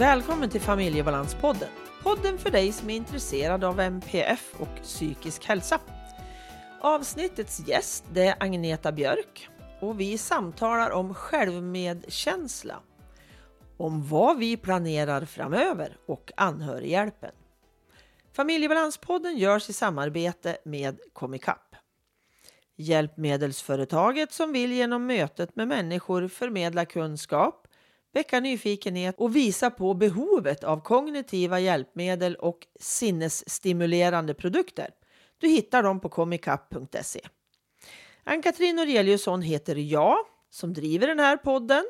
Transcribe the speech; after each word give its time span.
Välkommen 0.00 0.50
till 0.50 0.60
Familjebalanspodden. 0.60 1.68
Podden 2.02 2.38
för 2.38 2.50
dig 2.50 2.72
som 2.72 2.90
är 2.90 2.96
intresserad 2.96 3.64
av 3.64 3.80
MPF 3.80 4.54
och 4.58 4.82
psykisk 4.82 5.44
hälsa. 5.44 5.80
Avsnittets 6.80 7.68
gäst 7.68 8.04
det 8.12 8.26
är 8.26 8.36
Agneta 8.40 8.92
Björk 8.92 9.48
och 9.80 10.00
vi 10.00 10.18
samtalar 10.18 10.90
om 10.90 11.14
självmedkänsla, 11.14 12.80
om 13.76 14.08
vad 14.08 14.38
vi 14.38 14.56
planerar 14.56 15.24
framöver 15.24 15.96
och 16.06 16.32
anhörighjälpen. 16.36 17.32
Familjebalanspodden 18.32 19.38
görs 19.38 19.70
i 19.70 19.72
samarbete 19.72 20.58
med 20.64 20.98
Komicap. 21.12 21.76
Hjälpmedelsföretaget 22.76 24.32
som 24.32 24.52
vill 24.52 24.72
genom 24.72 25.06
mötet 25.06 25.56
med 25.56 25.68
människor 25.68 26.28
förmedla 26.28 26.84
kunskap, 26.84 27.59
väcka 28.12 28.40
nyfikenhet 28.40 29.14
och 29.18 29.36
visa 29.36 29.70
på 29.70 29.94
behovet 29.94 30.64
av 30.64 30.80
kognitiva 30.80 31.60
hjälpmedel 31.60 32.34
och 32.34 32.66
sinnesstimulerande 32.80 34.34
produkter. 34.34 34.90
Du 35.38 35.48
hittar 35.48 35.82
dem 35.82 36.00
på 36.00 36.08
comicap.se. 36.08 37.20
Ann-Katrin 38.24 38.76
Noreliusson 38.76 39.42
heter 39.42 39.76
jag 39.76 40.16
som 40.50 40.72
driver 40.72 41.06
den 41.06 41.18
här 41.18 41.36
podden. 41.36 41.84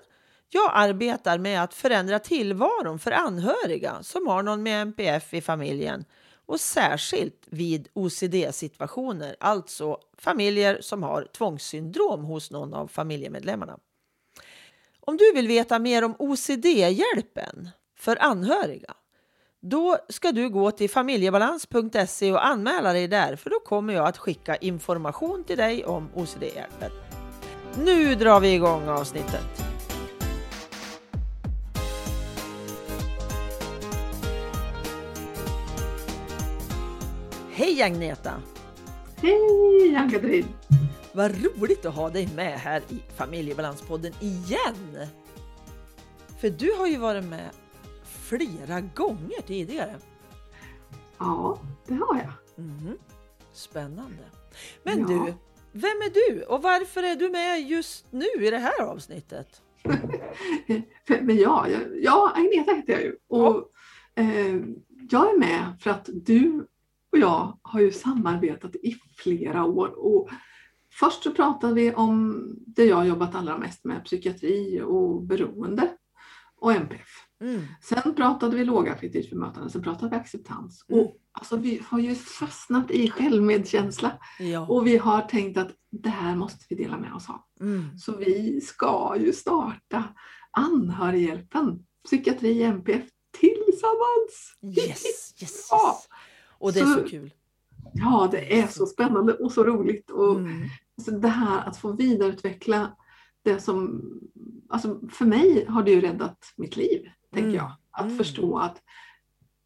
Jag 0.49 0.71
arbetar 0.75 1.39
med 1.39 1.63
att 1.63 1.75
förändra 1.75 2.19
tillvaron 2.19 2.99
för 2.99 3.13
anhöriga 3.13 4.03
som 4.03 4.27
har 4.27 4.43
någon 4.43 4.63
med 4.63 4.83
MPF 4.83 5.35
i 5.35 5.41
familjen 5.41 6.05
och 6.47 6.61
särskilt 6.61 7.47
vid 7.51 7.89
OCD-situationer, 7.93 9.37
alltså 9.41 9.99
familjer 10.19 10.79
som 10.81 11.03
har 11.03 11.29
tvångssyndrom 11.33 12.25
hos 12.25 12.51
någon 12.51 12.75
av 12.75 12.89
familjemedlemmarna. 12.89 13.79
Om 15.11 15.17
du 15.17 15.33
vill 15.35 15.49
veta 15.49 15.79
mer 15.79 16.05
om 16.05 16.15
OCD-hjälpen 16.19 17.71
för 17.99 18.23
anhöriga 18.23 18.95
då 19.63 19.97
ska 20.09 20.33
du 20.33 20.49
gå 20.49 20.71
till 20.71 20.91
familjebalans.se 20.91 22.33
och 22.33 22.47
anmäla 22.47 22.93
dig 22.93 23.09
där 23.09 23.37
för 23.37 23.51
då 23.51 23.61
kommer 23.61 23.95
jag 23.95 24.07
att 24.07 24.19
skicka 24.19 24.57
information 24.57 25.45
till 25.45 25.57
dig 25.57 25.85
om 25.85 26.09
OCD-hjälpen. 26.15 26.91
Nu 27.85 28.15
drar 28.15 28.41
vi 28.41 28.55
igång 28.55 28.89
avsnittet. 28.89 29.65
Hej 37.53 37.83
Agneta! 37.83 38.33
Hej 39.17 39.97
Ann-Katrin! 39.97 40.60
Vad 41.13 41.45
roligt 41.45 41.87
att 41.87 41.95
ha 41.95 42.11
dig 42.11 42.29
med 42.37 42.59
här 42.59 42.83
i 42.89 43.03
Familjebalanspodden 43.17 44.13
igen! 44.21 45.07
För 46.41 46.51
du 46.51 46.73
har 46.73 46.87
ju 46.87 46.97
varit 46.97 47.25
med 47.25 47.51
flera 48.05 48.81
gånger 48.81 49.43
tidigare. 49.47 49.95
Ja, 51.19 51.61
det 51.87 51.95
har 51.95 52.17
jag. 52.17 52.65
Mm. 52.65 52.99
Spännande. 53.53 54.25
Men 54.83 55.01
Ja. 55.01 55.07
du, 55.09 55.17
vem 55.73 55.91
är 56.03 56.31
du 56.31 56.43
och 56.43 56.63
varför 56.63 57.03
är 57.03 57.17
du 57.17 57.31
med 57.31 57.61
just 57.63 58.13
nu 58.13 58.27
i 58.47 58.51
det 58.51 58.59
här 58.59 58.83
avsnittet? 58.83 59.63
Men 61.21 61.37
ja, 61.37 61.67
ja, 62.03 62.33
Agneta 62.37 62.73
heter 62.73 62.93
jag 62.93 63.03
ju. 63.03 63.17
Och, 63.29 63.69
eh, 64.15 64.55
jag 65.11 65.35
är 65.35 65.39
med 65.39 65.73
för 65.81 65.91
att 65.91 66.09
du 66.13 66.67
och 67.13 67.19
jag 67.19 67.59
har 67.63 67.81
ju 67.81 67.93
samarbetat 67.93 68.75
i 68.77 68.97
flera 69.17 69.65
år. 69.65 69.89
Och 69.89 70.29
först 70.93 71.23
så 71.23 71.31
pratade 71.31 71.75
vi 71.75 71.95
om 71.95 72.45
det 72.67 72.85
jag 72.85 73.07
jobbat 73.09 73.35
allra 73.35 73.59
mest 73.59 73.85
med, 73.85 74.05
psykiatri 74.05 74.83
och 74.85 75.23
beroende 75.23 75.91
och 76.57 76.73
MPF. 76.73 77.09
Mm. 77.43 77.61
Sen 77.83 78.15
pratade 78.15 78.57
vi 78.57 78.65
lågaffektivt 78.65 79.31
bemötande, 79.31 79.71
sen 79.71 79.83
pratade 79.83 80.11
vi 80.11 80.17
acceptans. 80.17 80.85
Mm. 80.89 81.01
Och 81.05 81.17
alltså, 81.33 81.57
vi 81.57 81.83
har 81.89 81.99
ju 81.99 82.15
fastnat 82.15 82.91
i 82.91 83.11
självmedkänsla 83.11 84.13
Ja. 84.39 84.67
och 84.67 84.87
vi 84.87 84.97
har 84.97 85.21
tänkt 85.23 85.59
att 85.59 85.71
det 85.91 86.11
här 86.11 86.37
måste 86.37 86.65
vi 86.69 86.77
dela 86.77 86.99
med 86.99 87.15
oss 87.15 87.29
av. 87.31 87.41
Mm. 87.61 87.99
Så 87.99 88.17
vi 88.17 88.61
ska 88.61 89.15
ju 89.19 89.33
starta 89.33 90.05
Anhörighjälpen, 90.51 91.79
psykiatri 92.05 92.63
MPF 92.63 93.05
tillsammans. 93.41 94.59
Yes, 94.63 94.87
yes, 94.87 95.35
yes. 95.43 95.69
Ja. 95.71 95.99
Och 96.59 96.73
det 96.73 96.81
är 96.81 96.85
så 96.85 97.01
Så- 97.01 97.09
kul. 97.09 97.31
Ja, 97.95 98.29
det 98.31 98.61
är 98.61 98.67
så 98.67 98.87
spännande 98.87 99.33
och 99.35 99.53
så 99.53 99.65
roligt. 99.65 100.11
Och 100.11 100.37
Mm. 100.37 100.63
Så 101.01 101.11
det 101.11 101.29
här 101.29 101.69
att 101.69 101.77
få 101.77 101.93
vidareutveckla 101.93 102.97
det 103.43 103.61
som, 103.61 104.03
alltså 104.69 105.01
för 105.11 105.25
mig 105.25 105.67
har 105.69 105.83
det 105.83 105.91
ju 105.91 106.01
räddat 106.01 106.39
mitt 106.57 106.77
liv, 106.77 107.03
tänker 107.33 107.49
Mm. 107.49 107.55
jag. 107.57 107.73
Att 107.91 108.05
Mm. 108.05 108.17
förstå 108.17 108.59
att 108.59 108.83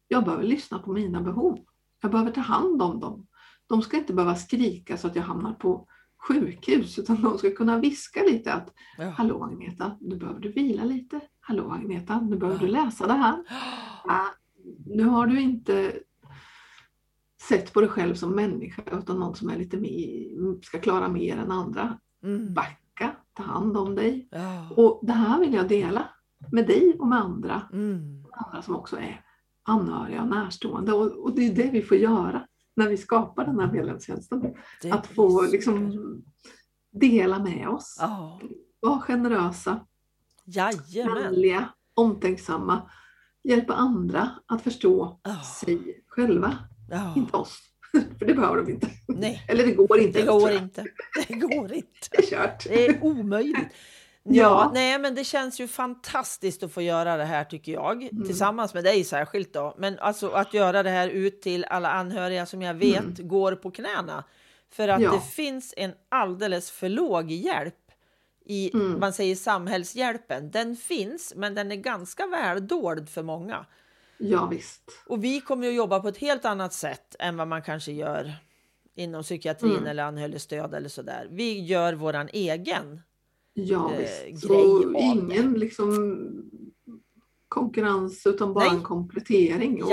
jag 0.07 0.23
behöver 0.25 0.43
lyssna 0.43 0.79
på 0.79 0.91
mina 0.91 1.21
behov. 1.21 1.59
Jag 2.01 2.11
behöver 2.11 2.31
ta 2.31 2.41
hand 2.41 2.81
om 2.81 2.99
dem. 2.99 3.27
De 3.67 3.81
ska 3.81 3.97
inte 3.97 4.13
behöva 4.13 4.35
skrika 4.35 4.97
så 4.97 5.07
att 5.07 5.15
jag 5.15 5.23
hamnar 5.23 5.53
på 5.53 5.87
sjukhus, 6.27 6.99
utan 6.99 7.21
de 7.21 7.37
ska 7.37 7.51
kunna 7.51 7.79
viska 7.79 8.23
lite 8.23 8.53
att 8.53 8.73
Ja. 8.97 9.09
Hallå 9.09 9.43
Agneta, 9.43 9.97
nu 10.01 10.15
behöver 10.17 10.39
du 10.39 10.51
vila 10.51 10.83
lite. 10.83 11.19
Hallå 11.39 11.71
Agneta, 11.71 12.21
nu 12.21 12.37
behöver 12.37 12.59
Ja. 12.59 12.65
du 12.65 12.71
läsa 12.71 13.07
det 13.07 13.13
här. 13.13 13.43
Ah, 14.07 14.25
nu 14.85 15.03
har 15.03 15.27
du 15.27 15.41
inte 15.41 15.99
sett 17.47 17.73
på 17.73 17.81
dig 17.81 17.89
själv 17.89 18.15
som 18.15 18.31
människa 18.31 18.81
utan 18.99 19.19
någon 19.19 19.35
som 19.35 19.49
är 19.49 19.57
lite 19.57 19.77
mer, 19.77 20.61
ska 20.61 20.79
klara 20.79 21.07
mer 21.09 21.37
än 21.37 21.51
andra. 21.51 21.99
Mm. 22.23 22.53
Backa, 22.53 23.15
ta 23.33 23.43
hand 23.43 23.77
om 23.77 23.95
dig. 23.95 24.27
Ja. 24.31 24.69
Och 24.75 24.99
det 25.03 25.13
här 25.13 25.39
vill 25.39 25.53
jag 25.53 25.67
dela 25.67 26.09
med 26.51 26.67
dig 26.67 26.95
och 26.99 27.07
med 27.07 27.19
andra. 27.19 27.61
Mm. 27.73 28.25
Andra 28.31 28.61
som 28.61 28.75
också 28.75 28.97
är 28.97 29.21
anhöriga 29.63 30.21
och 30.21 30.27
närstående. 30.27 30.93
Och, 30.93 31.11
och 31.23 31.35
det 31.35 31.47
är 31.47 31.55
det 31.55 31.69
vi 31.71 31.81
får 31.81 31.97
göra 31.97 32.47
när 32.75 32.89
vi 32.89 32.97
skapar 32.97 33.45
den 33.45 33.59
här 33.59 33.71
medlemstjänsten. 33.71 34.53
Det 34.81 34.91
Att 34.91 35.07
få 35.07 35.41
liksom 35.41 35.93
dela 36.91 37.39
med 37.39 37.67
oss. 37.69 37.97
Ja. 37.99 38.41
Vara 38.79 38.99
generösa, 39.01 39.79
Jajamän. 40.45 41.23
vänliga, 41.23 41.69
omtänksamma. 41.93 42.89
Hjälpa 43.43 43.73
andra 43.73 44.29
att 44.45 44.61
förstå 44.61 45.19
Ja. 45.23 45.41
sig 45.61 46.03
själva, 46.07 46.57
Ja. 46.89 47.13
inte 47.15 47.37
oss. 47.37 47.59
För 48.19 48.25
det 48.25 48.33
behöver 48.33 48.57
de 48.57 48.71
inte. 48.71 48.87
Nej, 49.07 49.43
Eller 49.47 49.65
det 49.65 49.71
går 49.71 49.99
inte. 49.99 50.19
det 50.19 50.25
går 50.25 50.51
inte. 50.63 50.85
Det 51.27 51.33
går 51.33 51.73
inte. 51.73 51.87
Det 52.11 52.17
är 52.17 52.21
kört. 52.29 52.63
Det 52.63 52.85
är 52.85 53.03
omöjligt. 53.03 53.57
Ja, 54.27 54.33
Ja. 54.33 54.71
nej, 54.73 54.99
men 54.99 55.15
det 55.15 55.23
känns 55.23 55.59
ju 55.59 55.67
fantastiskt 55.67 56.63
att 56.63 56.71
få 56.73 56.81
göra 56.81 57.17
det 57.17 57.25
här 57.25 57.43
tycker 57.43 57.71
jag, 57.71 58.03
Mm. 58.03 58.25
tillsammans 58.25 58.73
med 58.73 58.83
dig 58.83 59.03
särskilt 59.03 59.53
då. 59.53 59.75
Men 59.77 59.99
alltså 59.99 60.29
att 60.29 60.53
göra 60.53 60.83
det 60.83 60.89
här 60.89 61.07
ut 61.09 61.41
till 61.41 61.63
alla 61.65 61.89
anhöriga 61.91 62.45
som 62.45 62.61
jag 62.61 62.73
vet 62.73 63.17
går 63.19 63.55
på 63.55 63.71
knäna. 63.71 64.23
För 64.71 64.87
att 64.87 64.99
Mm. 64.99 65.11
Ja. 65.13 65.19
det 65.19 65.31
finns 65.33 65.73
en 65.77 65.93
alldeles 66.09 66.71
för 66.71 66.89
låg 66.89 67.31
hjälp 67.31 67.75
i, 68.45 68.71
Mm. 68.73 68.99
man 68.99 69.13
säger 69.13 69.35
samhällshjälpen. 69.35 70.51
Den 70.51 70.75
finns, 70.75 71.33
men 71.35 71.55
den 71.55 71.71
är 71.71 71.75
ganska 71.75 72.27
väl 72.27 72.67
dold 72.67 73.09
för 73.09 73.23
många. 73.23 73.65
Ja, 74.17 74.45
visst. 74.45 74.81
Och 75.07 75.23
vi 75.23 75.41
kommer 75.41 75.67
att 75.67 75.73
jobba 75.75 75.99
på 75.99 76.07
ett 76.07 76.17
helt 76.17 76.45
annat 76.45 76.73
sätt 76.73 77.15
än 77.19 77.37
vad 77.37 77.47
man 77.47 77.61
kanske 77.61 77.91
gör 77.91 78.31
inom 78.95 79.23
psykiatrin 79.23 79.71
Mm. 79.71 79.87
eller 79.87 80.03
anhörigstöd 80.03 80.73
eller 80.73 80.89
sådär. 80.89 81.27
Vi 81.31 81.65
gör 81.65 81.93
våran 81.93 82.29
egen 82.33 83.01
Ja, 83.53 83.91
eh, 83.93 83.97
visst. 83.99 84.21
grej 84.49 84.59
Så 84.59 84.93
ingen 84.99 85.53
liksom 85.53 86.27
konkurrens 87.47 88.27
utan 88.27 88.53
bara 88.53 88.65
Nej. 88.65 88.75
en 88.77 88.83
komplettering. 88.83 89.83
Och 89.83 89.89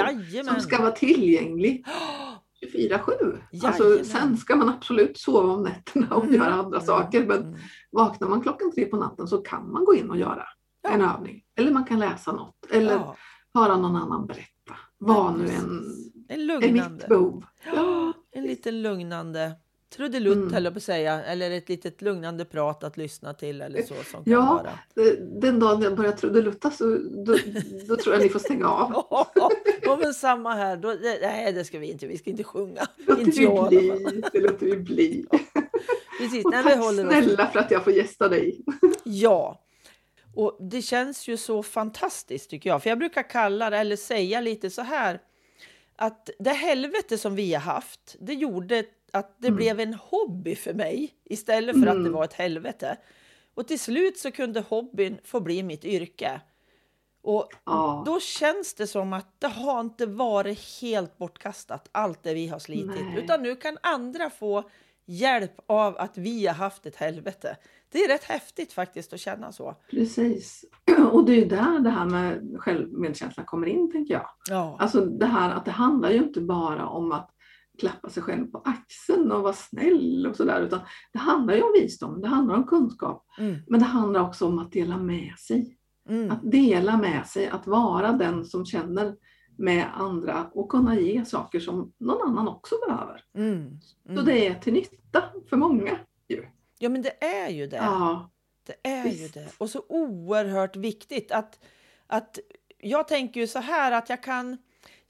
som 0.46 0.60
ska 0.60 0.80
vara 0.82 0.90
tillgänglig 0.92 1.84
24-7. 2.74 3.38
Alltså, 3.64 4.04
sen 4.04 4.36
ska 4.36 4.56
man 4.56 4.68
absolut 4.68 5.18
sova 5.18 5.52
om 5.52 5.62
nätterna 5.62 6.14
och 6.16 6.22
Mm, 6.24 6.34
göra 6.34 6.52
andra 6.52 6.76
mm, 6.78 6.86
saker. 6.86 7.26
Men 7.26 7.38
mm. 7.42 7.58
vaknar 7.90 8.28
man 8.28 8.40
klockan 8.40 8.72
tre 8.74 8.84
på 8.84 8.96
natten 8.96 9.26
så 9.28 9.38
kan 9.38 9.72
man 9.72 9.84
gå 9.84 9.94
in 9.94 10.10
och 10.10 10.16
göra 10.18 10.44
Ja. 10.82 10.90
en 10.90 11.00
övning. 11.00 11.42
Eller 11.56 11.70
man 11.70 11.84
kan 11.84 11.98
läsa 11.98 12.32
något. 12.32 12.66
Eller 12.70 12.92
Ja, 12.92 13.16
höra 13.54 13.76
någon 13.76 13.96
annan 13.96 14.26
berätta. 14.26 14.74
Vad 14.98 15.38
nu 15.38 15.44
en 15.44 15.84
är 16.28 16.36
lugnande. 16.36 16.72
mitt 16.98 17.08
behov. 17.08 17.44
Ja, 17.74 18.12
En 18.32 18.44
liten 18.44 18.82
lugnande 18.82 19.52
trudelutt 19.96 20.36
Mm. 20.36 20.52
höll 20.52 20.64
jag 20.64 20.72
på 20.72 20.76
att 20.76 20.82
säga. 20.82 21.24
Eller 21.24 21.50
ett 21.50 21.68
litet 21.68 22.02
lugnande 22.02 22.44
prat 22.44 22.84
att 22.84 22.96
lyssna 22.96 23.34
till 23.34 23.60
eller 23.60 23.82
så 23.82 23.94
som 23.94 24.24
kan 24.24 24.32
Ja. 24.32 24.62
vara. 24.94 25.04
den 25.40 25.58
dagen 25.58 25.82
jag 25.82 25.96
börjar 25.96 26.12
trudelutta 26.12 26.70
så 26.70 26.84
då, 27.26 27.36
då 27.88 27.96
tror 27.96 28.14
jag 28.14 28.22
ni 28.22 28.28
får 28.28 28.38
stänga 28.38 28.68
av. 28.68 28.92
Ja, 29.84 29.96
men 30.02 30.14
samma 30.14 30.54
här. 30.54 30.76
Då, 30.76 30.94
nej, 31.22 31.52
det 31.52 31.64
ska 31.64 31.78
vi 31.78 31.90
inte. 31.90 32.06
Vi 32.06 32.18
ska 32.18 32.30
inte 32.30 32.44
sjunga. 32.44 32.82
Låter 33.06 33.22
Inte 33.22 33.38
vi 33.38 33.44
jag 33.44 33.68
bli. 33.68 34.22
Det 34.32 34.40
låter 34.40 34.66
vi 34.66 34.76
bli. 34.76 35.26
Precis, 36.20 36.44
Och 36.44 36.52
tack 36.52 36.84
snälla 36.94 37.46
för 37.46 37.58
att 37.58 37.70
jag 37.70 37.84
får 37.84 37.92
gästa 37.92 38.28
dig. 38.28 38.64
Ja, 39.04 39.61
och 40.34 40.56
det 40.60 40.82
känns 40.82 41.28
ju 41.28 41.36
så 41.36 41.62
fantastiskt 41.62 42.50
tycker 42.50 42.70
jag. 42.70 42.82
För 42.82 42.88
jag 42.90 42.98
brukar 42.98 43.22
kalla 43.30 43.70
det, 43.70 43.78
eller 43.78 43.96
säga 43.96 44.40
lite 44.40 44.70
så 44.70 44.82
här, 44.82 45.20
att 45.96 46.30
det 46.38 46.50
helvete 46.50 47.18
som 47.18 47.34
vi 47.34 47.54
har 47.54 47.60
haft, 47.60 48.16
det 48.20 48.34
gjorde 48.34 48.84
att 49.12 49.34
det 49.38 49.48
Mm. 49.48 49.56
blev 49.56 49.80
en 49.80 49.94
hobby 49.94 50.54
för 50.56 50.74
mig 50.74 51.10
istället 51.24 51.80
för 51.80 51.86
att 51.86 51.94
det 51.94 52.00
Mm. 52.00 52.12
var 52.12 52.24
ett 52.24 52.32
helvete. 52.32 52.96
Och 53.54 53.68
till 53.68 53.80
slut 53.80 54.18
så 54.18 54.30
kunde 54.30 54.60
hobbyn 54.60 55.18
få 55.24 55.40
bli 55.40 55.62
mitt 55.62 55.84
yrke. 55.84 56.40
Och 57.22 57.48
Ja. 57.64 58.02
då 58.06 58.20
känns 58.20 58.74
det 58.74 58.86
som 58.86 59.12
att 59.12 59.40
det 59.40 59.46
har 59.48 59.80
inte 59.80 60.06
varit 60.06 60.80
helt 60.82 61.18
bortkastat, 61.18 61.88
allt 61.92 62.22
det 62.22 62.34
vi 62.34 62.46
har 62.48 62.58
slitit. 62.58 62.86
Nej. 62.86 63.24
Utan 63.24 63.42
nu 63.42 63.56
kan 63.56 63.78
andra 63.82 64.30
få 64.30 64.70
hjälp 65.12 65.52
av 65.66 65.96
att 65.98 66.18
vi 66.18 66.46
har 66.46 66.54
haft 66.54 66.86
ett 66.86 66.96
helvete. 66.96 67.56
Det 67.92 67.98
är 67.98 68.08
rätt 68.08 68.24
häftigt 68.24 68.72
faktiskt 68.72 69.12
att 69.12 69.20
känna 69.20 69.52
så. 69.52 69.74
Precis. 69.90 70.64
Och 71.12 71.24
det 71.24 71.32
är 71.32 71.36
ju 71.36 71.44
där 71.44 71.80
det 71.80 71.90
här 71.90 72.04
med 72.06 72.56
självmedkänsla 72.58 73.44
kommer 73.44 73.66
in, 73.66 73.92
tänker 73.92 74.14
jag. 74.14 74.26
Ja, 74.50 74.76
Alltså 74.78 75.00
det 75.06 75.26
här 75.26 75.50
att 75.50 75.64
det 75.64 75.70
handlar 75.70 76.10
ju 76.10 76.16
inte 76.18 76.40
bara 76.40 76.86
om 76.88 77.12
att 77.12 77.30
klappa 77.78 78.10
sig 78.10 78.22
själv 78.22 78.46
på 78.46 78.62
axeln 78.64 79.32
och 79.32 79.42
vara 79.42 79.52
snäll 79.52 80.26
och 80.30 80.36
sådär, 80.36 80.60
utan 80.60 80.80
det 81.12 81.18
handlar 81.18 81.54
ju 81.54 81.62
om 81.62 81.72
visdom, 81.74 82.20
det 82.20 82.28
handlar 82.28 82.54
om 82.54 82.64
kunskap, 82.66 83.26
mm, 83.38 83.56
men 83.66 83.80
det 83.80 83.86
handlar 83.86 84.20
också 84.20 84.46
om 84.46 84.58
att 84.58 84.72
dela 84.72 84.96
med 84.96 85.34
sig. 85.38 85.76
mm, 86.08 86.30
Att 86.30 86.50
dela 86.52 86.96
med 86.96 87.26
sig, 87.26 87.48
att 87.48 87.66
vara 87.66 88.12
den 88.12 88.44
som 88.44 88.64
känner 88.66 89.14
med 89.58 89.86
andra 89.94 90.46
och 90.54 90.68
kunna 90.68 90.98
ge 91.00 91.24
saker 91.24 91.60
som 91.60 91.92
någon 91.98 92.28
annan 92.28 92.48
också 92.48 92.74
behöver. 92.88 93.24
mm, 93.36 93.80
Så 94.16 94.22
det 94.22 94.46
är 94.46 94.54
till 94.54 94.72
nytta 94.72 94.96
för 95.50 95.56
många. 95.56 95.98
Ju. 96.28 96.46
Ja, 96.78 96.88
men 96.88 97.02
det 97.02 97.24
är 97.24 97.48
ju 97.48 97.66
det. 97.66 97.76
Ja, 97.76 98.30
Det 98.66 98.88
är 98.88 99.04
Visst. 99.04 99.22
ju 99.22 99.28
det. 99.28 99.48
Och 99.58 99.70
så 99.70 99.84
oerhört 99.88 100.76
viktigt 100.76 101.32
att, 101.32 101.58
att 102.06 102.38
jag 102.78 103.08
tänker 103.08 103.40
ju 103.40 103.46
så 103.46 103.58
här 103.58 103.92
att 103.92 104.08
jag 104.08 104.22
kan, 104.22 104.58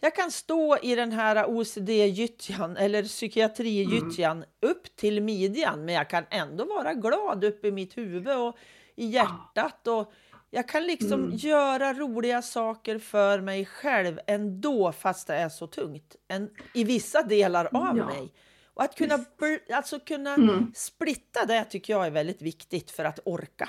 jag 0.01 0.15
kan 0.17 0.31
stå 0.31 0.79
i 0.83 0.95
den 0.95 1.13
här 1.13 1.47
OCD-gyttjan 1.47 2.77
eller 2.77 3.03
psykiatri-gyttjan 3.03 4.45
upp 4.61 4.97
till 4.97 5.23
midjan, 5.23 5.85
men 5.85 5.95
jag 5.95 6.11
kan 6.11 6.25
ändå 6.31 6.65
vara 6.65 6.95
glad 6.95 7.45
uppe 7.45 7.69
i 7.69 7.73
mitt 7.73 7.97
huvud 7.99 8.39
och 8.39 8.57
i 8.97 9.07
hjärtat. 9.07 9.87
Och 9.87 10.13
jag 10.51 10.69
kan 10.69 10.83
liksom 10.87 11.25
Mm. 11.25 11.37
göra 11.37 11.93
roliga 11.95 12.43
saker 12.43 12.99
för 12.99 13.41
mig 13.41 13.67
själv 13.67 14.21
ändå, 14.27 14.93
fast 14.93 15.27
det 15.27 15.35
är 15.35 15.49
så 15.49 15.67
tungt. 15.67 16.17
En, 16.29 16.51
I 16.75 16.85
vissa 16.85 17.23
delar 17.23 17.65
av 17.65 17.97
Ja. 17.99 18.07
mig. 18.07 18.33
Och 18.75 18.83
att 18.83 18.97
kunna, 18.97 19.19
alltså 19.73 20.01
kunna 20.01 20.35
Mm. 20.35 20.73
splitta 20.75 21.47
det 21.47 21.65
tycker 21.65 21.93
jag 21.93 22.07
är 22.07 22.11
väldigt 22.11 22.43
viktigt 22.43 22.91
för 22.91 23.05
att 23.05 23.19
orka. 23.25 23.69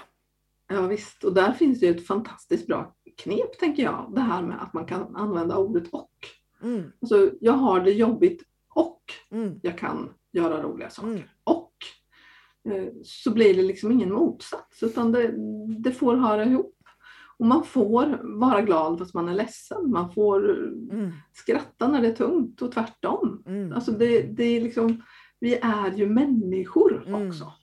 ja 0.68 0.82
visst. 0.88 1.24
Och 1.24 1.34
där 1.34 1.52
finns 1.54 1.80
det 1.80 1.88
ett 1.88 2.08
fantastiskt 2.08 2.68
bra 2.68 2.96
knep, 3.24 3.60
tänker 3.60 3.84
jag. 3.84 4.12
Det 4.16 4.22
här 4.22 4.42
med 4.42 4.62
att 4.64 4.74
man 4.74 4.86
kan 4.86 5.16
använda 5.16 5.58
ordet 5.58 5.84
och. 5.92 6.10
Mm, 6.64 6.92
Alltså, 7.02 7.32
jag 7.42 7.54
har 7.54 7.80
det 7.80 7.92
jobbigt 7.92 8.44
och 8.76 9.02
mm, 9.32 9.60
jag 9.64 9.78
kan 9.78 10.14
göra 10.32 10.62
roliga 10.64 10.90
saker. 10.90 11.08
Mm. 11.10 11.24
Och 11.44 11.74
eh, 12.70 12.88
så 13.04 13.32
blir 13.34 13.54
det 13.54 13.62
liksom 13.64 13.92
ingen 13.92 14.14
motsats 14.14 14.84
utan 14.84 15.12
det, 15.12 15.34
det 15.80 15.92
får 15.92 16.16
höra 16.16 16.46
ihop. 16.46 16.76
Och 17.38 17.46
man 17.46 17.64
får 17.64 18.20
vara 18.40 18.62
glad 18.62 19.00
fast 19.00 19.14
man 19.14 19.30
är 19.30 19.34
ledsen. 19.34 19.90
Man 19.92 20.14
får 20.14 20.50
mm, 20.92 21.12
skratta 21.34 21.88
när 21.88 22.02
det 22.02 22.08
är 22.08 22.14
tungt 22.16 22.62
och 22.62 22.72
tvärtom. 22.72 23.44
mm. 23.46 23.74
Alltså 23.74 23.92
det, 23.92 24.22
det 24.22 24.44
är 24.44 24.62
liksom, 24.62 25.02
vi 25.40 25.56
är 25.56 25.92
ju 25.92 26.10
människor 26.10 27.04
Mm. 27.08 27.28
också. 27.28 27.54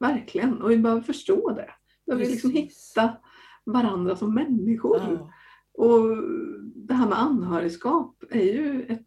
Verkligen. 0.00 0.62
Och 0.62 0.70
vi 0.70 0.76
behöver 0.78 1.02
förstå 1.02 1.50
det. 1.52 1.70
Vi 2.06 2.10
behöver 2.12 2.30
liksom 2.30 2.50
hitta 2.50 3.16
varandra 3.64 4.16
som 4.16 4.34
människor. 4.34 5.00
Ja. 5.08 5.30
Och 5.84 6.16
det 6.74 6.94
här 6.94 7.08
med 7.08 7.18
anhörigskap 7.18 8.24
är 8.30 8.42
ju 8.44 8.82
ett 8.88 9.06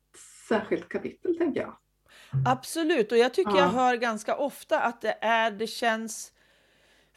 särskilt 0.49 0.89
kapitel 0.89 1.37
tänker 1.37 1.61
jag. 1.61 1.77
Absolut, 2.47 3.11
och 3.11 3.17
jag 3.17 3.33
tycker 3.33 3.51
Ja. 3.51 3.57
jag 3.57 3.67
hör 3.69 3.95
ganska 3.95 4.35
ofta 4.37 4.79
att 4.79 5.01
det 5.01 5.17
är, 5.21 5.51
det 5.51 5.67
känns 5.67 6.31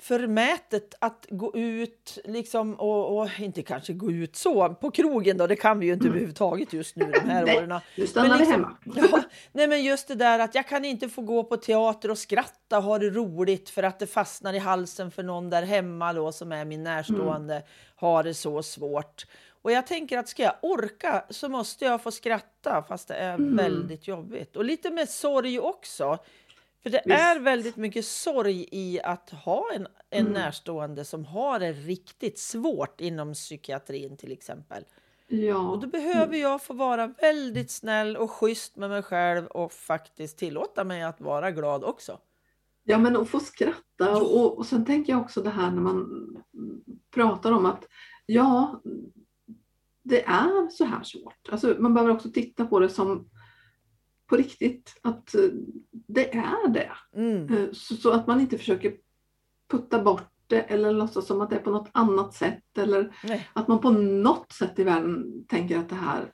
förmätet 0.09 0.95
att 0.99 1.27
gå 1.31 1.55
ut 1.55 2.19
liksom 2.25 2.75
och, 2.75 3.19
och 3.19 3.29
inte 3.39 3.63
kanske 3.63 3.93
gå 3.93 4.11
ut 4.11 4.37
så 4.37 4.69
på 4.75 4.91
krogen 4.91 5.37
då, 5.37 5.47
det 5.47 5.57
kan 5.57 5.79
vi 5.79 5.87
ju 5.87 5.93
inte 5.93 6.03
Mm. 6.05 6.13
överhuvudtaget 6.13 6.73
just 6.73 6.97
nu 6.97 7.13
de 7.25 7.29
här 7.31 7.45
Nej. 7.45 7.59
åren. 7.59 7.81
Nu 7.97 8.07
stannar 8.07 8.29
Men 8.29 8.39
vi 8.39 8.45
liksom- 8.45 8.77
hemma. 8.95 9.09
Ja, 9.13 9.23
nej 9.53 9.69
men 9.69 9.85
just 9.85 10.09
det 10.09 10.15
där 10.15 10.39
att 10.39 10.55
jag 10.55 10.69
kan 10.69 10.85
inte 10.85 11.09
få 11.09 11.23
gå 11.23 11.45
på 11.45 11.57
teater 11.57 12.11
och 12.11 12.19
skratta 12.19 12.79
och 12.79 12.85
ha 12.85 12.99
det 12.99 13.11
roligt 13.11 13.71
för 13.71 13.83
att 13.83 13.99
det 13.99 14.07
fastnar 14.07 14.53
i 14.55 14.59
halsen 14.59 15.11
för 15.11 15.23
någon 15.23 15.51
där 15.51 15.63
hemma 15.63 16.13
då 16.13 16.33
som 16.33 16.53
är 16.53 16.65
min 16.65 16.83
närstående 16.85 17.63
har 17.97 18.23
det 18.23 18.35
så 18.35 18.63
svårt. 18.63 19.27
Och 19.63 19.73
jag 19.73 19.87
tänker 19.87 20.19
att 20.19 20.29
ska 20.29 20.43
jag 20.43 20.55
orka 20.63 21.25
så 21.31 21.49
måste 21.49 21.85
jag 21.85 22.03
få 22.03 22.11
skratta 22.11 22.83
fast 22.89 23.09
det 23.09 23.15
är 23.15 23.35
Mm. 23.35 23.57
väldigt 23.57 24.09
jobbigt. 24.09 24.57
Och 24.57 24.65
lite 24.65 24.91
med 24.91 25.09
sorg 25.09 25.61
också. 25.61 26.19
För 26.85 26.91
det 26.91 27.03
Visst. 27.05 27.19
är 27.21 27.41
väldigt 27.41 27.77
mycket 27.77 28.05
sorg 28.05 28.69
i 28.73 29.01
att 29.05 29.31
ha 29.31 29.65
en, 29.75 29.87
en 30.11 30.21
Mm. 30.21 30.33
närstående 30.33 31.05
som 31.05 31.25
har 31.25 31.59
det 31.59 31.73
riktigt 31.73 32.39
svårt 32.39 33.01
inom 33.01 33.33
psykiatrin 33.35 34.17
till 34.17 34.33
exempel. 34.33 34.85
Ja. 35.29 35.57
Och 35.71 35.81
då 35.81 35.87
behöver 35.87 36.37
jag 36.37 36.63
få 36.63 36.75
vara 36.75 37.07
väldigt 37.07 37.71
snäll 37.71 38.17
och 38.17 38.31
schysst 38.31 38.77
med 38.77 38.91
mig 38.91 39.03
själv 39.03 39.47
och 39.47 39.73
faktiskt 39.73 40.39
tillåta 40.39 40.85
mig 40.85 41.03
att 41.03 41.21
vara 41.21 41.51
glad 41.51 41.85
också. 41.85 42.19
Ja, 42.83 42.99
men 42.99 43.17
att 43.17 43.29
få 43.29 43.41
skratta 43.41 44.17
och, 44.23 44.59
och 44.59 44.67
sen 44.67 44.85
tänker 44.85 45.13
jag 45.13 45.23
också 45.23 45.43
det 45.43 45.51
här 45.51 45.71
när 45.71 45.81
man 45.83 46.37
pratar 47.15 47.53
om 47.53 47.67
att 47.67 47.85
ja, 48.27 48.81
det 50.03 50.25
är 50.25 50.69
så 50.71 50.85
här 50.85 51.03
svårt. 51.03 51.49
Alltså, 51.53 51.77
man 51.79 51.95
behöver 51.95 52.15
också 52.15 52.31
titta 52.31 52.67
på 52.67 52.79
det 52.79 52.89
som 52.89 53.29
på 54.35 54.39
riktigt, 54.39 54.97
att 55.03 55.35
eh, 55.35 55.41
det 55.91 56.35
är 56.35 56.69
det. 56.69 56.91
Mm. 57.17 57.55
Eh, 57.55 57.69
Så, 57.73 57.95
så 57.95 58.11
att 58.11 58.27
man 58.27 58.41
inte 58.41 58.59
försöker 58.59 58.95
putta 59.71 60.03
bort 60.03 60.31
det 60.47 60.61
eller 60.61 60.93
låtsas 60.93 61.27
som 61.27 61.41
att 61.41 61.51
det 61.51 61.57
är 61.57 61.61
på 61.61 61.71
något 61.71 61.91
annat 61.93 62.35
sätt 62.35 62.79
eller 62.79 63.17
Nej. 63.25 63.49
att 63.53 63.69
man 63.69 63.79
på 63.81 63.91
något 63.91 64.53
sätt 64.53 64.79
i 64.79 64.85
världen 64.85 65.45
tänker 65.49 65.79
att 65.79 65.89
det 65.89 65.95
här 65.95 66.33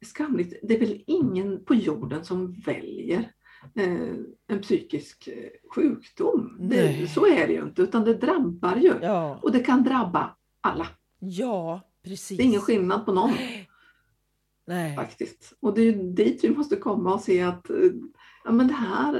är 0.00 0.06
skamligt. 0.06 0.54
Det 0.62 0.74
är 0.74 0.80
väl 0.80 1.02
ingen 1.06 1.64
på 1.64 1.74
jorden 1.74 2.24
som 2.24 2.52
väljer 2.52 3.30
eh, 3.74 4.14
en 4.46 4.60
psykisk 4.62 5.28
sjukdom. 5.74 6.56
Det, 6.60 7.10
så 7.10 7.26
är 7.26 7.46
det 7.46 7.52
ju 7.52 7.62
inte, 7.62 7.82
utan 7.82 8.04
det 8.04 8.14
drabbar 8.14 8.76
ju. 8.76 8.94
Ja. 9.02 9.38
Och 9.42 9.52
det 9.52 9.60
kan 9.60 9.82
drabba 9.84 10.36
alla. 10.60 10.86
ja, 11.18 11.80
precis. 12.04 12.38
Det 12.38 12.42
är 12.42 12.46
ingen 12.46 12.60
skillnad 12.60 13.06
på 13.06 13.12
någon 13.12 13.30
Nej. 14.66 14.94
faktiskt. 14.96 15.52
Och 15.60 15.74
det 15.74 15.82
är 15.82 15.92
dit 15.92 16.44
vi 16.44 16.50
måste 16.50 16.76
komma 16.76 17.14
och 17.14 17.20
se 17.20 17.42
att 17.42 17.70
eh, 17.70 17.76
ja, 18.44 18.52
men 18.52 18.68
det 18.68 18.74
här 18.74 19.14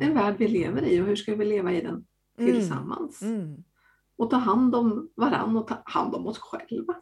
är 0.00 0.06
en 0.06 0.14
värld 0.14 0.34
vi 0.38 0.48
lever 0.48 0.82
i 0.82 1.00
och 1.00 1.06
hur 1.06 1.16
ska 1.16 1.34
vi 1.34 1.44
leva 1.44 1.72
i 1.72 1.80
den 1.80 2.04
Mm. 2.38 2.52
tillsammans? 2.54 3.22
Mm. 3.22 3.64
Och 4.16 4.30
ta 4.30 4.36
hand 4.36 4.74
om 4.74 5.08
varann 5.14 5.56
och 5.56 5.68
ta 5.68 5.82
hand 5.84 6.14
om 6.14 6.26
oss 6.26 6.38
själva. 6.38 6.94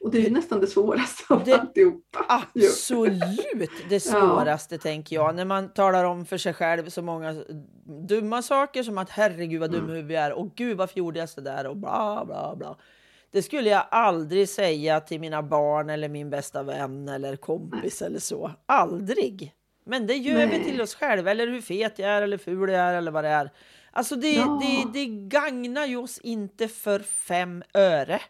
Och 0.00 0.10
det 0.10 0.18
är 0.18 0.22
ju 0.22 0.30
nästan 0.30 0.60
det 0.60 0.66
svåraste 0.66 1.34
av 1.34 1.44
Det- 1.44 1.52
alltihopa. 1.60 2.24
Absolut 2.28 3.70
det 3.88 4.00
svåraste 4.00 4.78
tänker 4.78 5.16
jag. 5.16 5.34
När 5.34 5.44
man 5.44 5.68
talar 5.72 6.04
om 6.04 6.24
för 6.26 6.38
sig 6.38 6.54
själv 6.54 6.88
så 6.88 7.02
många 7.02 7.34
dumma 8.08 8.42
saker 8.42 8.82
som 8.82 8.98
att 8.98 9.10
herregud 9.10 9.60
vad 9.60 9.70
dum 9.72 9.84
Mm. 9.90 10.06
vi 10.06 10.14
är 10.14 10.32
och 10.32 10.54
gud 10.54 10.76
varför 10.76 10.98
gjorde 10.98 11.18
jag 11.18 11.28
sådär 11.28 11.66
och 11.66 11.76
bla 11.76 12.24
bla 12.26 12.56
bla. 12.56 12.76
Det 13.32 13.42
skulle 13.42 13.70
jag 13.70 13.86
aldrig 13.90 14.48
säga 14.48 15.00
till 15.00 15.20
mina 15.20 15.42
barn 15.42 15.90
eller 15.90 16.08
min 16.08 16.30
bästa 16.30 16.62
vän 16.62 17.08
eller 17.08 17.36
kompis 17.36 18.02
eller 18.02 18.18
så. 18.18 18.50
Aldrig. 18.66 19.52
Men 19.86 20.06
det 20.06 20.14
gör 20.14 20.46
vi 20.46 20.58
Nej. 20.58 20.64
till 20.64 20.80
oss 20.82 20.94
själva 20.94 21.30
eller 21.30 21.46
hur 21.46 21.60
fet 21.60 21.98
jag 21.98 22.10
är 22.10 22.22
eller 22.22 22.38
ful 22.38 22.70
jag 22.70 22.80
är 22.80 22.94
eller 22.94 23.10
vad 23.10 23.24
det 23.24 23.30
är. 23.30 23.50
Alltså 23.90 24.16
det, 24.16 24.34
Ja. 24.34 24.60
det, 24.62 24.98
det 24.98 25.06
gagnar 25.06 25.86
ju 25.86 25.96
oss 25.96 26.18
inte 26.18 26.68
för 26.68 27.00
fem 27.00 27.62
öre. 27.74 28.20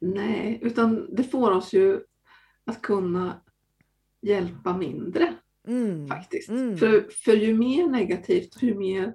Nej, 0.00 0.58
utan 0.62 1.14
det 1.14 1.24
får 1.24 1.50
oss 1.50 1.72
ju 1.72 2.00
att 2.66 2.82
kunna 2.82 3.40
hjälpa 4.22 4.76
mindre 4.76 5.34
Mm. 5.68 6.06
faktiskt. 6.08 6.48
Mm. 6.48 6.78
För, 6.78 7.08
för 7.24 7.32
ju 7.32 7.54
mer 7.54 7.86
negativt, 7.86 8.62
ju 8.62 8.74
mer 8.74 9.12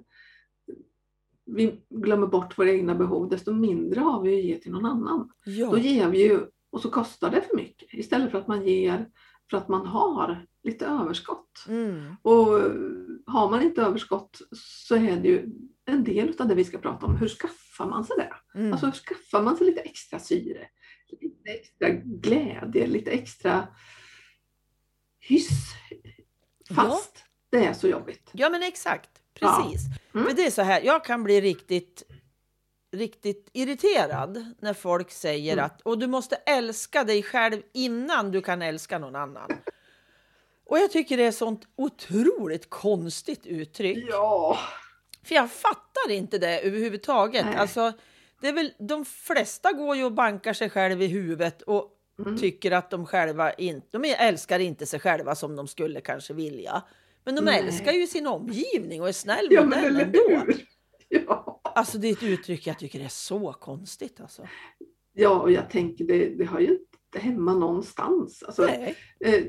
vi 1.54 1.80
glömmer 1.90 2.26
bort 2.26 2.58
våra 2.58 2.70
egna 2.70 2.94
behov, 2.94 3.28
desto 3.28 3.52
mindre 3.52 4.00
har 4.00 4.22
vi 4.22 4.38
att 4.38 4.44
ge 4.44 4.58
till 4.58 4.72
någon 4.72 4.86
annan. 4.86 5.30
Ja. 5.44 5.70
Då 5.70 5.78
ger 5.78 6.08
vi 6.08 6.22
ju, 6.22 6.40
och 6.70 6.80
så 6.80 6.90
kostar 6.90 7.30
det 7.30 7.42
för 7.42 7.56
mycket, 7.56 7.88
istället 7.94 8.30
för 8.30 8.38
att 8.38 8.48
man 8.48 8.66
ger 8.66 9.08
för 9.50 9.56
att 9.56 9.68
man 9.68 9.86
har 9.86 10.46
lite 10.62 10.86
överskott. 10.86 11.64
Mm. 11.68 12.14
Och 12.22 12.46
har 13.26 13.50
man 13.50 13.62
inte 13.62 13.82
överskott 13.82 14.40
så 14.52 14.94
är 14.94 15.16
det 15.16 15.28
ju 15.28 15.48
en 15.84 16.04
del 16.04 16.34
av 16.38 16.48
det 16.48 16.54
vi 16.54 16.64
ska 16.64 16.78
prata 16.78 17.06
om. 17.06 17.16
Hur 17.16 17.28
skaffar 17.28 17.86
man 17.86 18.04
sig 18.04 18.16
det? 18.16 18.58
Mm. 18.58 18.72
Alltså 18.72 18.86
hur 18.86 18.92
skaffar 18.92 19.42
man 19.42 19.56
sig 19.56 19.66
lite 19.66 19.80
extra 19.80 20.18
syre? 20.18 20.66
Lite 21.20 21.50
extra 21.50 21.90
glädje, 21.90 22.86
lite 22.86 23.10
extra 23.10 23.68
hyss. 25.20 25.74
Fast 26.74 27.24
det 27.50 27.64
är 27.66 27.72
så 27.72 27.88
jobbigt. 27.88 28.30
Ja 28.32 28.50
men 28.50 28.62
exakt, 28.62 29.10
Ja. 29.40 29.72
Mm. 30.14 30.26
För 30.26 30.34
det 30.34 30.46
är 30.46 30.50
så 30.50 30.62
här, 30.62 30.80
jag 30.82 31.04
kan 31.04 31.22
bli 31.22 31.40
riktigt, 31.40 32.02
riktigt 32.92 33.48
irriterad 33.52 34.54
när 34.60 34.74
folk 34.74 35.10
säger 35.10 35.52
Mm. 35.52 35.64
att 35.64 35.80
och 35.80 35.98
du 35.98 36.06
måste 36.06 36.36
älska 36.36 37.04
dig 37.04 37.22
själv 37.22 37.62
innan 37.72 38.30
du 38.30 38.42
kan 38.42 38.62
älska 38.62 38.98
någon 38.98 39.16
annan. 39.16 39.50
Och 40.66 40.78
jag 40.78 40.90
tycker 40.90 41.16
det 41.16 41.24
är 41.24 41.32
sånt 41.32 41.62
otroligt 41.76 42.70
konstigt 42.70 43.46
uttryck. 43.46 44.04
Ja, 44.10 44.58
För 45.24 45.34
jag 45.34 45.50
fattar 45.50 46.10
inte 46.10 46.38
det 46.38 46.60
överhuvudtaget. 46.60 47.46
Nej. 47.46 47.56
Alltså, 47.56 47.92
Det 48.40 48.48
är 48.48 48.52
väl, 48.52 48.72
de 48.78 49.04
flesta 49.04 49.72
går 49.72 49.96
ju 49.96 50.04
och 50.04 50.12
bankar 50.12 50.52
sig 50.52 50.70
själv 50.70 51.02
i 51.02 51.06
huvudet 51.06 51.62
och 51.62 51.96
Mm. 52.18 52.38
tycker 52.38 52.70
att 52.70 52.90
de 52.90 53.06
själva 53.06 53.52
inte, 53.52 53.86
de 53.98 54.04
älskar 54.18 54.58
inte 54.58 54.86
sig 54.86 55.00
själva 55.00 55.34
som 55.34 55.56
de 55.56 55.68
skulle 55.68 56.00
kanske 56.00 56.34
vilja. 56.34 56.82
Men 57.24 57.34
de 57.34 57.44
Nej. 57.44 57.58
älskar 57.58 57.92
ju 57.92 58.06
sin 58.06 58.26
omgivning 58.26 59.00
och 59.02 59.08
är 59.08 59.12
snäll 59.12 59.46
Ja, 59.50 59.64
mot 59.64 59.74
den 59.74 59.96
ändå. 59.96 60.42
Ja. 61.08 61.60
Alltså 61.74 61.98
det 61.98 62.08
är 62.08 62.12
ett 62.12 62.22
uttryck 62.22 62.66
jag 62.66 62.78
tycker 62.78 63.00
är 63.00 63.08
så 63.08 63.52
konstigt 63.52 64.20
alltså. 64.20 64.42
ja, 65.12 65.40
och 65.40 65.52
jag 65.52 65.70
tänker 65.70 66.04
det, 66.04 66.28
det 66.28 66.44
har 66.44 66.60
ju 66.60 66.66
inte 66.70 67.26
hemma 67.26 67.54
någonstans. 67.54 68.42
Alltså, 68.42 68.62
Nej. 68.66 68.96
eh, 69.24 69.44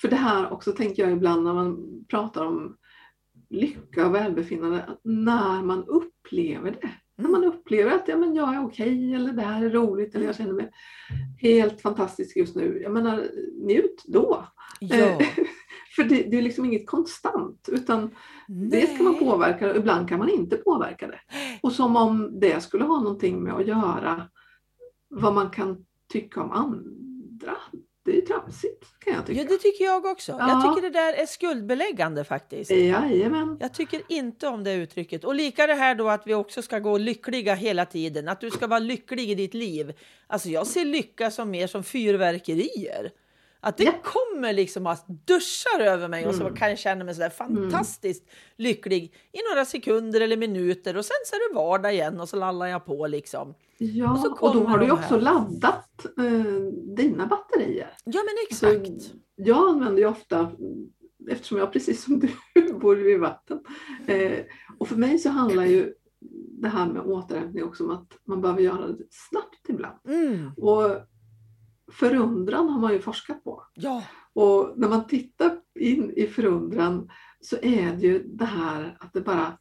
för 0.00 0.08
det 0.08 0.16
här 0.16 0.52
också 0.52 0.72
tänker 0.72 1.02
jag 1.02 1.12
ibland 1.12 1.44
när 1.44 1.54
man 1.54 2.04
pratar 2.08 2.44
om 2.44 2.76
lycka 3.50 4.06
och 4.06 4.14
välbefinnande, 4.14 4.88
när 5.02 5.62
man 5.62 5.84
upplever 5.84 6.70
det. 6.70 6.90
När 7.18 7.28
man 7.28 7.44
upplever 7.44 7.90
att 7.90 8.08
ja, 8.08 8.16
men 8.16 8.34
jag 8.34 8.54
är 8.54 8.64
okej 8.64 9.14
eller 9.14 9.32
det 9.32 9.42
här 9.42 9.64
är 9.64 9.70
roligt 9.70 10.14
eller 10.14 10.26
jag 10.26 10.36
känner 10.36 10.52
mig 10.52 10.70
helt 11.38 11.80
fantastisk 11.80 12.36
just 12.36 12.56
nu. 12.56 12.80
Jag 12.82 12.92
menar, 12.92 13.28
njut 13.66 14.04
då. 14.06 14.46
Ja. 14.80 15.20
För 15.96 16.04
det, 16.04 16.22
det 16.22 16.38
är 16.38 16.42
liksom 16.42 16.64
inget 16.64 16.86
konstant 16.86 17.68
utan 17.72 18.10
det 18.48 18.94
ska 18.94 19.02
man 19.02 19.12
Nej. 19.12 19.24
påverka 19.24 19.70
och 19.70 19.76
ibland 19.76 20.08
kan 20.08 20.18
man 20.18 20.28
inte 20.28 20.56
påverka 20.56 21.06
det. 21.06 21.20
Och 21.62 21.72
som 21.72 21.96
om 21.96 22.40
det 22.40 22.62
skulle 22.62 22.84
ha 22.84 23.00
någonting 23.00 23.42
med 23.42 23.54
att 23.54 23.66
göra 23.66 24.28
vad 25.08 25.34
man 25.34 25.50
kan 25.50 25.86
tycka 26.12 26.42
om 26.42 26.50
andra. 26.52 27.56
Det 28.04 28.10
är 28.12 28.14
ju 28.14 28.20
tramsigt 28.20 28.84
kan 28.98 29.14
jag 29.14 29.26
tycka. 29.26 29.40
Ja, 29.40 29.46
det 29.48 29.56
tycker 29.56 29.84
jag 29.84 30.06
också. 30.06 30.32
Jag 30.32 30.50
Ja. 30.50 30.62
tycker 30.74 30.88
det 30.90 30.98
där 30.98 31.12
är 31.12 31.26
skuldbeläggande 31.26 32.24
faktiskt. 32.24 32.70
Jajamän. 32.70 33.56
Jag 33.60 33.74
tycker 33.74 34.02
inte 34.08 34.48
om 34.48 34.64
det 34.64 34.74
uttrycket. 34.74 35.24
Och 35.24 35.34
lika 35.34 35.66
det 35.66 35.74
här 35.74 35.94
då 35.94 36.08
att 36.08 36.26
vi 36.26 36.34
också 36.34 36.62
ska 36.62 36.78
gå 36.78 36.98
lyckliga 36.98 37.54
hela 37.54 37.86
tiden. 37.86 38.28
Att 38.28 38.40
du 38.40 38.50
ska 38.50 38.66
vara 38.66 38.78
lycklig 38.78 39.30
i 39.30 39.34
ditt 39.34 39.54
liv. 39.54 39.92
Alltså 40.26 40.48
jag 40.48 40.66
ser 40.66 40.84
lycka 40.84 41.30
som 41.30 41.50
mer 41.50 41.66
som 41.66 41.82
fyrverkerier. 41.84 43.10
Att 43.66 43.76
det 43.76 43.84
Ja. 43.84 43.92
kommer 44.04 44.52
liksom 44.52 44.86
att 44.86 45.04
duschar 45.26 45.80
över 45.80 46.08
mig 46.08 46.26
och 46.26 46.34
så 46.34 46.42
Mm. 46.42 46.54
kan 46.54 46.68
jag 46.68 46.78
känna 46.78 47.04
mig 47.04 47.14
sådär 47.14 47.30
fantastiskt 47.30 48.24
lycklig 48.56 49.02
i 49.32 49.38
några 49.52 49.64
sekunder 49.64 50.20
eller 50.20 50.36
minuter 50.36 50.96
och 50.96 51.04
sen 51.04 51.16
så 51.26 51.36
är 51.36 51.48
det 51.48 51.54
vardag 51.54 51.94
igen 51.94 52.20
och 52.20 52.28
så 52.28 52.36
lallar 52.36 52.66
jag 52.66 52.84
på 52.86 53.06
liksom. 53.06 53.54
Ja, 53.78 54.24
Och 54.26 54.42
och, 54.42 54.54
då 54.54 54.64
har 54.64 54.78
du 54.78 54.84
ju 54.86 54.90
också 54.92 55.14
här. 55.14 55.20
laddat 55.20 56.06
eh, 56.18 56.62
dina 56.96 57.26
batterier. 57.26 57.90
Ja 58.04 58.20
men 58.24 58.34
Alltså, 58.50 58.66
exakt. 58.86 59.14
jag 59.36 59.68
använder 59.68 60.02
ju 60.02 60.08
ofta, 60.08 60.52
eftersom 61.30 61.58
jag 61.58 61.72
precis 61.72 62.02
som 62.04 62.20
du 62.20 62.28
bor 62.72 62.96
vid 62.96 63.20
vatten, 63.20 63.60
eh, 64.06 64.38
och 64.78 64.88
för 64.88 64.96
mig 64.96 65.18
så 65.18 65.28
handlar 65.28 65.64
ju 65.64 65.94
det 66.62 66.68
här 66.68 66.86
med 66.86 67.02
återhämtning 67.02 67.64
också 67.64 67.84
om 67.84 67.90
att 67.90 68.08
man 68.24 68.40
behöver 68.40 68.62
göra 68.62 68.86
det 68.88 69.04
snabbt 69.10 69.68
ibland. 69.68 69.98
Mm. 70.08 70.50
Och 70.56 70.82
förundran 71.92 72.68
har 72.68 72.80
man 72.80 72.92
ju 72.92 73.00
forskat 73.00 73.44
på. 73.44 73.62
Ja. 73.74 74.02
Och 74.32 74.72
när 74.76 74.88
man 74.88 75.06
tittar 75.06 75.58
in 75.80 76.12
i 76.16 76.26
förundran 76.26 77.10
så 77.40 77.56
är 77.62 77.92
det 77.96 78.02
ju 78.06 78.22
det 78.22 78.44
här 78.44 78.96
att 79.00 79.12
det 79.12 79.20
bara 79.20 79.58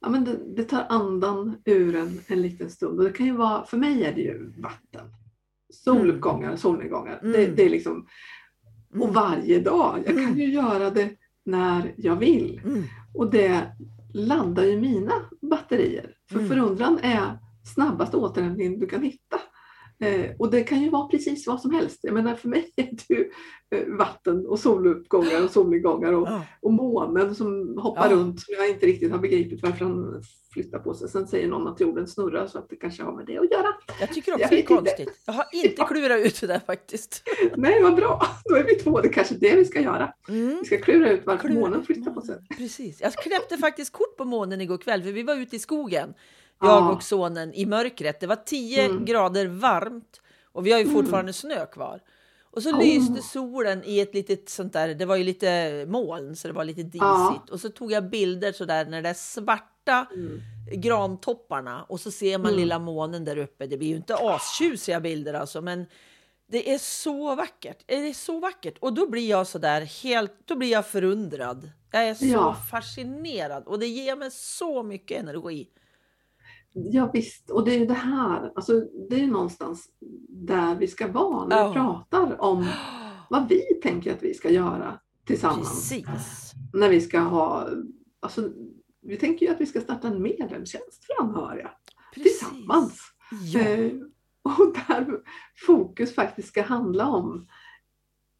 ja, 0.00 0.08
men 0.10 0.24
det, 0.24 0.38
det 0.56 0.64
tar 0.64 0.86
andan 0.88 1.56
ur 1.64 1.94
en 1.96 2.20
en 2.26 2.42
liten 2.42 2.70
stund. 2.70 2.98
Och 2.98 3.04
det 3.04 3.12
kan 3.12 3.26
ju 3.26 3.32
vara, 3.32 3.64
för 3.64 3.76
mig 3.76 4.04
är 4.04 4.14
det 4.14 4.20
ju 4.20 4.52
vatten. 4.62 5.06
Soluppgångar, 5.72 6.56
solnedgångar. 6.56 7.18
Det, 7.22 7.44
Mm. 7.44 7.56
det 7.56 7.62
är 7.64 7.70
liksom, 7.70 8.06
och 8.90 8.96
Mm. 8.96 9.12
varje 9.12 9.60
dag. 9.60 9.98
Jag 10.06 10.14
kan 10.14 10.24
Mm. 10.24 10.38
ju 10.38 10.50
göra 10.52 10.90
det 10.90 11.10
när 11.44 11.94
jag 11.96 12.16
vill. 12.16 12.60
Mm. 12.64 12.82
Och 13.14 13.30
det 13.30 13.62
laddar 14.14 14.64
ju 14.64 14.80
mina 14.80 15.12
batterier. 15.42 16.16
För 16.28 16.36
Mm. 16.38 16.48
förundran 16.48 16.98
är 17.02 17.38
snabbaste 17.74 18.16
återhämtning 18.16 18.78
du 18.80 18.86
kan 18.86 19.02
hitta. 19.02 19.36
Eh, 20.00 20.30
och 20.38 20.50
det 20.50 20.62
kan 20.62 20.82
ju 20.82 20.90
vara 20.90 21.08
precis 21.08 21.46
vad 21.46 21.60
som 21.60 21.70
helst. 21.70 21.98
Jag 22.02 22.14
menar 22.14 22.34
för 22.34 22.48
mig 22.48 22.72
är 22.76 22.82
det 23.08 23.14
ju 23.14 23.30
eh, 23.70 23.86
vatten 23.98 24.46
och 24.46 24.58
soluppgångar 24.58 25.44
och 25.44 25.50
solnedgångar 25.50 26.12
och, 26.12 26.28
Ja. 26.28 26.42
och 26.60 26.72
månen 26.72 27.34
som 27.34 27.78
hoppar 27.78 28.10
Ja. 28.10 28.16
runt 28.16 28.40
som 28.40 28.54
jag 28.58 28.68
inte 28.68 28.86
riktigt 28.86 29.12
har 29.12 29.18
begripit 29.18 29.62
varför 29.62 29.84
han 29.84 30.22
flyttar 30.52 30.78
på 30.78 30.94
sig. 30.94 31.08
Sen 31.08 31.26
säger 31.26 31.48
någon 31.48 31.68
att 31.68 31.80
jorden 31.80 32.06
snurrar 32.06 32.46
så 32.46 32.58
att 32.58 32.68
det 32.70 32.76
kanske 32.76 33.02
har 33.02 33.12
med 33.12 33.26
det 33.26 33.38
att 33.38 33.50
göra. 33.50 33.66
Jag 34.00 34.12
tycker 34.14 34.32
också 34.34 34.38
det 34.38 34.44
är 34.44 34.50
vet 34.50 34.70
inte. 34.70 34.74
konstigt. 34.74 35.22
Jag 35.26 35.32
har 35.34 35.44
inte 35.52 35.74
Ja. 35.78 35.86
klurat 35.86 36.26
ut 36.26 36.40
det 36.40 36.46
där 36.46 36.60
faktiskt. 36.66 37.22
Nej, 37.56 37.82
vad 37.82 37.94
bra! 37.96 38.22
Då 38.44 38.54
är 38.54 38.64
vi 38.64 38.74
två. 38.74 39.00
Det 39.00 39.08
är 39.08 39.12
kanske 39.12 39.34
det 39.34 39.56
vi 39.56 39.64
ska 39.64 39.80
göra. 39.80 40.12
Mm. 40.28 40.58
Vi 40.60 40.64
ska 40.64 40.78
klura 40.78 41.10
ut 41.10 41.22
varför 41.26 41.48
Klura 41.48 41.60
månen 41.60 41.84
flyttar 41.84 42.10
på 42.10 42.20
sig. 42.20 42.36
Precis. 42.58 43.00
Jag 43.00 43.12
knäppte 43.12 43.56
faktiskt 43.58 43.92
kort 43.92 44.16
på 44.16 44.24
månen 44.24 44.60
igår 44.60 44.78
kväll 44.78 45.02
för 45.02 45.12
vi 45.12 45.22
var 45.22 45.34
ute 45.36 45.56
i 45.56 45.58
skogen. 45.58 46.14
Jag 46.64 46.82
Ja. 46.82 46.92
och 46.92 47.02
sonen 47.02 47.54
i 47.54 47.66
mörkret. 47.66 48.20
Det 48.20 48.26
var 48.26 48.36
10 48.36 48.82
Mm. 48.84 49.04
grader 49.04 49.46
varmt 49.46 50.20
och 50.52 50.66
vi 50.66 50.72
har 50.72 50.78
ju 50.78 50.84
Mm. 50.84 50.94
fortfarande 50.96 51.32
snö 51.32 51.66
kvar. 51.66 52.00
Och 52.50 52.62
så 52.62 52.70
Oh. 52.70 52.78
lyste 52.78 53.22
solen 53.22 53.82
i 53.84 54.00
ett 54.00 54.14
litet 54.14 54.48
sånt 54.48 54.72
där, 54.72 54.94
det 54.94 55.06
var 55.06 55.16
ju 55.16 55.24
lite 55.24 55.84
moln 55.88 56.36
så 56.36 56.48
det 56.48 56.54
var 56.54 56.64
lite 56.64 56.82
disigt. 56.82 57.00
Ja. 57.02 57.44
Och 57.50 57.60
så 57.60 57.68
tog 57.68 57.92
jag 57.92 58.10
bilder 58.10 58.52
så 58.52 58.64
där 58.64 58.84
när 58.86 59.02
det 59.02 59.08
är 59.08 59.14
svarta 59.14 60.06
Mm. 60.14 60.40
grantopparna 60.98 61.82
och 61.88 62.00
så 62.00 62.10
ser 62.10 62.38
man 62.38 62.46
Mm. 62.46 62.60
lilla 62.60 62.78
månen 62.78 63.24
där 63.24 63.38
uppe. 63.38 63.66
Det 63.66 63.76
blir 63.76 63.88
ju 63.88 63.96
inte 63.96 64.16
astjusiga 64.16 65.00
bilder 65.00 65.34
alltså, 65.34 65.60
men 65.60 65.86
det 66.46 66.72
är 66.74 66.78
så 66.78 67.34
vackert. 67.34 67.82
Det 67.86 67.94
är 68.08 68.12
så 68.12 68.38
vackert 68.40 68.78
och 68.80 68.92
då 68.92 69.10
blir 69.10 69.28
jag 69.30 69.46
så 69.46 69.58
där 69.58 69.80
helt, 69.80 70.32
då 70.44 70.56
blir 70.56 70.70
jag 70.72 70.86
förundrad. 70.86 71.70
Jag 71.92 72.04
är 72.08 72.14
så 72.14 72.24
Ja. 72.26 72.56
fascinerad 72.70 73.64
och 73.66 73.78
det 73.78 73.86
ger 73.86 74.16
mig 74.16 74.30
så 74.30 74.82
mycket 74.82 75.20
energi. 75.20 75.68
Ja 76.76 77.10
visst, 77.12 77.50
och 77.50 77.64
det 77.64 77.74
är 77.74 77.78
ju 77.78 77.86
det 77.86 77.94
här, 77.94 78.52
alltså 78.56 78.80
det 79.10 79.20
är 79.20 79.26
någonstans 79.26 79.88
där 80.28 80.74
vi 80.74 80.86
ska 80.88 81.08
vara 81.12 81.46
när 81.46 81.56
Ja. 81.56 81.68
vi 81.68 81.74
pratar 81.74 82.40
om 82.40 82.66
vad 83.30 83.48
vi 83.48 83.62
tänker 83.82 84.12
att 84.14 84.22
vi 84.22 84.34
ska 84.34 84.50
göra 84.50 85.00
tillsammans. 85.26 85.90
Precis. 85.90 86.52
När 86.72 86.88
vi 86.88 87.00
ska 87.00 87.18
ha, 87.20 87.68
alltså 88.20 88.50
vi 89.00 89.16
tänker 89.16 89.46
ju 89.46 89.52
att 89.52 89.60
vi 89.60 89.66
ska 89.66 89.80
starta 89.80 90.08
en 90.08 90.22
medlemstjänst 90.22 91.04
för 91.04 91.22
anhöriga 91.24 91.70
Precis. 92.14 92.38
tillsammans. 92.38 93.00
Ja. 93.52 93.60
Eh, 93.60 93.92
och 94.42 94.74
där 94.88 95.20
fokus 95.66 96.14
faktiskt 96.14 96.48
ska 96.48 96.62
handla 96.62 97.06
om 97.08 97.46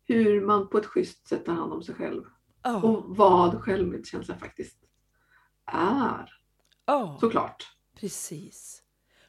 hur 0.06 0.46
man 0.46 0.68
på 0.68 0.78
ett 0.78 0.86
schysst 0.86 1.28
sätt 1.28 1.44
tar 1.44 1.52
hand 1.52 1.72
om 1.72 1.82
sig 1.82 1.94
själv 1.94 2.22
Ja. 2.62 2.82
och 2.82 3.16
vad 3.16 3.60
självmedkänsla 3.62 4.34
faktiskt 4.36 4.78
är, 5.72 6.30
Ja. 6.86 7.18
såklart. 7.20 7.73
Precis. 7.94 8.82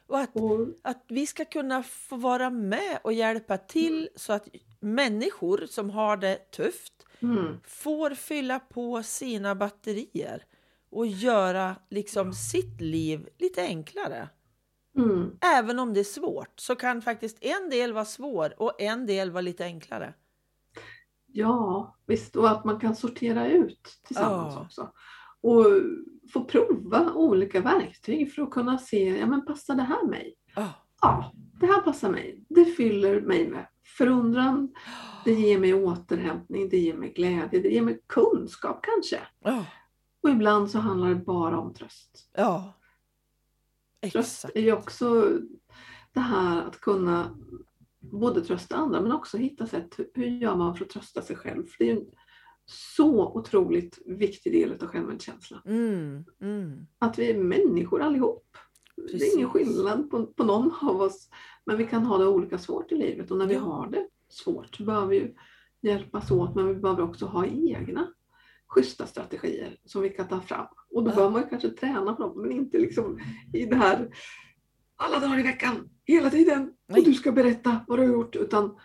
Och 0.06 0.18
att, 0.18 0.36
Och, 0.36 0.68
att 0.82 1.04
vi 1.08 1.26
ska 1.26 1.44
kunna 1.44 1.82
få 1.82 2.16
vara 2.16 2.50
med 2.50 2.98
och 3.04 3.12
hjälpa 3.12 3.58
till 3.58 4.08
så 4.16 4.32
att 4.32 4.48
människor 4.80 5.66
som 5.66 5.90
har 5.90 6.16
det 6.16 6.50
tufft 6.50 7.06
mm, 7.22 7.60
får 7.64 8.10
fylla 8.14 8.58
på 8.60 9.02
sina 9.02 9.54
batterier 9.54 10.44
och 10.90 11.06
göra 11.06 11.76
liksom 11.90 12.32
sitt 12.32 12.80
liv 12.80 13.28
lite 13.38 13.62
enklare. 13.62 14.28
mm. 14.98 15.30
Även 15.40 15.78
om 15.78 15.94
det 15.94 16.00
är 16.00 16.04
svårt 16.04 16.60
så 16.60 16.76
kan 16.76 17.02
faktiskt 17.02 17.38
en 17.44 17.70
del 17.70 17.92
vara 17.92 18.04
svår 18.04 18.62
och 18.62 18.80
en 18.80 19.06
del 19.06 19.30
vara 19.30 19.40
lite 19.42 19.64
enklare. 19.64 20.14
Ja, 21.26 21.96
visst. 22.06 22.36
Och 22.36 22.50
att 22.50 22.64
man 22.64 22.80
kan 22.80 22.96
sortera 22.96 23.48
ut 23.48 24.00
tillsammans 24.06 24.54
Ja. 24.56 24.60
också. 24.64 24.92
Och 25.40 25.64
få 26.32 26.44
prova 26.44 27.12
olika 27.12 27.60
verktyg 27.60 28.32
för 28.34 28.42
att 28.42 28.50
kunna 28.50 28.78
se, 28.78 29.18
ja 29.18 29.26
men 29.26 29.46
passar 29.46 29.74
det 29.74 29.82
här 29.82 30.06
mig? 30.06 30.34
Ja. 30.54 30.72
Ja, 31.00 31.32
det 31.60 31.66
här 31.66 31.80
passar 31.80 32.10
mig. 32.10 32.44
Det 32.48 32.64
fyller 32.64 33.20
mig 33.20 33.48
med 33.48 33.66
förundran, 33.98 34.74
det 35.24 35.32
ger 35.32 35.58
mig 35.58 35.74
återhämtning, 35.74 36.68
det 36.68 36.78
ger 36.78 36.94
mig 36.94 37.12
glädje, 37.12 37.60
det 37.60 37.68
ger 37.68 37.82
mig 37.82 38.00
kunskap 38.06 38.80
kanske. 38.82 39.20
Ja. 39.40 39.64
Och 40.22 40.30
ibland 40.30 40.70
så 40.70 40.78
handlar 40.78 41.08
det 41.08 41.14
bara 41.14 41.58
om 41.58 41.74
tröst. 41.74 42.30
ja. 42.36 42.72
Tröst 44.12 44.44
Exakt. 44.44 44.56
är 44.56 44.60
ju 44.60 44.72
också 44.72 45.32
det 46.12 46.20
här 46.20 46.62
att 46.62 46.80
kunna 46.80 47.36
både 48.00 48.40
trösta 48.40 48.76
andra 48.76 49.00
men 49.00 49.12
också 49.12 49.38
hitta 49.38 49.66
sätt, 49.66 49.96
hur 50.14 50.26
gör 50.26 50.56
man 50.56 50.76
för 50.76 50.84
att 50.84 50.90
trösta 50.90 51.22
sig 51.22 51.36
själv? 51.36 51.66
För 51.66 51.78
det 51.78 51.84
är 51.84 51.94
ju 51.94 52.00
en 52.00 52.06
så 52.66 53.26
otroligt 53.32 53.98
viktig 54.06 54.52
del 54.52 54.72
av 54.82 54.86
självmedkänslan. 54.88 55.60
Mm, 55.64 56.24
mm. 56.40 56.86
Att 56.98 57.18
vi 57.18 57.30
är 57.30 57.38
människor 57.38 58.02
allihop. 58.02 58.56
Det 58.96 59.02
är 59.02 59.08
Precis. 59.08 59.34
ingen 59.34 59.50
skillnad 59.50 60.10
på, 60.10 60.26
på 60.26 60.44
någon 60.44 60.72
av 60.82 61.00
oss. 61.00 61.28
Men 61.66 61.76
vi 61.76 61.86
kan 61.86 62.02
ha 62.06 62.18
det 62.18 62.26
olika 62.26 62.58
svårt 62.58 62.92
i 62.92 62.94
livet 62.94 63.30
och 63.30 63.38
när 63.38 63.46
vi 63.46 63.54
Ja. 63.54 63.60
har 63.60 63.90
det 63.90 64.08
svårt 64.28 64.76
så 64.76 64.84
behöver 64.84 65.06
vi 65.06 65.34
hjälpas 65.82 66.30
åt 66.30 66.54
men 66.54 66.66
vi 66.68 66.74
behöver 66.74 67.02
också 67.02 67.26
ha 67.26 67.46
egna 67.46 68.12
schyssta 68.66 69.06
strategier 69.06 69.76
som 69.84 70.02
vi 70.02 70.10
kan 70.10 70.28
ta 70.28 70.40
fram. 70.40 70.66
Och 70.90 71.04
då 71.04 71.10
Ja. 71.10 71.14
behöver 71.14 71.32
man 71.32 71.48
kanske 71.50 71.68
träna 71.70 72.12
på 72.14 72.22
dem 72.22 72.42
men 72.42 72.52
inte 72.52 72.78
liksom 72.78 73.18
i 73.52 73.64
det 73.66 73.76
här 73.76 74.08
alla 74.96 75.18
dagar 75.18 75.38
i 75.38 75.42
veckan, 75.42 75.88
hela 76.04 76.30
tiden. 76.30 76.72
Nej. 76.88 76.98
Och 77.00 77.04
du 77.06 77.14
ska 77.14 77.32
berätta 77.32 77.80
vad 77.88 77.98
du 77.98 78.02
har 78.02 78.12
gjort. 78.12 78.36
Utan 78.36 78.76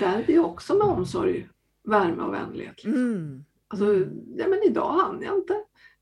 där 0.00 0.18
är 0.28 0.32
ju 0.32 0.38
också 0.44 0.74
med 0.74 0.86
omsorg, 0.86 1.48
värme 1.84 2.22
och 2.22 2.34
vänlighet. 2.34 2.84
liksom. 2.84 2.92
Mm. 2.94 3.44
Alltså, 3.68 3.94
ja 4.36 4.48
men 4.48 4.62
idag 4.62 4.92
hann 4.92 5.22
jag 5.22 5.36
inte. 5.38 5.54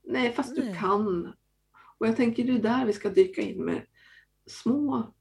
Nej, 0.03 0.33
fast 0.33 0.57
Nej. 0.57 0.67
du 0.67 0.75
kan. 0.79 1.33
Och 1.97 2.07
jag 2.07 2.15
tänker 2.15 2.43
det 2.43 2.53
är 2.53 2.59
där 2.59 2.85
vi 2.85 2.93
ska 2.93 3.09
dyka 3.09 3.41
in 3.41 3.65
med 3.65 3.81
små 4.47 5.13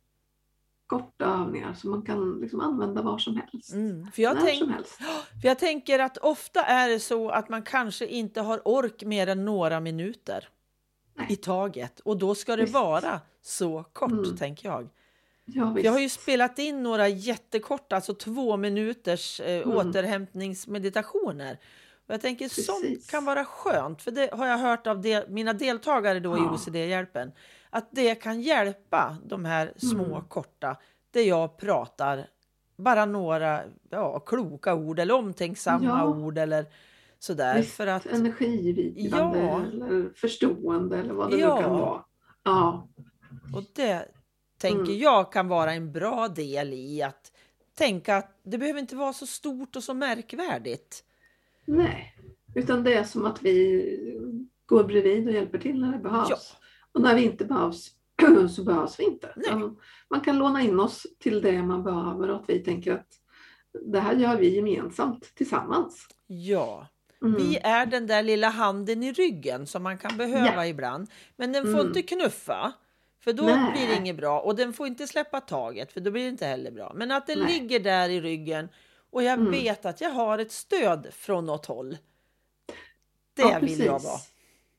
korta 0.86 1.24
övningar 1.24 1.74
som 1.74 1.90
man 1.90 2.02
kan 2.02 2.40
liksom 2.40 2.60
använda 2.60 3.02
var 3.02 3.18
som 3.18 3.36
helst. 3.36 3.72
Mm. 3.72 4.06
För, 4.12 4.22
jag 4.22 4.34
När 4.34 4.42
tänk, 4.42 4.58
som 4.58 4.70
helst. 4.70 4.94
för 5.42 5.48
jag 5.48 5.58
tänker 5.58 5.98
att 5.98 6.16
ofta 6.18 6.64
är 6.64 6.88
det 6.88 7.00
så 7.00 7.28
att 7.30 7.48
man 7.48 7.62
kanske 7.62 8.06
inte 8.06 8.40
har 8.40 8.68
ork 8.68 9.04
mer 9.04 9.26
än 9.26 9.44
några 9.44 9.80
minuter 9.80 10.48
Nej. 11.14 11.26
i 11.30 11.36
taget. 11.36 12.00
Och 12.00 12.16
då 12.18 12.34
ska 12.34 12.56
det 12.56 12.62
Visst. 12.62 12.74
vara 12.74 13.20
så 13.42 13.84
kort, 13.92 14.12
Mm. 14.12 14.36
tänker 14.36 14.68
jag. 14.68 14.88
Ja. 15.44 15.78
Jag 15.78 15.92
har 15.92 15.98
ju 15.98 16.08
spelat 16.08 16.58
in 16.58 16.82
några 16.82 17.08
jättekorta, 17.08 17.96
alltså 17.96 18.14
två 18.14 18.56
minuters 18.56 19.40
eh, 19.40 19.62
Mm. 19.62 19.76
återhämtningsmeditationer. 19.76 21.58
Och 22.06 22.14
jag 22.14 22.20
tänker 22.20 22.48
sånt 22.48 22.82
Precis. 22.82 23.10
kan 23.10 23.24
vara 23.24 23.44
skönt, 23.44 24.02
för 24.02 24.10
det 24.10 24.30
har 24.32 24.46
jag 24.46 24.58
hört 24.58 24.86
av 24.86 25.00
de, 25.00 25.24
mina 25.28 25.52
deltagare 25.52 26.20
då 26.20 26.36
i 26.36 26.40
Ja. 26.40 26.50
OCD-hjälpen. 26.54 27.32
Att 27.70 27.88
det 27.90 28.14
kan 28.14 28.40
hjälpa 28.40 29.16
de 29.26 29.44
här 29.44 29.72
små 29.76 30.04
Mm. 30.04 30.24
korta, 30.28 30.76
där 31.10 31.20
jag 31.22 31.56
pratar 31.56 32.26
bara 32.76 33.04
några 33.06 33.60
ja, 33.90 34.20
kloka 34.20 34.74
ord 34.74 34.98
eller 34.98 35.14
omtänksamma 35.14 35.84
Ja. 35.84 36.06
ord 36.08 36.38
eller 36.38 36.66
sådär. 37.18 37.56
Visst, 37.56 37.72
För 37.76 37.86
att, 37.86 38.06
energigivande 38.06 39.38
Ja. 39.38 39.60
eller 39.62 40.10
förstående 40.16 40.98
eller 40.98 41.14
vad 41.14 41.30
det 41.30 41.36
Ja. 41.36 41.56
nu 41.56 41.62
kan 41.62 41.70
vara. 41.72 42.04
Ja, 42.44 42.88
och 43.54 43.62
det 43.74 44.08
tänker 44.62 44.92
Mm. 44.92 44.98
jag 44.98 45.32
kan 45.32 45.48
vara 45.48 45.72
en 45.72 45.92
bra 45.92 46.28
del 46.28 46.72
i 46.72 47.02
att 47.02 47.32
tänka 47.78 48.16
att 48.16 48.40
det 48.42 48.58
behöver 48.58 48.80
inte 48.80 48.96
vara 48.96 49.12
så 49.12 49.26
stort 49.26 49.76
och 49.76 49.84
så 49.84 49.94
märkvärdigt. 49.94 51.04
nej. 51.64 52.14
Utan 52.54 52.84
det 52.84 52.94
är 52.94 53.04
som 53.04 53.26
att 53.26 53.42
vi 53.42 53.84
går 54.66 54.84
bredvid 54.84 55.26
och 55.28 55.34
hjälper 55.34 55.58
till 55.58 55.80
när 55.80 55.92
det 55.92 55.98
behövs. 55.98 56.28
Ja. 56.30 56.36
Och 56.92 57.00
när 57.00 57.14
vi 57.14 57.22
inte 57.24 57.44
behövs 57.44 57.90
så 58.56 58.64
behövs 58.64 59.00
vi 59.00 59.04
inte. 59.04 59.32
Nej. 59.36 59.54
Man 60.10 60.20
kan 60.20 60.38
låna 60.38 60.62
in 60.62 60.80
oss 60.80 61.06
till 61.18 61.40
det 61.42 61.62
man 61.62 61.82
behöver 61.82 62.30
och 62.30 62.36
att 62.36 62.48
vi 62.48 62.58
tänker 62.58 62.92
att 62.92 63.06
det 63.92 64.00
här 64.00 64.14
gör 64.16 64.36
vi 64.36 64.56
gemensamt 64.56 65.34
tillsammans. 65.34 66.06
Ja, 66.26 66.86
Mm. 67.22 67.36
vi 67.36 67.56
är 67.56 67.86
den 67.86 68.06
där 68.06 68.22
lilla 68.22 68.48
handen 68.48 69.02
i 69.02 69.12
ryggen 69.12 69.66
som 69.66 69.82
man 69.82 69.98
kan 69.98 70.16
behöva 70.16 70.54
Ja. 70.54 70.66
ibland. 70.66 71.10
Men 71.36 71.52
den 71.52 71.62
får 71.64 71.74
Mm. 71.80 71.86
inte 71.86 72.02
knuffa, 72.02 72.72
för 73.24 73.32
då 73.32 73.42
Nej. 73.42 73.72
blir 73.72 73.88
det 73.88 73.94
inget 73.96 74.16
bra. 74.16 74.40
Och 74.40 74.56
den 74.56 74.72
får 74.72 74.86
inte 74.86 75.06
släppa 75.06 75.40
taget, 75.40 75.92
för 75.92 76.00
då 76.00 76.10
blir 76.10 76.22
det 76.22 76.28
inte 76.28 76.46
heller 76.46 76.70
bra. 76.70 76.92
Men 76.94 77.10
att 77.10 77.26
den 77.26 77.38
Nej. 77.38 77.52
ligger 77.60 77.80
där 77.80 78.08
i 78.08 78.20
ryggen 78.20 78.68
och 79.10 79.22
jag 79.22 79.32
Mm. 79.38 79.50
vet 79.50 79.86
att 79.86 80.00
jag 80.00 80.10
har 80.10 80.38
ett 80.38 80.52
stöd 80.52 81.06
från 81.12 81.46
något 81.46 81.66
håll. 81.66 81.96
Det 83.34 83.42
Ja, 83.42 83.58
vill 83.62 83.80
jag 83.84 84.00
vara. 84.02 84.18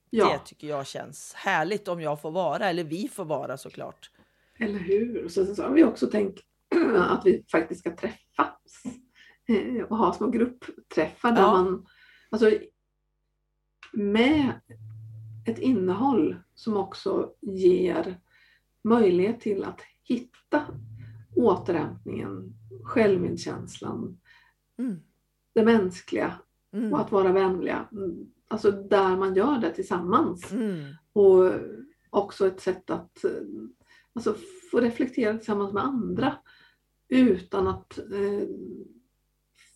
Ja, 0.09 0.33
Det 0.33 0.39
tycker 0.49 0.67
jag 0.67 0.87
känns 0.87 1.33
härligt 1.33 1.87
om 1.87 2.01
jag 2.01 2.21
får 2.21 2.31
vara, 2.31 2.69
eller 2.69 2.83
vi 2.83 3.07
får 3.07 3.25
vara 3.25 3.57
såklart. 3.57 4.11
eller 4.59 4.79
hur? 4.79 5.25
Och 5.25 5.31
så, 5.31 5.55
så 5.55 5.63
har 5.63 5.69
vi 5.73 5.83
också 5.83 6.07
tänkt 6.07 6.39
att 6.97 7.25
vi 7.25 7.45
faktiskt 7.51 7.79
ska 7.79 7.95
träffas 7.95 8.83
eh, 9.47 9.83
och 9.83 9.97
ha 9.97 10.13
små 10.13 10.27
gruppträffar 10.29 11.31
där 11.31 11.41
Ja. 11.41 11.51
man 11.51 11.85
alltså, 12.29 12.51
med 13.93 14.53
ett 15.47 15.59
innehåll 15.59 16.35
som 16.55 16.77
också 16.77 17.33
ger 17.41 18.19
möjlighet 18.83 19.39
till 19.41 19.63
att 19.63 19.81
hitta 20.03 20.63
återhämtningen, 21.35 22.53
självmedkänslan, 22.83 24.17
Mm. 24.77 24.95
det 25.53 25.65
mänskliga 25.65 26.33
Mm. 26.73 26.93
och 26.93 26.99
att 27.01 27.11
vara 27.11 27.31
vänliga. 27.31 27.87
Mm, 27.91 28.25
Alltså 28.47 28.71
där 28.71 29.17
man 29.17 29.35
gör 29.35 29.57
det 29.57 29.69
tillsammans. 29.73 30.51
Mm. 30.51 30.93
Och 31.13 31.51
också 32.09 32.47
ett 32.47 32.59
sätt 32.61 32.89
att 32.89 33.23
eh, 33.23 33.31
alltså, 34.13 34.35
få 34.71 34.79
reflektera 34.79 35.37
tillsammans 35.37 35.73
med 35.73 35.83
andra 35.83 36.37
utan 37.07 37.67
att 37.67 37.97
eh, 37.97 38.47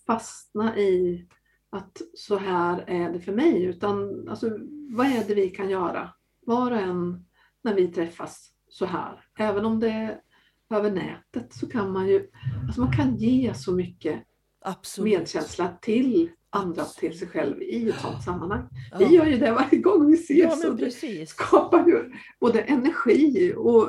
fastna 0.07 0.77
i 0.77 1.27
att 1.69 2.01
så 2.13 2.37
här 2.37 2.83
är 2.87 3.13
det 3.13 3.19
för 3.19 3.31
mig. 3.31 3.63
Utan 3.63 4.27
alltså, 4.29 4.49
vad 4.89 5.05
är 5.07 5.27
det 5.27 5.35
vi 5.35 5.49
kan 5.49 5.69
göra? 5.69 6.09
Var 6.45 6.71
och 6.71 6.77
en 6.77 7.25
när 7.61 7.73
vi 7.73 7.87
träffas 7.87 8.51
så 8.69 8.85
här. 8.85 9.23
Även 9.39 9.65
om 9.65 9.79
det 9.79 9.89
är 9.89 10.21
över 10.69 10.91
nätet 10.91 11.53
så 11.53 11.69
kan 11.69 11.91
man 11.91 12.07
ju 12.07 12.29
alltså 12.65 12.81
man 12.81 12.91
kan 12.91 13.15
ge 13.15 13.53
så 13.53 13.71
mycket 13.71 14.23
Absolut. 14.61 15.19
medkänsla 15.19 15.77
till 15.81 16.29
andra, 16.49 16.83
till 16.83 17.19
sig 17.19 17.27
själv 17.27 17.61
i 17.61 17.89
ett 17.89 17.99
sådant 17.99 18.23
sammanhang. 18.23 18.67
Ja. 18.91 18.97
Vi 18.97 19.05
gör 19.05 19.25
ju 19.25 19.37
det 19.37 19.51
varje 19.51 19.79
gång 19.79 20.07
vi 20.07 20.13
ses. 20.13 20.63
ja, 20.63 20.69
och 20.69 20.75
det 20.75 21.29
skapar 21.29 21.87
ju 21.87 22.11
både 22.39 22.61
energi 22.61 23.53
och 23.57 23.83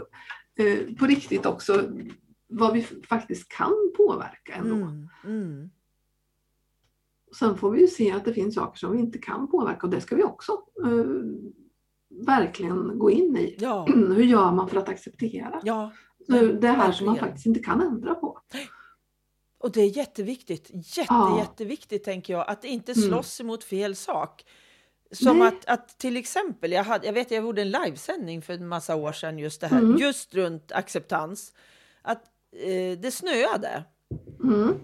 eh, 0.58 0.94
på 0.98 1.06
riktigt 1.06 1.46
också 1.46 1.82
vad 2.46 2.72
vi 2.72 2.82
faktiskt 2.82 3.48
kan 3.48 3.92
påverka 3.96 4.52
ändå. 4.54 4.74
Mm. 4.74 5.08
Mm. 5.24 5.70
Sen 7.38 7.56
får 7.56 7.70
vi 7.70 7.80
ju 7.80 7.86
se 7.86 8.12
att 8.12 8.24
det 8.24 8.32
finns 8.32 8.54
saker 8.54 8.78
som 8.78 8.92
vi 8.92 8.98
inte 8.98 9.18
kan 9.18 9.50
påverka 9.50 9.86
och 9.86 9.90
det 9.90 10.00
ska 10.00 10.16
vi 10.16 10.24
också 10.24 10.52
eh, 10.84 11.04
verkligen 12.10 12.98
gå 12.98 13.10
in 13.10 13.36
i. 13.36 13.56
Ja, 13.58 13.86
Hur 13.94 14.24
gör 14.24 14.52
man 14.52 14.68
för 14.68 14.76
att 14.76 14.88
acceptera 14.88 15.60
ja. 15.64 15.92
Nu, 16.28 16.52
det 16.60 16.68
här 16.68 16.92
som 16.92 17.06
man 17.06 17.16
faktiskt 17.16 17.46
inte 17.46 17.60
kan 17.60 17.80
ändra 17.80 18.14
på? 18.14 18.38
Och 19.60 19.72
det 19.72 19.80
är 19.80 19.96
jätteviktigt, 19.96 20.70
jätte, 20.72 21.06
Ja. 21.14 21.38
jätteviktigt 21.38 22.04
tänker 22.04 22.32
jag, 22.32 22.48
att 22.48 22.64
inte 22.64 22.92
Mm. 22.92 23.08
slåss 23.08 23.40
emot 23.40 23.64
fel 23.64 23.96
sak. 23.96 24.44
Som 25.10 25.42
att, 25.42 25.64
att 25.66 25.98
till 25.98 26.16
exempel, 26.16 26.72
jag, 26.72 26.84
hade, 26.84 27.06
jag 27.06 27.12
vet 27.12 27.30
jag 27.30 27.42
gjorde 27.42 27.62
en 27.62 27.70
livesändning 27.70 28.42
för 28.42 28.52
en 28.52 28.68
massa 28.68 28.96
år 28.96 29.12
sedan 29.12 29.38
just 29.38 29.60
det 29.60 29.66
här, 29.66 29.78
Mm. 29.78 29.96
just 29.96 30.34
runt 30.34 30.72
acceptans. 30.72 31.52
Att 32.02 32.22
eh, 32.66 32.98
det 32.98 33.10
snöade. 33.14 33.84
Mm. 34.42 34.74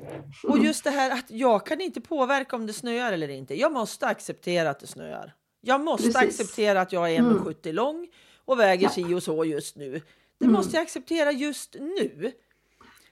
Och 0.48 0.58
just 0.58 0.84
det 0.84 0.90
här 0.90 1.10
att 1.10 1.30
jag 1.30 1.66
kan 1.66 1.80
inte 1.80 2.00
påverka 2.00 2.56
om 2.56 2.66
det 2.66 2.72
snöar 2.72 3.12
eller 3.12 3.28
inte. 3.28 3.54
Jag 3.60 3.72
måste 3.72 4.06
acceptera 4.06 4.70
att 4.70 4.80
det 4.80 4.86
snöar. 4.86 5.34
Jag 5.64 5.80
måste 5.84 6.12
Precis. 6.12 6.40
acceptera 6.40 6.80
att 6.80 6.92
jag 6.92 7.10
är 7.12 7.18
Mm. 7.18 7.38
1,70 7.38 7.72
lång 7.72 8.08
och 8.44 8.60
väger 8.60 8.82
Ja. 8.82 8.90
si 8.90 9.14
och 9.14 9.22
så 9.22 9.44
just 9.44 9.76
nu. 9.76 9.90
Det 10.38 10.44
Mm. 10.44 10.52
måste 10.56 10.76
jag 10.76 10.82
acceptera 10.82 11.32
just 11.32 11.74
nu. 11.80 12.32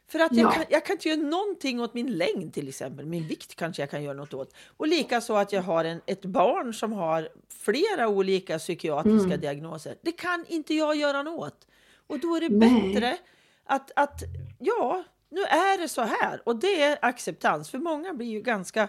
För 0.09 0.19
att 0.19 0.37
jag, 0.37 0.47
Ja. 0.47 0.51
kan, 0.53 0.65
jag 0.69 0.85
kan 0.87 0.97
inte 0.97 1.09
göra 1.09 1.21
någonting 1.21 1.81
åt 1.81 1.95
min 1.95 2.13
längd 2.19 2.55
till 2.55 2.69
exempel. 2.69 3.07
Min 3.07 3.29
vikt 3.29 3.55
kanske 3.57 3.83
jag 3.83 3.91
kan 3.91 4.03
göra 4.03 4.15
något 4.17 4.35
åt. 4.35 4.55
Och 4.77 4.87
likaså 4.89 5.35
att 5.35 5.53
jag 5.53 5.63
har 5.63 5.85
en, 5.85 6.01
ett 6.07 6.25
barn 6.25 6.75
som 6.75 6.93
har 6.93 7.29
flera 7.65 8.09
olika 8.09 8.59
psykiatriska 8.59 9.27
Mm. 9.27 9.41
diagnoser. 9.41 9.97
Det 10.03 10.13
kan 10.13 10.45
inte 10.49 10.75
jag 10.75 10.97
göra 10.97 11.23
något 11.23 11.41
åt. 11.53 11.67
Och 12.07 12.19
då 12.19 12.37
är 12.37 12.41
det 12.41 12.49
Nej. 12.49 12.93
bättre 12.93 13.17
att, 13.65 13.91
att, 13.97 14.23
ja, 14.59 15.05
nu 15.31 15.41
är 15.41 15.79
det 15.79 15.89
så 15.89 16.03
här. 16.03 16.43
Och 16.45 16.57
det 16.57 16.83
är 16.83 16.99
acceptans. 17.03 17.71
För 17.71 17.79
många 17.79 18.15
blir 18.15 18.27
ju 18.29 18.41
ganska 18.43 18.89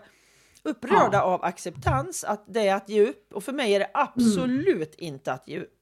upprörda 0.64 1.22
av 1.22 1.44
acceptans, 1.44 2.24
att 2.24 2.44
det 2.48 2.68
är 2.68 2.76
att 2.76 2.90
ge 2.90 3.10
upp. 3.10 3.34
Och 3.34 3.44
för 3.44 3.54
mig 3.54 3.74
är 3.76 3.80
det 3.80 3.90
absolut 3.94 4.96
inte 4.96 5.34
att 5.34 5.48
ge 5.48 5.60
upp. 5.60 5.80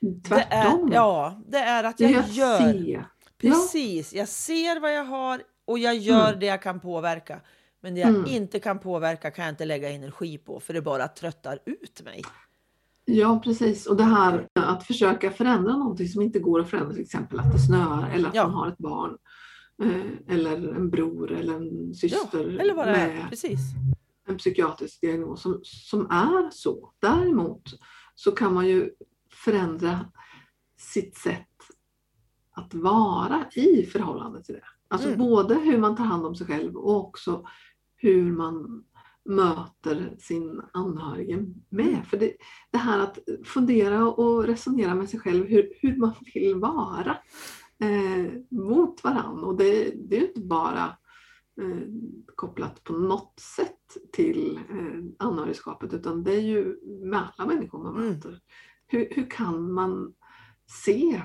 Det 0.00 0.08
är, 0.08 0.42
Tvärtom. 0.50 0.90
ja, 0.92 1.40
det 1.48 1.58
är 1.58 1.84
att 1.84 2.00
jag 2.00 2.14
att 2.14 2.34
gör. 2.34 2.58
se. 2.72 3.02
Precis, 3.40 4.12
jag 4.12 4.28
ser 4.28 4.80
vad 4.80 4.94
jag 4.94 5.04
har 5.04 5.42
och 5.64 5.78
jag 5.78 5.96
gör 5.96 6.28
Mm. 6.28 6.40
det 6.40 6.46
jag 6.46 6.62
kan 6.62 6.80
påverka. 6.80 7.40
Men 7.82 7.94
det 7.94 8.00
jag 8.00 8.10
Mm. 8.10 8.26
inte 8.26 8.58
kan 8.60 8.78
påverka 8.78 9.30
kan 9.30 9.44
jag 9.44 9.52
inte 9.52 9.64
lägga 9.64 9.90
energi 9.90 10.38
på 10.38 10.60
för 10.60 10.74
det 10.74 10.82
bara 10.82 11.08
tröttar 11.08 11.58
ut 11.66 12.02
mig. 12.04 12.22
Ja, 13.04 13.40
precis. 13.44 13.86
Och 13.86 13.96
det 13.96 14.04
här 14.04 14.46
att 14.54 14.86
försöka 14.86 15.30
förändra 15.30 15.76
någonting 15.76 16.08
som 16.08 16.22
inte 16.22 16.38
går 16.38 16.60
att 16.60 16.70
förändra, 16.70 16.92
till 16.92 17.02
exempel 17.02 17.40
att 17.40 17.52
det 17.52 17.58
snöar 17.58 18.10
eller 18.14 18.28
att 18.28 18.34
Ja. 18.34 18.42
man 18.42 18.54
har 18.54 18.68
ett 18.68 18.78
barn 18.78 19.16
eller 20.28 20.68
en 20.72 20.90
bror 20.90 21.32
eller 21.32 21.54
en 21.54 21.88
Ja, 21.88 21.94
syster 21.94 22.44
eller 22.58 22.74
vad 22.74 22.86
det 22.88 22.96
är. 22.96 23.14
med 23.14 23.28
Precis. 23.30 23.60
en 24.28 24.36
psykiatrisk 24.36 25.00
diagnos 25.00 25.42
som, 25.42 25.60
som 25.62 26.06
är 26.10 26.50
så. 26.50 26.92
Däremot 27.00 27.62
så 28.14 28.32
kan 28.32 28.54
man 28.54 28.68
ju 28.68 28.90
förändra 29.32 30.00
sitt 30.78 31.16
sätt 31.16 31.46
att 32.50 32.74
vara 32.74 33.44
i 33.54 33.86
förhållande 33.86 34.42
till 34.42 34.54
det. 34.54 34.64
Alltså 34.88 35.08
Mm. 35.08 35.18
både 35.18 35.54
hur 35.54 35.78
man 35.78 35.96
tar 35.96 36.04
hand 36.04 36.26
om 36.26 36.34
sig 36.34 36.46
själv 36.46 36.76
och 36.76 36.96
också 36.96 37.46
hur 37.96 38.32
man 38.32 38.84
möter 39.24 40.16
sin 40.18 40.62
anhörige 40.72 41.44
med. 41.68 42.06
För 42.06 42.16
det, 42.16 42.32
det 42.70 42.78
här 42.78 42.98
att 42.98 43.18
fundera 43.44 44.08
och 44.10 44.44
resonera 44.44 44.94
med 44.94 45.08
sig 45.10 45.20
själv 45.20 45.46
hur, 45.46 45.72
hur 45.80 45.96
man 45.96 46.12
vill 46.34 46.54
vara 46.56 47.16
eh, 47.80 48.32
mot 48.48 49.04
varandra. 49.04 49.46
Och 49.46 49.56
det, 49.56 49.94
det 50.08 50.16
är 50.16 50.28
inte 50.28 50.40
bara 50.40 50.84
eh, 51.60 51.82
kopplat 52.36 52.84
på 52.84 52.92
något 52.92 53.40
sätt 53.56 53.96
till 54.12 54.60
eh, 54.70 55.26
anhörigskapet 55.28 55.92
utan 55.94 56.22
det 56.24 56.32
är 56.34 56.40
ju 56.40 56.78
med 57.04 57.22
alla 57.36 57.48
människor 57.54 57.82
man 57.82 57.96
Mm. 57.96 58.08
möter. 58.08 58.40
Hur, 58.86 59.08
hur 59.10 59.30
kan 59.30 59.72
man 59.72 60.14
se 60.84 61.22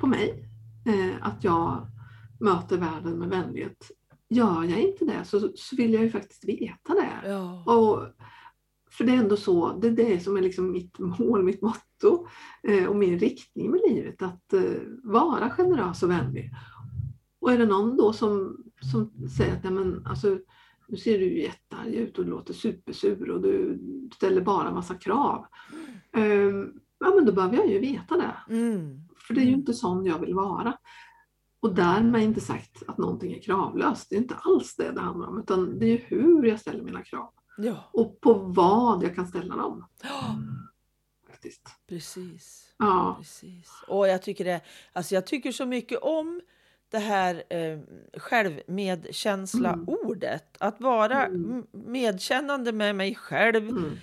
på 0.00 0.06
mig 0.06 0.44
eh, 0.86 1.26
att 1.26 1.44
jag 1.44 1.86
möter 2.40 2.76
världen 2.78 3.18
med 3.18 3.28
vänlighet? 3.28 3.90
Gör 4.28 4.64
jag 4.64 4.80
inte 4.80 5.04
det 5.04 5.24
så, 5.24 5.50
så 5.54 5.76
vill 5.76 5.92
jag 5.94 6.02
ju 6.02 6.10
faktiskt 6.10 6.44
veta 6.44 6.94
det. 6.94 7.28
Ja. 7.28 7.64
Och 7.66 8.06
för 8.90 9.04
det 9.04 9.12
är 9.12 9.16
ändå 9.16 9.36
så, 9.36 9.72
det 9.72 9.88
är 9.88 9.92
det 9.92 10.20
som 10.20 10.36
är 10.36 10.40
liksom 10.40 10.70
mitt 10.72 10.98
mål, 10.98 11.42
mitt 11.42 11.62
motto 11.62 12.26
eh, 12.68 12.86
och 12.86 12.96
min 12.96 13.18
riktning 13.18 13.70
med 13.70 13.80
livet, 13.88 14.22
att 14.22 14.52
eh, 14.52 14.80
vara 15.02 15.50
generös 15.50 16.02
och 16.02 16.10
vänlig. 16.10 16.50
Och 17.40 17.52
är 17.52 17.58
det 17.58 17.66
någon 17.66 17.96
då 17.96 18.12
som, 18.12 18.56
som 18.92 19.28
säger 19.28 19.56
att 19.56 19.64
ja, 19.64 19.70
men, 19.70 20.06
alltså, 20.06 20.38
nu 20.88 20.96
ser 20.96 21.18
du 21.18 21.40
jättearg 21.42 21.94
ut 21.94 22.18
och 22.18 22.24
låter 22.24 22.54
supersur 22.54 23.30
och 23.30 23.42
du 23.42 23.78
ställer 24.14 24.40
bara 24.40 24.74
massa 24.74 24.94
krav. 24.94 25.46
Um, 26.16 26.72
ja 26.98 27.12
men 27.14 27.24
då 27.24 27.32
behöver 27.32 27.56
jag 27.56 27.68
ju 27.68 27.78
veta 27.78 28.16
det. 28.16 28.54
Mm. 28.54 29.00
För 29.26 29.34
det 29.34 29.40
är 29.40 29.44
ju 29.44 29.48
Mm. 29.48 29.60
inte 29.60 29.74
sån 29.74 30.06
jag 30.06 30.18
vill 30.18 30.34
vara. 30.34 30.76
Och 31.60 31.74
därmed 31.74 32.22
inte 32.22 32.40
sagt 32.40 32.82
att 32.86 32.98
någonting 32.98 33.32
är 33.32 33.42
kravlöst. 33.42 34.10
Det 34.10 34.16
är 34.16 34.20
inte 34.20 34.34
alls 34.34 34.76
det 34.76 34.92
det 34.92 35.00
handlar 35.00 35.28
om. 35.28 35.38
Utan 35.38 35.78
det 35.78 35.86
är 35.86 36.04
hur 36.08 36.44
jag 36.44 36.60
ställer 36.60 36.82
mina 36.82 37.02
krav. 37.02 37.30
Ja. 37.62 37.90
Och 37.92 38.20
på 38.20 38.34
vad 38.34 39.02
jag 39.04 39.14
kan 39.14 39.26
ställa 39.26 39.56
dem. 39.56 39.86
ja, 40.02 40.36
Faktiskt. 41.30 41.62
precis. 41.88 42.74
Ja. 42.78 43.14
Precis. 43.18 43.70
Och 43.88 44.08
jag 44.08 44.22
tycker 44.22 44.44
det, 44.44 44.60
alltså 44.92 45.14
jag 45.14 45.26
tycker 45.26 45.52
så 45.52 45.66
mycket 45.66 45.98
om 45.98 46.40
det 46.90 46.98
här 46.98 47.42
eh, 47.50 47.78
självmedkänsla-ordet. 48.16 50.56
Att 50.58 50.80
vara 50.80 51.26
Mm. 51.26 51.66
medkännande 51.72 52.72
med 52.72 52.96
mig 52.96 53.14
själv. 53.14 53.68
Mm. 53.68 53.96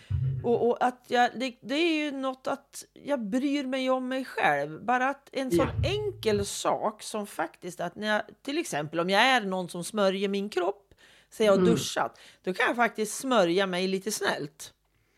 Och, 0.43 0.69
och 0.69 0.83
att 0.83 1.05
jag, 1.07 1.29
det, 1.39 1.55
det 1.61 1.75
är 1.75 2.05
ju 2.05 2.11
något 2.11 2.47
att 2.47 2.85
jag 2.93 3.29
bryr 3.29 3.65
mig 3.65 3.89
om 3.89 4.07
mig 4.07 4.25
själv. 4.25 4.85
Bara 4.85 5.09
att 5.09 5.29
en 5.31 5.51
sån 5.51 5.67
enkel 5.85 6.45
sak 6.45 7.03
som 7.03 7.27
faktiskt 7.27 7.79
att 7.79 7.95
när 7.95 8.07
jag, 8.07 8.21
till 8.41 8.57
exempel 8.57 8.99
om 8.99 9.09
jag 9.09 9.21
är 9.21 9.41
någon 9.41 9.69
som 9.69 9.83
smörjer 9.83 10.29
min 10.29 10.49
kropp, 10.49 10.87
så 11.29 11.43
jag 11.43 11.51
har 11.51 11.57
Mm. 11.57 11.69
duschat, 11.69 12.19
då 12.43 12.53
kan 12.53 12.67
jag 12.67 12.75
faktiskt 12.75 13.17
smörja 13.19 13.67
mig 13.67 13.87
lite 13.87 14.11
snällt. 14.11 14.73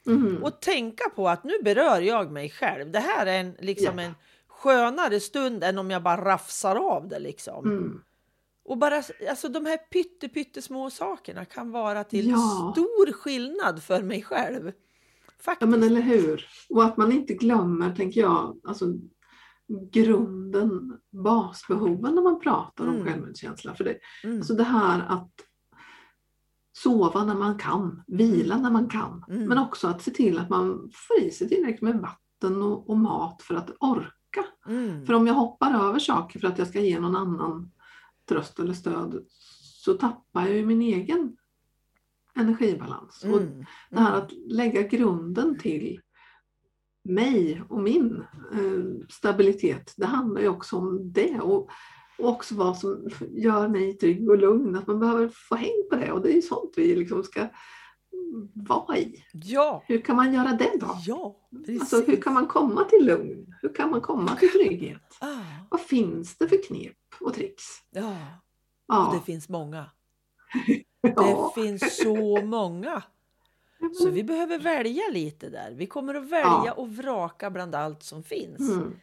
Mm. 0.07 0.43
Och 0.43 0.59
tänka 0.61 1.09
på 1.09 1.29
att 1.29 1.43
nu 1.43 1.53
berör 1.63 2.01
jag 2.01 2.31
mig 2.31 2.49
själv. 2.49 2.91
Det 2.91 2.99
här 2.99 3.25
är 3.25 3.39
en, 3.39 3.55
liksom 3.59 3.97
Ja. 3.99 4.03
en 4.03 4.13
skönare 4.47 5.19
stund 5.19 5.63
än 5.63 5.77
om 5.77 5.91
jag 5.91 6.03
bara 6.03 6.25
rafsar 6.25 6.75
av 6.75 7.07
det. 7.07 7.19
Liksom. 7.19 7.65
Mm. 7.65 8.01
Och 8.65 8.77
bara, 8.77 9.03
alltså, 9.29 9.49
de 9.49 9.65
här 9.65 9.77
pytte, 9.77 10.29
pyttesmå 10.29 10.89
sakerna 10.89 11.45
kan 11.45 11.71
vara 11.71 12.03
till 12.03 12.29
Ja. 12.29 12.73
stor 12.75 13.11
skillnad 13.13 13.83
för 13.83 14.01
mig 14.03 14.23
själv. 14.23 14.65
Ja 14.65 15.43
Faktiskt. 15.43 15.69
men 15.69 15.83
eller 15.83 16.01
hur. 16.01 16.47
Och 16.69 16.83
att 16.83 16.97
man 16.97 17.11
inte 17.11 17.33
glömmer, 17.33 17.95
tänker 17.95 18.21
jag, 18.21 18.59
alltså 18.63 18.85
grunden, 19.91 20.97
basbehoven 21.11 22.15
när 22.15 22.21
man 22.21 22.39
pratar 22.39 22.83
om 22.87 22.95
Mm. 22.95 23.05
självmedkänsla. 23.07 23.75
För 23.75 23.83
det, 23.83 23.97
Mm. 24.23 24.37
alltså 24.37 24.53
det 24.53 24.63
här 24.63 25.05
att 25.09 25.31
sova 26.83 27.25
när 27.25 27.35
man 27.35 27.57
kan, 27.57 28.03
vila 28.07 28.57
när 28.57 28.71
man 28.71 28.89
kan. 28.89 29.25
Mm. 29.29 29.45
Men 29.47 29.57
också 29.57 29.87
att 29.87 30.01
se 30.01 30.11
till 30.11 30.37
att 30.39 30.49
man 30.49 30.91
får 30.93 31.27
i 31.27 31.31
sig 31.31 31.49
tillräckligt 31.49 31.81
med 31.81 32.01
vatten 32.01 32.61
och, 32.61 32.89
och 32.89 32.97
mat 32.97 33.41
för 33.41 33.55
att 33.55 33.69
orka. 33.79 34.45
Mm. 34.67 35.05
För 35.05 35.13
om 35.13 35.27
jag 35.27 35.33
hoppar 35.33 35.73
över 35.73 35.99
saker 35.99 36.39
för 36.39 36.47
att 36.47 36.57
jag 36.57 36.67
ska 36.67 36.79
ge 36.79 36.99
någon 36.99 37.15
annan 37.15 37.71
tröst 38.29 38.59
eller 38.59 38.73
stöd 38.73 39.25
så 39.83 39.93
tappar 39.93 40.41
jag 40.47 40.55
ju 40.55 40.65
min 40.65 40.81
egen 40.81 41.37
energibalans. 42.35 43.23
Och 43.23 43.41
Mm. 43.41 43.65
det 43.89 43.99
här 43.99 44.13
att 44.17 44.31
lägga 44.47 44.81
grunden 44.81 45.59
till 45.59 45.99
mig 47.03 47.63
och 47.69 47.81
min 47.81 48.23
eh, 48.53 49.07
stabilitet, 49.09 49.93
det 49.97 50.05
handlar 50.05 50.41
ju 50.41 50.47
också 50.47 50.77
om 50.77 51.11
det. 51.11 51.39
Och, 51.39 51.69
och 52.19 52.29
också 52.29 52.55
vad 52.55 52.77
som 52.77 53.09
gör 53.31 53.67
mig 53.67 53.93
trygg 53.97 54.29
och 54.29 54.37
lugn, 54.37 54.75
att 54.75 54.87
man 54.87 54.99
behöver 54.99 55.27
få 55.29 55.55
häng 55.55 55.83
på 55.89 55.95
det. 55.95 56.11
Och 56.11 56.21
det 56.21 56.31
är 56.31 56.35
ju 56.35 56.41
sånt 56.41 56.73
vi 56.75 56.95
liksom 56.95 57.23
ska 57.23 57.47
vara 58.53 58.97
i. 58.97 59.23
Ja, 59.31 59.83
Hur 59.87 60.01
kan 60.01 60.15
man 60.15 60.33
göra 60.33 60.53
det 60.53 60.71
då? 60.79 60.97
ja, 61.05 61.35
precis. 61.65 61.81
Alltså 61.81 62.01
hur 62.11 62.21
kan 62.21 62.33
man 62.33 62.47
komma 62.47 62.83
till 62.83 63.05
lugn? 63.05 63.55
Hur 63.61 63.73
kan 63.73 63.89
man 63.91 64.01
komma 64.01 64.35
till 64.35 64.49
trygghet? 64.51 65.01
ah, 65.21 65.41
Vad 65.69 65.81
finns 65.81 66.37
det 66.37 66.47
för 66.49 66.63
knep 66.67 66.95
och 67.21 67.33
tricks? 67.33 67.63
ja, 67.89 68.09
och 68.09 68.15
Ja, 68.95 69.11
det 69.13 69.25
finns 69.25 69.49
många. 69.49 69.85
ja. 71.01 71.51
Det 71.55 71.61
finns 71.61 71.97
så 71.97 72.41
många. 72.41 73.03
Så 74.01 74.09
vi 74.09 74.23
behöver 74.23 74.59
välja 74.59 75.03
lite 75.11 75.49
där. 75.49 75.71
Vi 75.71 75.87
kommer 75.87 76.15
att 76.15 76.23
välja 76.29 76.63
Ja. 76.65 76.71
och 76.71 76.89
vraka 76.95 77.49
bland 77.49 77.75
allt 77.75 78.03
som 78.03 78.23
finns. 78.23 78.59
Mm. 78.59 78.93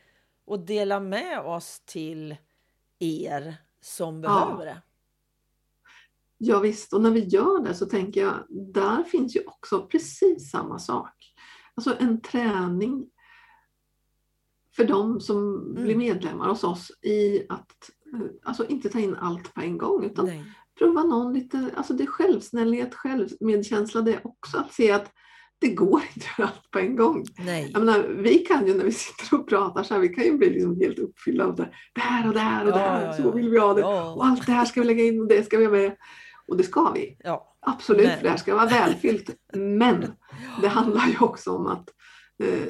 Och 0.47 0.61
dela 0.61 1.01
med 1.01 1.41
oss 1.41 1.83
till 1.87 2.37
er 2.99 3.55
som 3.81 4.23
Ja. 4.23 4.29
behöver 4.29 4.65
det. 4.65 4.83
Ja, 6.39 6.61
visst, 6.61 6.93
och 6.93 7.01
när 7.01 7.11
vi 7.11 7.21
gör 7.25 7.63
det 7.65 7.75
så 7.75 7.87
tänker 7.87 8.21
jag, 8.21 8.35
där 8.49 9.03
finns 9.03 9.37
ju 9.37 9.41
också 9.47 9.87
precis 9.87 10.51
samma 10.51 10.79
sak. 10.79 11.35
Alltså 11.75 11.97
en 12.01 12.21
träning 12.21 13.11
för 14.77 14.85
de 14.85 15.21
som 15.21 15.55
Mm. 15.71 15.85
blir 15.85 15.97
medlemmar 15.97 16.49
hos 16.49 16.65
oss 16.65 16.91
i 17.03 17.47
att 17.49 17.91
alltså 18.43 18.67
inte 18.67 18.89
ta 18.89 18.99
in 18.99 19.15
allt 19.17 19.55
på 19.55 19.61
en 19.61 19.79
gång 19.79 20.05
utan 20.05 20.25
Nej. 20.27 20.45
prova 20.79 21.05
någon 21.05 21.33
lite, 21.33 21.71
alltså 21.77 21.95
det 21.95 22.03
är 22.03 22.07
självsnällhet, 22.07 22.95
självmedkänsla 22.95 24.03
det 24.03 24.15
är 24.15 24.27
också 24.27 24.59
att 24.59 24.73
se 24.73 24.93
att 24.93 25.13
det 25.61 25.69
går 25.69 26.03
inte 26.15 26.27
att 26.33 26.39
göra 26.39 26.49
allt 26.49 26.71
på 26.71 26.79
en 26.79 26.97
gång. 26.97 27.25
Nej. 27.39 27.71
Jag 27.73 27.85
menar, 27.85 28.03
vi 28.19 28.39
kan 28.39 28.67
ju 28.67 28.75
när 28.75 28.85
vi 28.85 28.93
sitter 28.93 29.37
och 29.41 29.49
pratar 29.49 29.83
så 29.83 29.95
här, 29.95 30.01
vi 30.01 30.09
kan 30.09 30.25
ju 30.25 30.39
bli 30.39 30.51
liksom 30.51 30.81
helt 30.81 30.99
uppfyllda 30.99 31.45
av 31.45 31.57
det, 31.57 31.69
det 31.95 32.01
här 32.01 32.29
och 32.29 32.35
det 32.35 32.41
här 32.41 32.67
och 32.67 32.73
det 32.73 32.79
Ja, 32.79 32.87
här, 32.91 33.07
ja, 33.07 33.13
så 33.13 33.23
ja. 33.23 33.31
vill 33.31 33.49
vi 33.49 33.59
ha 33.59 33.75
det. 33.75 33.85
Och 33.85 33.91
Ja. 33.93 34.19
allt 34.23 34.47
det 34.47 34.53
här 34.53 34.65
ska 34.65 34.81
vi 34.81 34.87
lägga 34.87 35.05
in 35.05 35.21
och 35.21 35.29
det 35.29 35.43
ska 35.47 35.59
vi 35.59 35.65
ha 35.65 35.73
med. 35.73 35.97
Och 36.49 36.57
det 36.57 36.63
ska 36.65 36.91
vi. 36.95 37.17
Absolut, 37.61 38.07
Men- 38.07 38.17
för 38.17 38.23
det 38.23 38.31
här 38.31 38.37
ska 38.37 38.55
vara 38.55 38.67
välfyllt. 38.67 39.31
Men 39.55 40.05
det 40.63 40.69
handlar 40.69 41.07
ju 41.07 41.19
också 41.21 41.51
om 41.51 41.67
att 41.67 41.89
eh, 42.43 42.69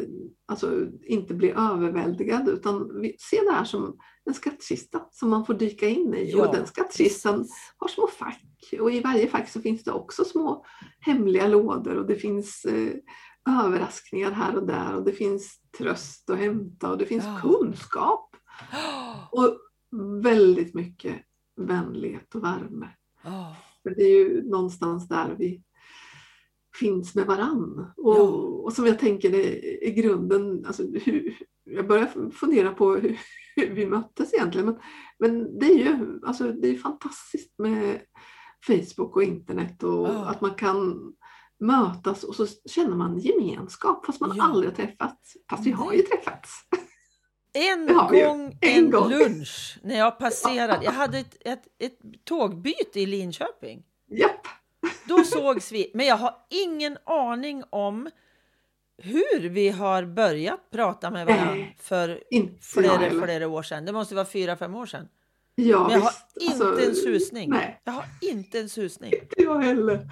alltså, 0.48 0.86
inte 1.02 1.34
bli 1.34 1.50
överväldigad 1.50 2.48
utan 2.48 2.90
se 3.18 3.40
det 3.46 3.52
här 3.52 3.64
som 3.64 3.96
en 4.24 4.34
skattkista 4.34 5.00
som 5.10 5.30
man 5.30 5.46
får 5.46 5.54
dyka 5.54 5.88
in 5.88 6.14
i. 6.14 6.34
Och 6.34 6.54
den 6.54 6.66
skattkistan 6.66 7.46
har 7.76 7.88
små 7.88 8.06
fack 8.06 8.42
och 8.80 8.90
i 8.90 9.00
varje 9.00 9.28
fack 9.28 9.48
så 9.48 9.60
finns 9.60 9.84
det 9.84 9.92
också 9.92 10.24
små 10.24 10.64
hemliga 11.00 11.46
lådor 11.48 11.96
och 11.96 12.06
det 12.06 12.16
finns 12.16 12.64
eh, 12.64 12.94
överraskningar 13.64 14.30
här 14.30 14.56
och 14.56 14.66
där 14.66 14.94
och 14.94 15.04
det 15.04 15.12
finns 15.12 15.60
tröst 15.78 16.30
att 16.30 16.38
hämta 16.38 16.90
och 16.90 16.98
det 16.98 17.06
finns 17.06 17.24
Ja. 17.24 17.40
kunskap 17.42 18.36
och 19.30 19.58
väldigt 20.22 20.74
mycket 20.74 21.14
vänlighet 21.56 22.34
och 22.34 22.44
värme. 22.44 22.88
Ja. 23.24 23.56
För 23.82 23.94
det 23.94 24.02
är 24.02 24.18
ju 24.18 24.42
någonstans 24.42 25.08
där 25.08 25.36
vi 25.38 25.62
finns 26.80 27.14
med 27.14 27.26
varann. 27.26 27.92
Och, 27.96 28.16
Ja. 28.16 28.22
och 28.64 28.72
som 28.72 28.86
jag 28.86 28.98
tänker 28.98 29.34
är, 29.34 29.84
är 29.84 29.90
grunden, 29.90 30.64
alltså 30.66 30.82
hur, 30.82 31.38
jag 31.64 31.86
börjar 31.86 32.30
fundera 32.30 32.74
på 32.74 32.96
hur, 32.96 33.20
hur 33.56 33.74
vi 33.74 33.86
möttes 33.86 34.34
egentligen. 34.34 34.66
Men, 34.66 34.78
men 35.18 35.58
det 35.58 35.66
är 35.66 35.78
ju 35.78 36.20
alltså, 36.22 36.52
det 36.52 36.68
är 36.68 36.76
fantastiskt 36.76 37.58
med 37.58 38.00
Facebook 38.66 39.16
och 39.16 39.22
internet 39.22 39.82
och 39.82 40.08
Ja. 40.08 40.24
att 40.24 40.40
man 40.40 40.54
kan 40.54 41.12
mötas 41.60 42.24
och 42.24 42.34
så 42.34 42.46
känner 42.70 42.96
man 42.96 43.18
gemenskap 43.18 44.06
fast 44.06 44.20
man 44.20 44.36
Ja. 44.36 44.44
aldrig 44.44 44.70
har 44.70 44.76
träffats. 44.76 45.36
Fast 45.50 45.66
vi 45.66 45.70
har 45.70 45.92
ju 45.92 46.02
träffats. 46.02 46.50
En 47.52 47.86
gång 47.86 48.16
En 48.16 48.58
en 48.60 48.90
gång. 48.90 49.08
lunch 49.10 49.78
när 49.82 49.98
jag 49.98 50.18
passerade. 50.18 50.84
Jag 50.84 50.92
hade 50.92 51.18
ett, 51.18 51.36
ett, 51.40 51.62
ett 51.78 51.98
tågbyte 52.24 53.00
i 53.00 53.06
Linköping. 53.06 53.82
Japp! 54.10 54.46
Då 55.08 55.18
sågs 55.24 55.72
vi. 55.72 55.90
Men 55.94 56.06
jag 56.06 56.16
har 56.16 56.34
ingen 56.50 56.98
aning 57.06 57.62
om 57.70 58.10
hur 58.98 59.48
vi 59.48 59.68
har 59.68 60.04
börjat 60.04 60.70
prata 60.70 61.10
med 61.10 61.26
varandra 61.26 61.64
för 61.78 62.22
flera, 62.62 63.10
flera 63.26 63.48
år 63.48 63.62
sedan. 63.62 63.84
Det 63.84 63.92
måste 63.92 64.14
vara 64.14 64.24
fyra, 64.24 64.56
fem 64.56 64.74
år 64.74 64.86
sedan. 64.86 65.08
Ja, 65.58 65.82
Men 65.82 65.92
jag 65.92 66.00
har 66.00 66.10
visst. 66.10 66.36
inte 66.40 66.66
Alltså, 66.66 66.88
en 66.88 66.94
susning. 66.94 67.50
Nej. 67.50 67.80
Jag 67.84 67.92
har 67.92 68.04
inte 68.20 68.60
en 68.60 68.68
susning. 68.68 69.12
inte 69.12 69.42
jag 69.42 69.58
heller. 69.60 70.08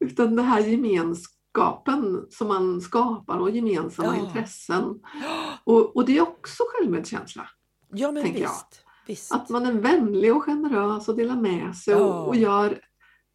Utan 0.00 0.36
den 0.36 0.44
här 0.44 0.60
gemenskapen 0.60 2.26
som 2.30 2.48
man 2.48 2.80
skapar 2.80 3.38
och 3.38 3.50
gemensamma 3.50 4.16
Ja. 4.16 4.24
intressen. 4.26 4.84
Och, 5.64 5.96
och 5.96 6.04
det 6.06 6.16
är 6.18 6.22
också 6.22 6.62
självmedkänsla. 6.68 7.48
Ja, 7.92 8.12
men 8.12 8.22
Tänker 8.22 8.40
jag. 8.40 8.48
visst. 8.50 8.84
visst. 9.06 9.32
Att 9.34 9.48
man 9.48 9.66
är 9.66 9.72
vänlig 9.72 10.36
och 10.36 10.42
generös 10.42 11.08
och 11.08 11.16
delar 11.16 11.36
med 11.36 11.76
sig 11.76 11.94
Ja. 11.94 12.00
och, 12.00 12.28
och 12.28 12.36
gör 12.36 12.80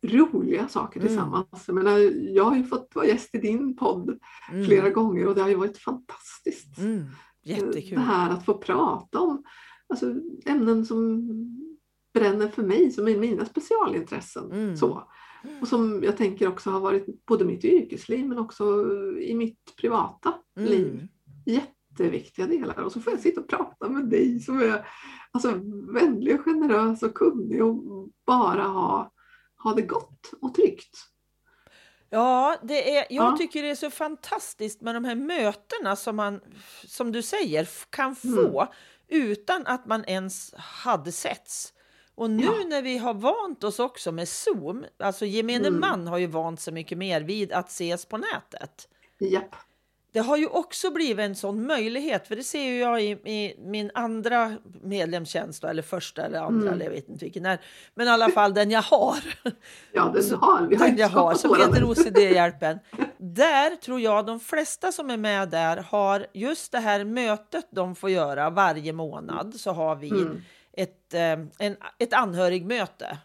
roliga 0.07 0.67
saker 0.67 0.99
Mm. 0.99 1.07
tillsammans. 1.07 1.63
Jag, 1.67 1.75
menar, 1.75 1.97
jag 2.35 2.43
har 2.43 2.55
ju 2.57 2.63
fått 2.63 2.91
vara 2.95 3.05
gäst 3.05 3.35
i 3.35 3.37
din 3.37 3.75
podd 3.75 4.19
Mm. 4.51 4.65
flera 4.65 4.89
gånger 4.89 5.27
och 5.27 5.35
det 5.35 5.41
har 5.41 5.49
ju 5.49 5.55
varit 5.55 5.77
fantastiskt. 5.77 6.77
Mm. 6.77 7.05
Jättekul. 7.43 7.89
Det 7.99 7.99
här 8.05 8.29
att 8.29 8.45
få 8.45 8.53
prata 8.57 9.19
om 9.19 9.43
alltså, 9.89 10.13
ämnen 10.45 10.85
som 10.85 11.27
bränner 12.13 12.47
för 12.47 12.63
mig, 12.63 12.91
som 12.91 13.07
är 13.07 13.17
mina 13.17 13.45
specialintressen. 13.45 14.51
Mm. 14.51 14.77
Så. 14.77 15.07
Och 15.61 15.67
som 15.67 16.03
jag 16.03 16.17
tänker 16.17 16.47
också 16.47 16.69
har 16.69 16.79
varit 16.79 17.25
både 17.25 17.45
mitt 17.45 17.65
yrkesliv 17.65 18.27
men 18.27 18.37
också 18.39 18.63
i 19.19 19.35
mitt 19.35 19.75
privata 19.81 20.33
Mm. 20.57 20.69
liv. 20.71 21.07
Jätteviktiga 21.45 22.47
delar. 22.47 22.79
Och 22.83 22.91
så 22.91 23.01
får 23.01 23.13
jag 23.13 23.19
sitta 23.19 23.41
och 23.41 23.47
prata 23.47 23.89
med 23.89 24.05
dig 24.09 24.39
som 24.39 24.61
är 24.61 24.87
alltså, 25.31 25.51
vänlig 25.93 26.35
och 26.39 26.45
generös 26.45 27.03
och 27.03 27.13
kunnig 27.13 27.63
och 27.63 28.07
bara 28.25 28.63
ha, 28.63 29.11
ha 29.63 29.73
det 29.73 29.81
gott 29.81 30.33
och 30.41 30.53
tryggt. 30.55 30.97
Ja, 32.09 32.55
det 32.63 32.97
är, 32.97 33.05
jag 33.09 33.33
Ja. 33.33 33.37
tycker 33.37 33.63
det 33.63 33.69
är 33.69 33.75
så 33.75 33.89
fantastiskt 33.89 34.81
med 34.81 34.95
de 34.95 35.05
här 35.05 35.15
mötena 35.15 35.95
som 35.95 36.15
man, 36.15 36.39
som 36.85 37.11
du 37.11 37.21
säger, 37.21 37.69
kan 37.89 38.15
Mm. 38.23 38.67
Utan 39.09 39.67
att 39.67 39.85
man 39.85 40.05
ens 40.05 40.53
hade 40.57 41.11
setts. 41.11 41.73
Och 42.15 42.29
nu 42.29 42.43
Ja. 42.43 42.63
när 42.67 42.81
vi 42.81 42.97
har 42.97 43.13
vant 43.13 43.63
oss 43.63 43.79
också 43.79 44.11
med 44.11 44.27
Zoom, 44.27 44.85
alltså 44.99 45.25
gemene 45.25 45.67
Mm. 45.67 45.79
man 45.79 46.07
har 46.07 46.17
ju 46.17 46.27
vant 46.27 46.59
sig 46.61 46.73
mycket 46.73 46.97
mer 46.97 47.21
vid 47.21 47.51
att 47.51 47.69
ses 47.69 48.05
på 48.05 48.17
nätet. 48.17 48.87
Japp. 49.19 49.55
Det 50.19 50.23
har 50.23 50.37
ju 50.37 50.47
också 50.47 50.91
blivit 50.91 51.25
en 51.25 51.35
sån 51.35 51.67
möjlighet, 51.67 52.27
för 52.27 52.35
det 52.35 52.43
ser 52.43 52.63
ju 52.63 52.79
jag 52.79 53.01
i, 53.03 53.09
i 53.11 53.55
min 53.59 53.91
andra 53.93 54.53
medlemstjänst, 54.81 55.63
eller 55.63 55.81
första 55.81 56.25
eller 56.25 56.39
andra, 56.39 56.61
Mm. 56.61 56.73
eller 56.73 56.85
jag 56.85 56.91
vet 56.91 57.09
inte 57.09 57.25
vilken 57.25 57.45
är. 57.45 57.59
Men 57.95 58.07
i 58.07 58.09
alla 58.09 58.29
fall 58.29 58.53
den 58.53 58.71
jag 58.71 58.81
har. 58.81 59.17
Ja, 59.93 60.11
den 60.13 60.23
Så- 60.23 60.35
har 60.35 60.67
vi. 60.67 60.75
har 60.75 60.87
Den 60.87 60.97
jag 60.97 61.09
har, 61.09 61.33
som 61.33 61.55
heter 61.57 61.83
OCD-hjälpen. 61.83 62.79
Där 63.17 63.75
tror 63.75 63.99
jag 64.01 64.25
de 64.25 64.39
flesta 64.39 64.91
som 64.91 65.09
är 65.09 65.17
med 65.17 65.49
där 65.49 65.77
har 65.77 66.27
just 66.33 66.71
det 66.71 66.79
här 66.79 67.03
mötet 67.03 67.67
de 67.71 67.95
får 67.95 68.09
göra 68.09 68.49
varje 68.49 68.93
månad. 68.93 69.55
Så 69.55 69.71
har 69.71 69.95
vi 69.95 70.09
Mm. 70.09 70.41
ett, 70.73 71.13
eh, 71.13 71.65
en, 71.67 71.77
ett 71.99 72.13
anhörigmöte. 72.13 73.17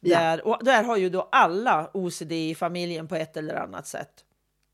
Där, 0.00 0.46
och 0.46 0.58
där 0.64 0.84
har 0.84 0.96
ju 0.96 1.08
då 1.10 1.28
alla 1.32 1.90
OCD 1.94 2.32
i 2.50 2.54
familjen 2.54 3.08
på 3.08 3.14
ett 3.16 3.36
eller 3.36 3.54
annat 3.54 3.86
sätt. 3.86 4.23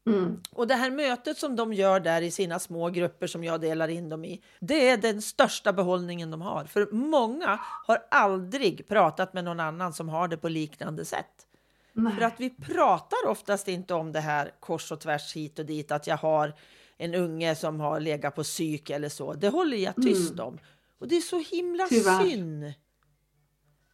Mm. 0.07 0.41
Och 0.51 0.67
det 0.67 0.75
här 0.75 0.91
mötet 0.91 1.39
som 1.39 1.57
de 1.57 1.73
gör 1.73 2.01
där 2.01 2.23
i 2.23 2.31
sina 2.31 2.59
små 2.59 2.89
grupper 2.91 3.27
som 3.27 3.45
jag 3.45 3.61
delar 3.61 3.89
in 3.89 4.09
dem 4.09 4.25
i, 4.25 4.43
det 4.61 4.89
är 4.89 4.97
den 4.97 5.23
största 5.23 5.73
behållningen 5.73 6.31
de 6.31 6.41
har. 6.43 6.65
För 6.65 6.89
många 6.93 7.59
har 7.87 7.99
aldrig 8.11 8.89
pratat 8.89 9.35
med 9.35 9.45
någon 9.45 9.61
annan 9.61 9.93
som 9.93 10.09
har 10.09 10.29
det 10.29 10.37
på 10.37 10.49
liknande 10.49 11.05
sätt. 11.05 11.47
Nej. 11.93 12.13
För 12.15 12.23
att 12.23 12.41
vi 12.41 12.51
pratar 12.51 13.27
oftast 13.29 13.69
inte 13.69 13.95
om 13.95 14.13
det 14.13 14.21
här 14.21 14.51
kors 14.61 14.93
och 14.93 15.01
tvärs 15.01 15.37
hit 15.37 15.59
och 15.59 15.67
dit, 15.67 15.93
att 15.93 16.07
jag 16.07 16.17
har 16.17 16.55
en 16.97 17.15
unge 17.15 17.55
som 17.55 17.81
har 17.81 18.01
legat 18.01 18.35
på 18.35 18.43
psyk 18.43 18.91
eller 18.91 19.09
så. 19.09 19.33
Det 19.35 19.49
håller 19.49 19.77
jag 19.77 19.95
tyst 19.97 20.33
Mm. 20.33 20.45
om. 20.47 20.59
Och 20.99 21.09
det 21.09 21.17
är 21.17 21.21
så 21.21 21.39
himla 21.39 21.87
Tyvärr. 21.89 22.25
synd. 22.25 22.73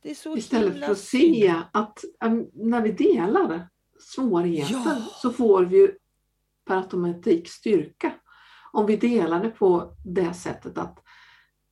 Det 0.03 0.11
är 0.11 0.15
så 0.15 0.37
Istället 0.37 0.73
himla 0.73 0.87
för 0.87 0.93
att 0.93 0.99
synd. 0.99 1.37
se 1.37 1.55
att 1.73 2.05
äm, 2.25 2.47
när 2.55 2.81
vi 2.83 2.93
delar 2.93 3.69
svårigheter 4.01 4.75
Ja. 4.85 4.97
så 5.23 5.31
får 5.31 5.65
vi 5.65 5.77
ju 5.77 5.91
per 6.67 6.77
automatik 6.77 7.49
styrka. 7.49 8.13
Om 8.73 8.87
vi 8.87 8.97
delar 8.97 9.43
det 9.43 9.51
på 9.51 9.93
det 10.05 10.35
sättet 10.35 10.79
att 10.79 10.99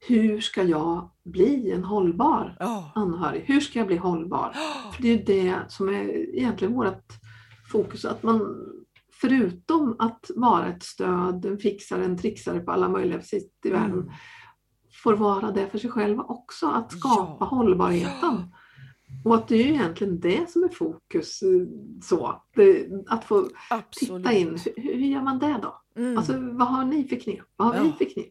hur 0.06 0.40
ska 0.40 0.62
jag 0.62 1.10
bli 1.24 1.70
en 1.70 1.84
hållbar 1.84 2.56
anhörig? 2.94 3.44
Hur 3.46 3.60
ska 3.60 3.78
jag 3.78 3.86
bli 3.88 3.96
hållbar? 3.96 4.52
För 4.94 5.02
det 5.02 5.08
är 5.08 5.16
ju 5.18 5.22
det 5.24 5.56
som 5.68 5.88
är 5.88 6.34
egentligen 6.36 6.74
vårt 6.74 7.12
fokus. 7.72 8.04
Att 8.04 8.22
man 8.22 8.56
förutom 9.20 9.96
att 9.98 10.30
vara 10.36 10.66
ett 10.68 10.82
stöd, 10.82 11.44
en 11.46 11.58
fixare, 11.58 12.04
en 12.04 12.18
trixare 12.18 12.60
på 12.60 12.72
alla 12.72 12.88
möjliga 12.88 13.22
sätt 13.22 13.50
i 13.64 13.70
världen 13.70 13.92
Mm. 14.00 14.10
får 15.02 15.12
vara 15.14 15.50
det 15.50 15.66
för 15.70 15.78
sig 15.78 15.90
själva 15.90 16.22
också. 16.22 16.66
Att 16.66 16.92
skapa 16.92 17.36
Ja. 17.40 17.46
hållbarheten. 17.46 18.54
Och 19.24 19.34
att 19.34 19.48
det 19.48 19.54
är 19.54 19.66
ju 19.66 19.74
egentligen 19.74 20.20
det 20.20 20.50
som 20.50 20.64
är 20.64 20.68
fokus. 20.68 21.42
eh, 21.42 21.48
Så. 22.02 22.42
Det, 22.56 22.86
att 23.06 23.24
få 23.24 23.48
Absolut. 23.70 24.22
titta 24.24 24.32
in, 24.36 24.48
hur, 24.76 24.82
hur 24.94 25.06
gör 25.06 25.22
man 25.22 25.38
det 25.38 25.58
då? 25.62 25.80
Mm. 26.00 26.18
Alltså 26.18 26.32
vad 26.32 26.68
har 26.68 26.84
ni 26.84 27.04
för 27.08 27.16
knep? 27.16 27.38
Vad 27.56 27.68
har 27.74 27.82
vi 27.82 27.88
Ja. 27.88 27.94
för 27.98 28.04
knep? 28.04 28.26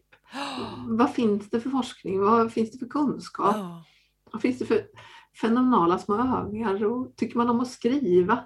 Vad 0.88 1.10
finns 1.10 1.50
det 1.50 1.60
för 1.60 1.70
forskning? 1.70 2.20
Vad 2.20 2.52
finns 2.52 2.70
det 2.70 2.78
för 2.78 2.86
kunskap? 2.86 3.56
Ja. 3.56 3.84
Vad 4.32 4.42
finns 4.42 4.58
det 4.58 4.64
för 4.66 4.82
fenomenala 5.40 5.98
små 5.98 6.14
övningar? 6.38 6.84
Och 6.84 7.16
tycker 7.16 7.36
man 7.38 7.50
om 7.50 7.60
att 7.60 7.68
skriva 7.70 8.40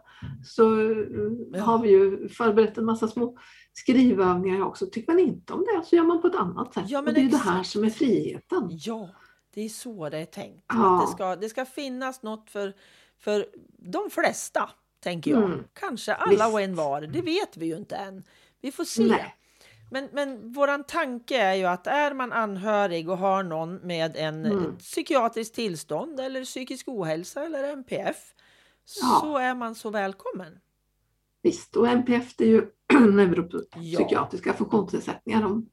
så 0.44 0.62
Ja. 1.52 1.62
har 1.62 1.78
vi 1.78 1.88
ju 1.90 2.28
förberett 2.28 2.78
en 2.78 2.84
massa 2.84 3.08
små 3.08 3.36
skrivövningar 3.72 4.62
också. 4.64 4.86
Tycker 4.86 5.12
man 5.12 5.20
inte 5.20 5.52
om 5.52 5.60
det 5.60 5.86
så 5.86 5.96
gör 5.96 6.04
man 6.04 6.20
på 6.22 6.26
ett 6.28 6.34
annat 6.34 6.74
sätt. 6.74 6.84
Ja, 6.88 6.98
och 6.98 7.04
det 7.04 7.10
är 7.10 7.22
ju 7.22 7.28
det 7.28 7.36
exakt. 7.36 7.50
här 7.50 7.62
som 7.62 7.84
är 7.84 7.90
friheten. 7.90 8.68
Ja, 8.70 9.10
det 9.54 9.62
är 9.62 9.68
så 9.68 10.08
det 10.08 10.18
är 10.18 10.24
tänkt. 10.24 10.64
Ja. 10.68 10.94
Att 11.02 11.06
det, 11.06 11.12
ska, 11.12 11.36
det 11.36 11.48
ska 11.48 11.64
finnas 11.64 12.22
något 12.22 12.50
för, 12.50 12.74
för 13.18 13.46
de 13.78 14.10
flesta, 14.10 14.70
tänker 15.00 15.30
jag. 15.30 15.44
Mm. 15.44 15.64
Kanske 15.72 16.14
alla 16.14 16.30
Visst. 16.30 16.52
och 16.52 16.60
en 16.60 16.74
var, 16.74 17.00
det 17.00 17.22
vet 17.22 17.56
vi 17.56 17.66
ju 17.66 17.76
inte 17.76 17.96
än. 17.96 18.24
Vi 18.60 18.72
får 18.72 18.84
se. 18.84 19.02
Nej. 19.02 19.34
Men, 19.90 20.08
men 20.12 20.52
våran 20.52 20.84
tanke 20.84 21.36
är 21.42 21.54
ju 21.54 21.64
att 21.64 21.86
är 21.86 22.14
man 22.14 22.32
anhörig 22.32 23.08
och 23.10 23.18
har 23.18 23.42
någon 23.42 23.74
med 23.76 24.16
en 24.16 24.46
Mm. 24.46 24.64
ett 24.72 24.78
psykiatriskt 24.78 25.54
tillstånd 25.54 26.20
eller 26.20 26.44
psykisk 26.44 26.88
ohälsa 26.88 27.44
eller 27.44 27.64
NPF 27.72 28.34
Ja. 29.00 29.18
så 29.20 29.36
är 29.36 29.54
man 29.54 29.74
så 29.74 29.90
välkommen. 29.90 30.58
Visst, 31.42 31.76
och 31.76 31.88
NPF 31.88 32.40
är 32.40 32.44
ju 32.44 32.66
neuropsykiatriska 33.12 34.52
funktionsnedsättningar. 34.52 35.44
Om, 35.44 35.70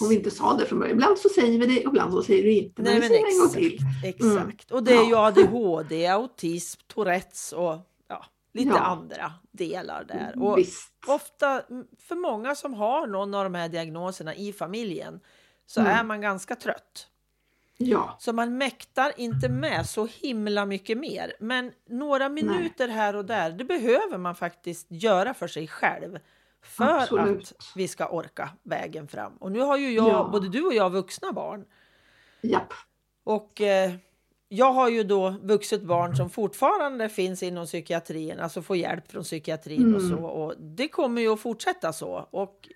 om 0.00 0.08
vi 0.08 0.14
inte 0.14 0.30
sa 0.30 0.54
det 0.56 0.66
från 0.66 0.78
början. 0.78 0.94
Ibland 0.96 1.18
så 1.18 1.28
säger 1.28 1.58
vi 1.58 1.66
det 1.66 1.86
och 1.86 1.90
ibland 1.92 2.12
så 2.12 2.22
säger 2.22 2.42
vi 2.42 2.58
inte. 2.58 2.82
Men 2.82 2.84
Nej, 2.84 2.94
vi 2.94 3.00
men 3.00 3.08
säger 3.08 3.24
det 3.24 3.30
en 3.32 3.38
gång 3.38 3.46
exakt, 3.46 4.02
till. 4.02 4.26
exakt. 4.30 4.70
Och 4.70 4.82
det 4.84 4.92
är 4.92 5.04
ju 5.04 5.10
Ja. 5.10 5.26
ADHD, 5.26 6.06
autism, 6.06 6.80
Tourettes 6.86 7.52
och 7.52 7.78
ja, 8.08 8.24
lite 8.54 8.68
Ja. 8.68 8.78
andra 8.78 9.32
delar 9.52 10.04
där. 10.04 10.42
Och 10.42 10.58
Visst. 10.58 10.92
ofta, 11.06 11.60
mm, 11.60 11.86
för 11.98 12.14
många 12.14 12.54
som 12.54 12.74
har 12.74 13.06
någon 13.06 13.34
av 13.34 13.44
de 13.44 13.54
här 13.54 13.68
diagnoserna 13.68 14.34
i 14.34 14.52
familjen 14.52 15.20
så 15.66 15.80
Mm. 15.80 15.92
är 15.92 16.04
man 16.04 16.20
ganska 16.20 16.54
trött. 16.56 17.06
Ja, 17.78 18.16
Så 18.20 18.32
man 18.32 18.58
mäktar 18.58 19.12
inte 19.16 19.48
med 19.48 19.86
så 19.86 20.06
himla 20.06 20.66
mycket 20.66 20.98
mer. 20.98 21.32
Men 21.40 21.72
några 21.88 22.28
minuter 22.28 22.88
här 22.88 23.16
och 23.16 23.24
där, 23.24 23.50
det 23.50 23.64
behöver 23.64 24.18
man 24.18 24.34
faktiskt 24.34 24.86
göra 24.90 25.34
för 25.34 25.48
sig 25.48 25.68
själv. 25.68 26.18
För 26.66 26.84
Absolut. 26.98 27.52
att 27.58 27.66
vi 27.76 27.88
ska 27.88 28.08
orka 28.08 28.50
vägen 28.62 29.08
fram. 29.08 29.36
Och 29.36 29.52
nu 29.52 29.60
har 29.60 29.76
ju 29.76 29.90
jag, 29.92 30.08
Ja. 30.08 30.28
både 30.32 30.48
du 30.48 30.62
och 30.66 30.74
jag, 30.74 30.90
vuxna 30.90 31.32
barn. 31.32 31.64
japp. 32.42 32.72
Och 33.24 33.60
eh, 33.60 33.92
jag 34.48 34.72
har 34.72 34.88
ju 34.88 35.02
då 35.04 35.30
vuxet 35.42 35.82
barn 35.82 36.16
som 36.16 36.30
fortfarande 36.30 37.08
finns 37.08 37.42
inom 37.42 37.66
psykiatrin, 37.66 38.40
alltså 38.40 38.62
får 38.62 38.76
hjälp 38.76 39.12
från 39.12 39.22
psykiatrin 39.22 39.94
och 39.94 40.00
Mm. 40.00 40.16
så. 40.18 40.24
Och 40.24 40.54
det 40.58 40.88
kommer 40.88 41.22
ju 41.22 41.28
att 41.32 41.40
fortsätta 41.40 41.92
så. 41.92 42.28
Och 42.30 42.68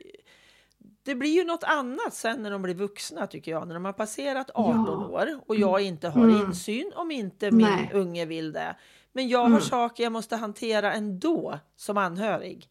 det 1.02 1.14
blir 1.14 1.30
ju 1.30 1.44
något 1.44 1.64
annat 1.64 2.14
sen 2.14 2.42
när 2.42 2.50
de 2.50 2.62
blir 2.62 2.74
vuxna 2.74 3.26
tycker 3.26 3.50
jag, 3.50 3.66
när 3.68 3.74
de 3.74 3.84
har 3.84 3.92
passerat 3.92 4.50
18 4.54 4.84
Ja. 4.88 5.06
år 5.06 5.40
och 5.46 5.56
jag 5.56 5.80
inte 5.80 6.08
har 6.08 6.24
Mm. 6.24 6.36
insyn 6.46 6.92
om 6.94 7.10
inte 7.10 7.50
min 7.50 7.66
Nej. 7.66 7.90
unge 7.94 8.24
vill 8.26 8.52
det. 8.52 8.76
Men 9.12 9.28
jag 9.28 9.38
har 9.38 9.46
Mm. 9.46 9.60
saker 9.60 10.02
jag 10.02 10.12
måste 10.12 10.36
hantera 10.36 10.92
ändå 10.92 11.58
som 11.76 11.96
anhörig. 11.96 12.68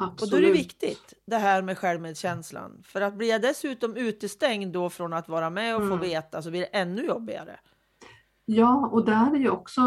Absolut. 0.00 0.22
Och 0.22 0.28
då 0.30 0.36
är 0.36 0.46
det 0.52 0.58
viktigt 0.58 1.14
det 1.26 1.36
här 1.36 1.62
med 1.62 1.78
självmedkänslan. 1.78 2.82
För 2.84 3.00
att 3.00 3.14
blir 3.14 3.28
jag 3.28 3.42
dessutom 3.42 3.96
utestängd 3.96 4.72
då 4.72 4.90
från 4.90 5.12
att 5.12 5.28
vara 5.28 5.50
med 5.50 5.74
och 5.76 5.80
få 5.82 5.86
Mm. 5.86 6.00
veta 6.00 6.42
så 6.42 6.50
blir 6.50 6.60
det 6.60 6.66
ännu 6.66 7.02
jobbigare. 7.06 7.60
Ja, 8.50 8.86
och 8.92 9.04
där 9.04 9.34
är 9.34 9.38
ju 9.38 9.50
också 9.50 9.80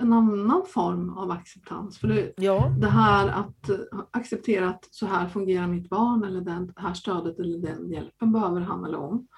en 0.00 0.12
annan 0.12 0.62
form 0.68 1.18
av 1.18 1.30
acceptans. 1.30 1.98
För 1.98 2.08
det, 2.08 2.32
Ja, 2.36 2.68
det 2.80 2.88
här 2.88 3.28
att 3.28 3.70
acceptera 4.10 4.68
att 4.68 4.88
så 4.90 5.06
här 5.06 5.28
fungerar 5.28 5.66
mitt 5.66 5.88
barn 5.88 6.24
eller 6.24 6.40
det 6.40 6.68
här 6.76 6.94
stödet 6.94 7.38
eller 7.38 7.58
den 7.58 7.90
hjälpen 7.90 8.32
behöver 8.32 8.60
han 8.60 8.84
eller 8.84 8.98
hon. 8.98 9.28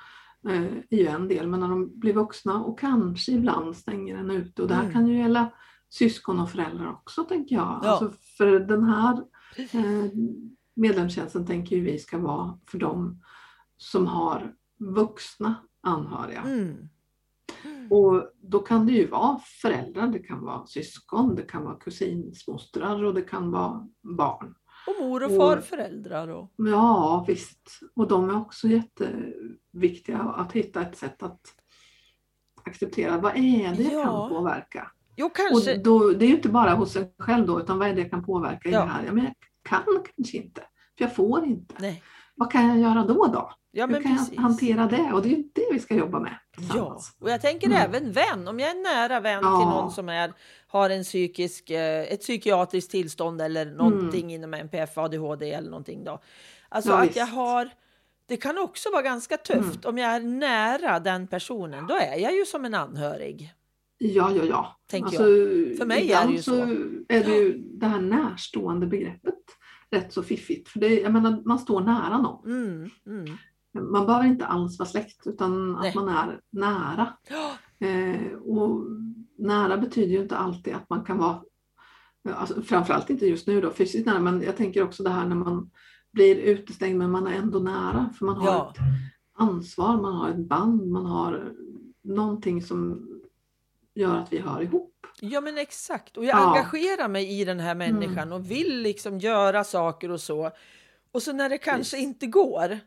eh, 0.49 0.63
är 0.91 0.97
ju 0.99 1.07
en 1.07 1.29
del, 1.29 1.47
men 1.49 1.61
när 1.61 1.69
de 1.69 1.99
blir 2.01 2.13
vuxna 2.13 2.65
och 2.65 2.79
kanske 2.79 3.33
ibland 3.33 3.77
stänger 3.77 4.17
en 4.17 4.31
ute. 4.31 4.63
Och 4.63 4.69
det 4.69 4.75
här 4.75 4.83
Mm. 4.83 4.93
kan 4.93 5.07
ju 5.07 5.19
gälla 5.19 5.51
syskon 5.91 6.41
och 6.41 6.51
föräldrar 6.51 6.91
också 6.93 7.25
tänker 7.25 7.57
jag. 7.57 7.81
Ja. 7.83 7.89
Alltså 7.89 8.11
för 8.39 8.59
den 8.61 8.85
här 8.85 9.23
medlemstjänsten 10.77 11.47
tänker 11.47 11.81
vi 11.81 11.99
ska 11.99 12.19
vara 12.19 12.59
för 12.71 12.79
dem 12.79 13.23
som 13.77 14.07
har 14.07 14.55
vuxna 14.79 15.55
anhöriga. 15.81 16.41
mm. 16.41 16.89
Och 17.91 18.31
då 18.41 18.59
kan 18.59 18.87
det 18.87 18.93
ju 18.93 19.07
vara 19.07 19.39
föräldrar, 19.63 20.07
det 20.07 20.19
kan 20.19 20.41
vara 20.45 20.67
syskon, 20.67 21.35
det 21.35 21.43
kan 21.43 21.65
vara 21.65 21.77
kusinsmostrar 21.77 23.05
och 23.05 23.15
det 23.15 23.23
kan 23.23 23.51
vara 23.51 23.89
barn. 24.03 24.55
och 24.87 25.05
mor 25.07 25.25
och 25.25 25.31
farföräldrar. 25.37 26.29
Och... 26.29 26.53
Ja 26.57 27.25
visst, 27.29 27.81
och 27.95 28.09
de 28.09 28.31
är 28.31 28.41
också 28.41 28.69
jätteviktiga 28.69 30.19
att 30.19 30.53
hitta 30.53 30.83
ett 30.83 30.97
sätt 30.97 31.23
att 31.23 31.41
acceptera. 32.65 33.19
Vad 33.21 33.37
är 33.37 33.75
det 33.77 33.83
jag 33.83 33.93
Ja. 33.93 34.03
kan 34.29 34.29
påverka? 34.29 34.91
Jo, 35.17 35.31
kanske. 35.35 35.75
Och 35.77 35.83
då, 35.83 36.11
det 36.11 36.25
är 36.25 36.29
ju 36.29 36.35
inte 36.37 36.49
bara 36.49 36.71
hos 36.75 36.97
en 36.97 37.07
själv 37.19 37.47
då, 37.47 37.61
utan 37.61 37.79
vad 37.79 37.89
är 37.89 37.95
det 37.95 38.01
jag 38.01 38.11
kan 38.11 38.25
påverka 38.25 38.69
i 38.69 38.73
Ja. 38.73 38.81
det 38.81 38.87
här? 38.91 39.03
Ja, 39.07 39.13
men 39.13 39.25
jag 39.25 39.35
kan 39.69 39.83
kanske 40.17 40.37
inte, 40.37 40.61
för 40.99 41.05
jag 41.05 41.15
får 41.15 41.45
inte. 41.45 41.75
Nej. 41.79 42.03
Vad 42.37 42.53
kan 42.53 42.69
jag 42.69 42.79
göra 42.79 43.05
då? 43.07 43.27
då? 43.27 43.53
Ja, 43.71 43.87
Hur 43.87 44.03
kan 44.03 44.17
precis. 44.17 44.35
jag 44.35 44.43
hantera 44.43 44.87
det? 44.87 45.13
Och 45.13 45.23
det 45.23 45.29
är 45.29 45.37
ju 45.37 45.43
det 45.55 45.69
vi 45.73 45.79
ska 45.81 45.95
jobba 45.95 46.21
med 46.21 46.39
Ja, 46.75 47.01
och 47.21 47.31
jag 47.31 47.41
tänker 47.41 47.67
Mm. 47.67 47.79
även 47.83 48.13
vän. 48.13 48.49
Om 48.49 48.61
jag 48.61 48.71
är 48.71 48.95
nära 48.95 49.21
vän 49.21 49.41
Ja. 49.43 49.59
till 49.61 49.69
någon 49.69 49.91
som 49.93 50.09
är, 50.09 50.33
har 50.67 50.91
en 50.91 51.03
psykisk, 51.05 51.71
eh, 51.71 52.03
ett 52.03 52.21
psykiatriskt 52.21 52.91
tillstånd 52.91 53.41
eller 53.43 53.67
någonting 53.67 54.33
inom 54.35 54.55
NPF, 54.55 54.99
ADHD 54.99 55.53
eller 55.53 55.71
någonting 55.71 56.05
då. 56.05 56.21
Alltså 56.69 56.91
Mm. 56.93 57.05
Ja, 57.05 57.11
att 57.11 57.17
jag 57.17 57.25
visst. 57.27 57.37
har 57.37 57.71
det 58.27 58.37
kan 58.37 58.59
också 58.59 58.91
vara 58.91 59.03
ganska 59.03 59.37
tufft 59.37 59.85
om 59.85 59.99
jag 59.99 60.11
är 60.15 60.21
nära 60.21 61.01
den 61.01 61.27
personen. 61.27 61.87
Då 61.87 61.95
är 61.95 62.17
jag 62.17 62.33
ju 62.35 62.45
som 62.47 62.65
en 62.65 62.75
anhörig. 62.75 63.53
Ja, 63.99 64.31
ja, 64.37 64.45
ja. 64.45 64.77
Tänker 64.91 65.07
Alltså, 65.07 65.23
För 65.79 65.87
mig 65.87 66.13
är 66.13 66.27
det 66.27 66.33
ju 66.33 66.43
så. 66.43 66.55
är 67.09 67.25
det 67.25 67.37
ju 67.37 67.59
det 67.59 67.87
här 67.87 68.01
närstående 68.01 68.87
begreppet 68.87 69.35
rätt 69.91 70.13
så 70.13 70.23
fiffigt. 70.23 70.69
För 70.69 70.81
det, 70.81 71.01
jag 71.01 71.13
menar, 71.13 71.43
man 71.45 71.59
står 71.59 71.81
nära 71.81 72.19
någon. 72.23 72.47
Mm, 72.53 72.91
mm. 73.07 73.37
Man 73.91 74.07
behöver 74.07 74.27
inte 74.27 74.47
alls 74.47 74.79
vara 74.79 74.89
släkt 74.89 75.27
utan 75.27 75.73
Nej. 75.73 75.89
att 75.89 75.95
man 75.95 76.09
är 76.09 76.41
nära. 76.53 77.13
Eh, 77.81 78.33
och 78.33 78.87
nära 79.39 79.77
betyder 79.79 80.13
ju 80.13 80.23
inte 80.23 80.37
alltid 80.37 80.75
att 80.75 80.91
man 80.91 81.05
kan 81.05 81.19
vara, 81.19 81.41
alltså, 82.35 82.63
framförallt 82.63 83.11
inte 83.11 83.27
just 83.27 83.47
nu 83.47 83.61
då, 83.61 83.71
fysiskt 83.71 84.07
nära, 84.07 84.21
men 84.21 84.43
jag 84.43 84.57
tänker 84.57 84.83
också 84.83 85.03
det 85.03 85.11
här 85.11 85.27
när 85.27 85.37
man 85.37 85.71
blir 86.13 86.37
utestängd 86.37 86.99
men 86.99 87.11
man 87.11 87.27
är 87.27 87.33
ändå 87.35 87.59
nära 87.59 88.11
för 88.19 88.27
man 88.27 88.37
har 88.37 88.47
Ja. 88.47 88.73
ett 88.75 88.81
ansvar, 89.39 90.01
man 90.03 90.15
har 90.15 90.29
ett 90.31 90.49
band, 90.49 90.87
man 90.91 91.07
har 91.07 91.53
någonting 92.05 92.63
som 92.63 93.09
gör 93.95 94.17
att 94.17 94.33
vi 94.33 94.39
hör 94.39 94.63
ihop. 94.63 95.07
Ja 95.21 95.41
men 95.41 95.59
exakt. 95.59 96.17
Och 96.17 96.25
jag 96.25 96.37
Ja. 96.39 96.51
engagerar 96.57 97.09
mig 97.09 97.41
i 97.41 97.45
den 97.45 97.61
här 97.61 97.75
människan 97.75 98.19
Mm. 98.19 98.33
och 98.33 98.51
vill 98.51 98.81
liksom 98.83 99.19
göra 99.19 99.65
saker 99.65 100.11
och 100.11 100.21
så. 100.21 100.51
Och 101.13 101.23
så 101.23 101.33
när 101.33 101.49
det 101.49 101.59
kanske 101.59 101.97
Visst. 101.97 102.07
inte 102.09 102.27
går, 102.27 102.79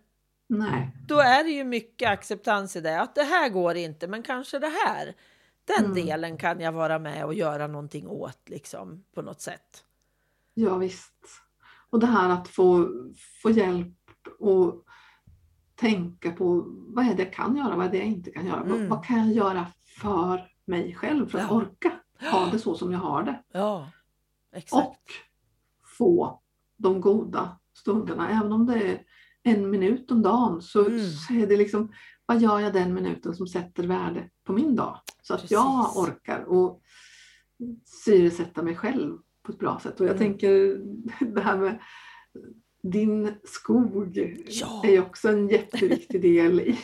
Nej, 0.50 0.92
då 1.08 1.20
är 1.20 1.44
det 1.44 1.50
ju 1.50 1.64
mycket 1.64 2.10
acceptans 2.10 2.76
i 2.76 2.82
det. 2.82 3.02
Att 3.02 3.16
det 3.16 3.24
här 3.24 3.50
går 3.50 3.76
inte, 3.76 4.08
men 4.08 4.24
kanske 4.24 4.60
det 4.60 4.74
här. 4.86 5.14
Den 5.66 5.86
Mm. 5.86 6.06
delen 6.06 6.38
kan 6.38 6.60
jag 6.60 6.72
vara 6.72 7.00
med 7.00 7.26
och 7.26 7.34
göra 7.34 7.68
någonting 7.68 8.08
åt 8.08 8.50
liksom 8.50 9.04
på 9.16 9.22
något 9.22 9.42
sätt. 9.42 9.84
ja 10.54 10.78
visst. 10.78 11.14
Och 11.90 12.00
det 12.00 12.08
här 12.08 12.30
att 12.30 12.48
få, 12.48 12.90
få 13.42 13.50
hjälp 13.52 13.94
och 14.40 14.84
tänka 15.76 16.32
på 16.32 16.64
vad 16.68 17.06
är 17.08 17.14
det 17.16 17.24
jag 17.24 17.34
kan 17.34 17.58
göra, 17.58 17.76
vad 17.76 17.86
är 17.86 17.90
det 17.90 17.98
jag 17.98 18.08
inte 18.08 18.32
kan 18.32 18.46
göra. 18.48 18.64
Vad, 18.64 18.76
Mm. 18.78 18.90
vad 18.90 19.06
kan 19.06 19.18
jag 19.18 19.36
göra 19.36 19.66
för 20.02 20.48
mig 20.68 20.96
själv 20.96 21.28
för 21.28 21.38
att 21.40 21.46
Ja. 21.50 21.56
orka 21.56 21.92
ha 22.32 22.46
det 22.52 22.60
så 22.60 22.76
som 22.76 22.92
jag 22.92 23.00
har 23.00 23.24
det. 23.24 23.44
Ja. 23.52 23.90
Och 24.72 24.98
få 25.98 26.42
de 26.78 27.02
goda 27.02 27.60
stunderna. 27.74 28.30
Även 28.30 28.52
om 28.52 28.66
det 28.66 28.76
är 28.92 29.04
en 29.44 29.70
minut 29.70 30.12
om 30.12 30.22
dagen 30.22 30.62
så, 30.62 30.86
Mm. 30.86 31.10
så 31.12 31.34
är 31.34 31.48
det 31.48 31.58
liksom, 31.58 31.92
vad 32.26 32.42
gör 32.42 32.60
jag 32.60 32.74
den 32.74 32.94
minuten 32.94 33.34
som 33.36 33.48
sätter 33.48 33.88
värde 33.88 34.30
på 34.44 34.54
min 34.54 34.76
dag? 34.76 35.00
Så 35.22 35.34
att 35.34 35.42
Precis. 35.42 35.52
jag 35.56 35.98
orkar 35.98 36.44
och 36.44 36.82
syresätta 37.86 38.64
mig 38.64 38.76
själv 38.76 39.18
på 39.44 39.52
ett 39.52 39.60
bra 39.60 39.80
sätt. 39.84 40.00
Och 40.00 40.06
jag 40.08 40.16
Mm. 40.16 40.28
tänker 40.28 40.82
det 41.34 41.42
här 41.42 41.58
med 41.58 41.80
din 42.84 43.34
skog 43.44 44.18
Ja. 44.48 44.82
är 44.86 44.92
ju 44.92 45.02
också 45.02 45.30
en 45.30 45.50
jätteviktig 45.50 46.22
del 46.22 46.60
i, 46.60 46.78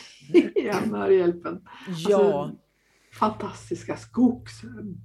i 0.54 0.70
anhörighjälpen. 0.70 1.60
Ja. 2.08 2.16
Alltså, 2.16 2.58
fantastiska 3.18 3.96
skogsbad. 3.96 4.96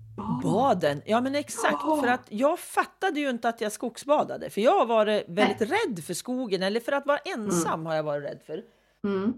Baden, 0.43 1.01
ja 1.05 1.21
men 1.21 1.35
exakt. 1.35 1.77
Ja. 1.83 2.01
För 2.01 2.07
att 2.07 2.25
jag 2.29 2.59
fattade 2.59 3.19
ju 3.19 3.29
inte 3.29 3.49
att 3.49 3.61
jag 3.61 3.71
skogsbadade. 3.71 4.49
För 4.49 4.61
jag 4.61 4.79
har 4.79 4.85
varit 4.85 5.25
väldigt 5.27 5.61
rädd 5.61 6.03
för 6.03 6.13
skogen. 6.13 6.63
Eller 6.63 6.79
för 6.79 6.91
att 6.91 7.05
vara 7.05 7.17
ensam 7.17 7.85
har 7.85 7.95
jag 7.95 8.03
varit 8.03 8.23
rädd 8.23 8.39
för. 8.45 8.63
Mm. 9.03 9.33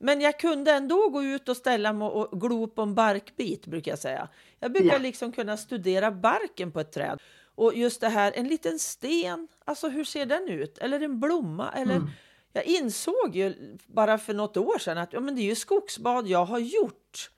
Men 0.00 0.20
jag 0.20 0.40
kunde 0.40 0.72
ändå 0.72 1.08
gå 1.08 1.22
ut 1.22 1.48
och 1.48 1.56
ställa 1.56 1.92
mig 1.92 2.08
och 2.08 2.40
glo 2.40 2.66
på 2.66 2.82
en 2.82 2.94
barkbit, 2.94 3.66
brukar 3.66 3.92
jag 3.92 3.98
säga. 3.98 4.28
Jag 4.60 4.72
brukar 4.72 4.92
Ja. 4.92 4.98
liksom 4.98 5.32
kunna 5.32 5.56
studera 5.56 6.10
barken 6.10 6.72
på 6.72 6.80
ett 6.80 6.92
träd. 6.92 7.18
Och 7.54 7.74
just 7.74 8.00
det 8.00 8.08
här, 8.08 8.32
en 8.36 8.48
liten 8.48 8.78
sten, 8.78 9.48
alltså 9.64 9.88
hur 9.88 10.04
ser 10.04 10.26
den 10.26 10.48
ut? 10.48 10.78
Eller 10.78 11.00
en 11.00 11.20
blomma? 11.20 11.70
Eller... 11.72 11.96
Mm. 11.96 12.10
Jag 12.52 12.64
insåg 12.64 13.30
ju 13.36 13.76
bara 13.86 14.18
för 14.18 14.34
något 14.34 14.56
år 14.56 14.78
sedan 14.78 14.98
att 14.98 15.12
ja, 15.12 15.20
men 15.20 15.34
det 15.36 15.40
är 15.40 15.44
ju 15.44 15.54
skogsbad 15.54 16.26
jag 16.26 16.44
har 16.44 16.58
gjort. 16.58 17.30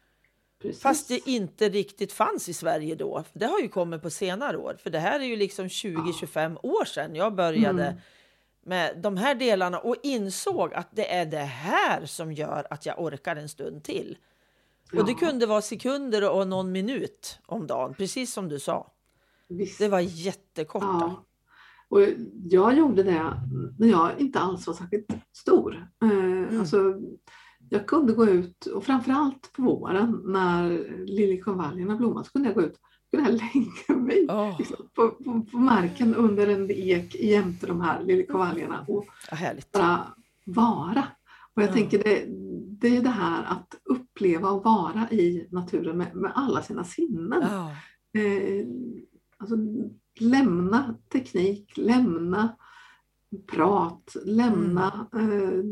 Precis. 0.63 0.83
Fast 0.83 1.09
det 1.09 1.29
inte 1.29 1.69
riktigt 1.69 2.13
fanns 2.13 2.49
i 2.49 2.53
Sverige 2.53 2.95
då. 2.95 3.25
Det 3.33 3.47
har 3.47 3.61
ju 3.61 3.69
kommit 3.69 4.03
på 4.03 4.11
senare 4.11 4.57
år. 4.57 4.77
För 4.83 4.91
det 4.91 4.99
här 4.99 5.21
är 5.21 5.25
ju 5.25 5.37
liksom 5.37 5.67
20-25 5.69 6.59
år 6.63 6.85
sedan 6.85 7.15
jag 7.15 7.35
började 7.35 7.85
Mm. 7.85 8.01
med 8.65 8.99
de 9.03 9.17
här 9.17 9.35
delarna 9.35 9.79
och 9.79 9.97
insåg 10.03 10.75
att 10.75 10.89
det 10.91 11.15
är 11.15 11.27
det 11.27 11.37
här 11.39 12.07
som 12.07 12.33
gör 12.33 12.67
att 12.71 12.87
jag 12.87 13.01
orkar 13.01 13.37
en 13.37 13.49
stund 13.49 13.83
till. 13.85 14.19
Och 14.97 15.05
det 15.05 15.13
Ja, 15.13 15.19
kunde 15.19 15.47
vara 15.47 15.63
sekunder 15.63 16.31
och 16.31 16.49
någon 16.49 16.73
minut 16.73 17.39
om 17.47 17.67
dagen, 17.67 17.95
precis 17.95 18.33
som 18.33 18.49
du 18.49 18.59
sa. 18.61 18.93
visst. 19.49 19.79
Det 19.79 19.89
var 19.89 20.01
jättekorta. 20.01 20.87
Ja. 20.87 21.25
Och 21.89 22.01
jag 22.51 22.77
gjorde 22.79 23.03
det 23.03 23.33
när 23.79 23.89
jag 23.89 24.11
inte 24.19 24.39
alls 24.39 24.67
var 24.67 24.75
särskilt 24.75 25.09
stor. 25.33 25.87
Eh, 26.03 26.09
Mm. 26.11 26.61
alltså, 26.61 26.77
jag 27.73 27.87
kunde 27.87 28.13
gå 28.13 28.27
ut, 28.27 28.67
och 28.67 28.85
framförallt 28.85 29.53
på 29.53 29.63
våren 29.63 30.21
när 30.25 30.71
liljekonvaljerna 31.07 31.97
blommade, 31.97 32.27
så 32.27 32.33
kunde 32.33 32.49
jag 32.49 32.55
gå 32.57 32.63
ut 32.63 32.79
kunde 33.11 33.31
jag 33.31 33.41
lägga 33.41 34.01
mig 34.03 34.27
Åh, 34.29 34.57
liksom, 34.59 34.77
på, 34.95 35.09
på, 35.11 35.47
på 35.51 35.59
marken 35.59 36.15
under 36.15 36.47
en 36.49 36.71
ek 36.71 37.15
jämte 37.15 37.67
de 37.67 37.81
här 37.81 38.03
liljekonvaljerna 38.03 38.85
och 38.89 39.05
bara 39.73 40.07
vara. 40.45 41.05
Och 41.55 41.63
jag 41.63 41.69
Ja. 41.69 41.73
tänker 41.75 41.99
det, 42.05 42.25
det 42.81 42.97
är 42.97 43.03
det 43.03 43.09
här 43.09 43.45
att 43.45 43.75
uppleva 43.85 44.51
och 44.51 44.65
vara 44.65 45.09
i 45.11 45.49
naturen 45.51 45.99
med, 45.99 46.15
med 46.17 46.33
alla 46.35 46.63
sina 46.63 46.85
sinnen. 46.85 47.43
Ja, 47.51 47.71
Eh, 48.15 48.67
alltså, 49.39 49.57
lämna 50.21 50.95
teknik, 51.13 51.73
lämna 51.77 52.57
prat, 53.47 54.17
lämna 54.25 55.07
Mm. 55.13 55.33
eh, 55.33 55.65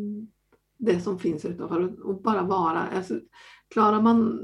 det 0.80 1.00
som 1.00 1.18
finns 1.18 1.44
utanför 1.44 2.06
och, 2.06 2.22
bara 2.22 2.42
vara. 2.42 2.78
Alltså, 2.96 3.20
klarar 3.74 4.00
man 4.00 4.40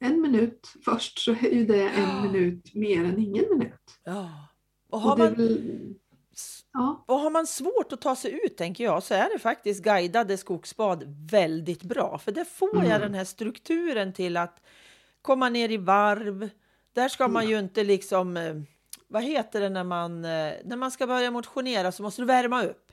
en 0.00 0.20
minut 0.20 0.72
först 0.84 1.18
så 1.18 1.30
är 1.30 1.50
ju 1.54 1.66
det 1.66 1.88
en 1.88 2.08
Ja. 2.08 2.22
minut 2.22 2.74
mer 2.74 3.04
än 3.04 3.18
ingen 3.18 3.44
minut. 3.58 3.98
ja. 4.04 4.30
Och 4.90 5.00
har 5.00 5.12
Och 5.12 5.18
man 5.18 5.34
väl, 5.34 5.94
ja, 6.72 7.04
Och 7.08 7.18
har 7.18 7.30
man 7.30 7.46
svårt 7.46 7.92
att 7.92 8.00
ta 8.00 8.16
sig 8.16 8.40
ut, 8.44 8.56
tänker 8.56 8.84
jag, 8.84 9.02
så 9.02 9.14
är 9.14 9.32
det 9.32 9.38
faktiskt 9.38 9.82
guidade 9.84 10.36
skogsbad 10.36 11.04
väldigt 11.30 11.82
bra. 11.82 12.18
För 12.18 12.32
där 12.32 12.44
får 12.44 12.76
jag 12.76 12.84
Mm. 12.86 13.00
den 13.00 13.14
här 13.14 13.24
strukturen 13.24 14.12
till 14.12 14.36
att 14.36 14.62
komma 15.22 15.48
ner 15.48 15.68
i 15.70 15.76
varv. 15.76 16.48
Där 16.92 17.08
ska 17.08 17.28
man 17.28 17.48
ju 17.48 17.58
inte 17.58 17.84
liksom, 17.84 18.36
eh, 18.36 18.54
vad 19.08 19.22
heter 19.22 19.60
det 19.60 19.68
när 19.68 19.84
man, 19.84 20.24
eh, 20.24 20.52
när 20.64 20.76
man 20.76 20.90
ska 20.90 21.06
börja 21.06 21.30
motionera 21.30 21.92
så 21.92 22.02
måste 22.02 22.22
du 22.22 22.26
värma 22.26 22.62
upp. 22.62 22.89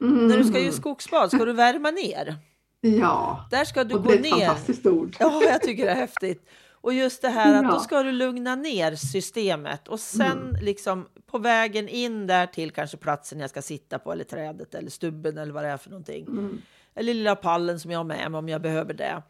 Mm. 0.00 0.26
När 0.28 0.36
du 0.38 0.44
ska 0.44 0.58
göra 0.58 0.72
skogsbad 0.72 1.28
ska 1.32 1.44
du 1.44 1.52
värma 1.52 1.90
ner. 1.90 2.36
Ja, 2.80 3.48
Där 3.50 3.64
ska 3.64 3.84
du 3.84 3.94
och 3.94 4.02
gå 4.04 4.08
det 4.10 4.14
är 4.14 4.18
ett 4.18 4.22
ner. 4.24 4.30
fantastiskt 4.46 4.86
ord. 4.86 5.16
Ja, 5.20 5.42
jag 5.44 5.62
tycker 5.62 5.84
det 5.84 5.90
är 5.90 5.94
häftigt. 5.96 6.46
Och 6.70 6.94
just 6.94 7.22
det 7.22 7.28
här 7.28 7.54
att 7.54 7.62
Ja. 7.62 7.70
då 7.70 7.78
ska 7.80 8.02
du 8.02 8.12
lugna 8.12 8.54
ner 8.56 8.94
systemet 8.94 9.88
och 9.88 10.00
sen 10.00 10.38
Mm. 10.50 10.64
liksom 10.64 11.06
på 11.26 11.38
vägen 11.38 11.88
in 11.88 12.26
där 12.26 12.46
till 12.46 12.70
kanske 12.70 12.96
platsen 12.96 13.40
jag 13.40 13.50
ska 13.50 13.62
sitta 13.62 13.98
på 13.98 14.12
eller 14.12 14.24
trädet 14.24 14.74
eller 14.74 14.90
stubben 14.90 15.38
eller 15.38 15.52
vad 15.52 15.64
det 15.64 15.68
är 15.70 15.76
för 15.76 15.90
någonting. 15.90 16.26
Mm. 16.26 16.62
Eller 16.94 17.14
lilla 17.14 17.36
pallen 17.36 17.80
som 17.80 17.90
jag 17.90 17.98
har 17.98 18.04
med 18.04 18.30
mig 18.30 18.38
om 18.38 18.48
jag 18.48 18.62
behöver 18.62 18.94
det. 18.94 19.22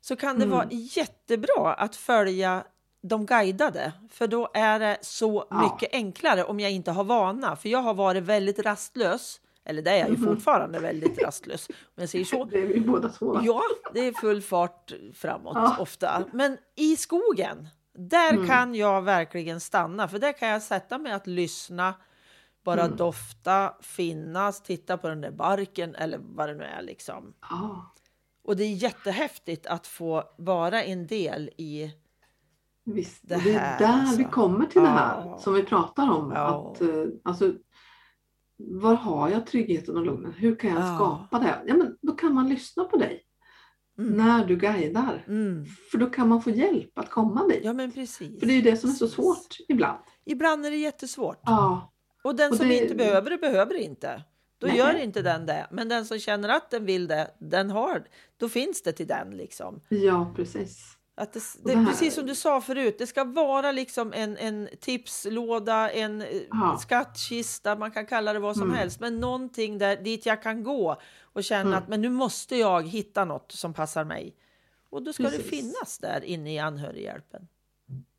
Så 0.00 0.16
kan 0.16 0.36
det 0.38 0.44
Mm. 0.44 0.56
vara 0.56 0.68
jättebra 0.70 1.74
att 1.74 1.96
följa 1.96 2.64
de 3.02 3.26
guidade, 3.26 3.92
för 4.12 4.26
då 4.26 4.50
är 4.54 4.78
det 4.78 4.98
så 5.02 5.46
Ja. 5.50 5.62
mycket 5.62 5.94
enklare 5.94 6.44
om 6.44 6.60
jag 6.60 6.70
inte 6.70 6.90
har 6.90 7.04
vana. 7.04 7.56
För 7.56 7.68
jag 7.68 7.82
har 7.82 7.94
varit 7.94 8.22
väldigt 8.22 8.58
rastlös, 8.58 9.40
eller 9.64 9.82
det 9.82 9.90
är 9.90 9.98
jag 9.98 10.08
ju 10.10 10.16
Mhm. 10.16 10.24
fortfarande 10.34 10.78
väldigt 10.80 11.22
rastlös, 11.22 11.68
om 11.68 11.74
jag 11.94 12.08
säger 12.08 12.24
så. 12.24 12.44
Det 12.50 12.58
är 12.58 12.66
vi 12.66 12.80
båda 12.80 13.08
två. 13.08 13.40
Ja, 13.42 13.62
det 13.94 14.00
är 14.00 14.12
full 14.12 14.42
fart 14.42 14.92
framåt 15.14 15.52
Ja. 15.56 15.76
ofta. 15.78 16.24
Men 16.32 16.58
i 16.76 16.96
skogen, 16.96 17.68
där 17.94 18.32
Mm. 18.32 18.46
kan 18.48 18.74
jag 18.74 19.02
verkligen 19.02 19.60
stanna. 19.60 20.08
För 20.08 20.18
där 20.18 20.32
kan 20.32 20.48
jag 20.48 20.62
sätta 20.62 20.98
mig 20.98 21.12
att 21.12 21.26
lyssna, 21.26 21.94
bara 22.64 22.82
Mm. 22.84 22.96
dofta, 22.96 23.74
finnas, 23.80 24.62
titta 24.62 24.96
på 24.96 25.08
den 25.08 25.20
där 25.20 25.30
barken 25.30 25.94
eller 25.94 26.18
vad 26.22 26.48
det 26.48 26.54
nu 26.54 26.64
är. 26.64 26.82
Liksom. 26.82 27.34
Ja, 27.50 27.92
Och 28.44 28.56
det 28.56 28.64
är 28.64 28.72
jättehäftigt 28.74 29.66
att 29.66 29.86
få 29.86 30.24
vara 30.38 30.82
en 30.82 31.06
del 31.06 31.50
i... 31.56 31.92
visst. 32.84 33.20
Det 33.22 33.36
och 33.36 33.42
det 33.42 33.54
är 33.54 33.58
här, 33.58 33.78
där 33.78 33.86
alltså. 33.86 34.16
vi 34.18 34.24
kommer 34.24 34.66
till 34.66 34.82
det 34.82 34.88
här 34.88 35.38
som 35.38 35.54
vi 35.54 35.62
pratar 35.62 36.10
om. 36.10 36.32
Ja. 36.34 36.72
Att, 36.74 36.80
eh, 36.80 36.88
alltså, 37.24 37.52
var 38.68 38.94
har 38.94 39.28
jag 39.28 39.46
tryggheten 39.46 39.96
och 39.96 40.06
lugnet? 40.06 40.34
Hur 40.36 40.56
kan 40.56 40.70
jag 40.70 40.80
Ja. 40.82 40.94
skapa 40.96 41.38
det? 41.38 41.62
Ja, 41.66 41.74
men 41.74 41.96
då 42.02 42.12
kan 42.12 42.34
man 42.34 42.48
lyssna 42.48 42.84
på 42.84 42.96
dig 42.96 43.22
Mm. 43.98 44.12
när 44.16 44.44
du 44.44 44.56
guidar. 44.56 45.24
Mm. 45.28 45.64
För 45.90 45.98
då 45.98 46.06
kan 46.06 46.28
man 46.28 46.42
få 46.42 46.50
hjälp 46.50 46.98
att 46.98 47.10
komma 47.10 47.46
dit. 47.48 47.60
Ja, 47.64 47.72
men 47.72 47.92
precis. 47.92 48.40
För 48.40 48.46
det 48.46 48.52
är 48.52 48.56
ju 48.56 48.62
det 48.62 48.76
som 48.76 48.90
är 48.90 48.94
så 48.94 49.08
svårt 49.08 49.56
ibland. 49.68 49.98
Ibland 50.24 50.66
är 50.66 50.70
det 50.70 50.76
jättesvårt. 50.76 51.40
Ja, 51.44 51.92
Och 52.24 52.34
den 52.36 52.50
Och 52.50 52.56
som 52.56 52.68
det- 52.68 52.82
inte 52.82 52.94
behöver 52.94 53.30
det, 53.30 53.38
behöver 53.38 53.74
det 53.74 53.82
inte. 53.82 54.22
Då 54.58 54.66
Nej. 54.66 54.76
gör 54.76 54.94
inte 54.94 55.22
den 55.22 55.46
det. 55.46 55.66
Men 55.70 55.88
den 55.88 56.04
som 56.06 56.18
känner 56.18 56.48
att 56.48 56.70
den 56.70 56.84
vill 56.84 57.06
det, 57.08 57.30
den 57.40 57.70
har, 57.70 58.04
då 58.36 58.48
finns 58.48 58.82
det 58.82 58.92
till 58.92 59.06
den. 59.06 59.30
Liksom. 59.30 59.80
ja 59.88 60.32
precis. 60.36 60.96
Att 61.14 61.32
det, 61.32 61.40
det, 61.64 61.74
det 61.74 61.86
Precis 61.86 62.14
som 62.14 62.26
du 62.26 62.34
sa 62.34 62.60
förut, 62.60 62.94
det 62.98 63.06
ska 63.06 63.24
vara 63.24 63.72
liksom 63.72 64.12
en, 64.12 64.36
en 64.36 64.68
tipslåda, 64.80 65.90
en 65.90 66.22
eh, 66.22 66.28
Ja. 66.50 66.78
skattkista, 66.80 67.76
man 67.76 67.90
kan 67.90 68.06
kalla 68.06 68.32
det 68.32 68.38
vad 68.38 68.56
som 68.56 68.62
Mm. 68.66 68.76
helst. 68.76 69.00
Men 69.00 69.20
någonting 69.20 69.78
där, 69.78 69.96
dit 69.96 70.26
jag 70.26 70.42
kan 70.42 70.62
gå 70.64 70.96
och 71.22 71.44
känna 71.44 71.60
Mm. 71.68 71.78
att 71.78 71.88
men 71.88 72.00
nu 72.00 72.08
måste 72.10 72.56
jag 72.56 72.88
hitta 72.88 73.24
något 73.24 73.52
som 73.52 73.74
passar 73.74 74.04
mig. 74.04 74.36
Och 74.90 75.02
då 75.02 75.12
ska 75.12 75.22
det 75.22 75.28
Precis. 75.30 75.50
finnas 75.50 75.98
där 75.98 76.24
inne 76.24 76.54
i 76.54 76.58
anhörighjälpen. 76.58 77.48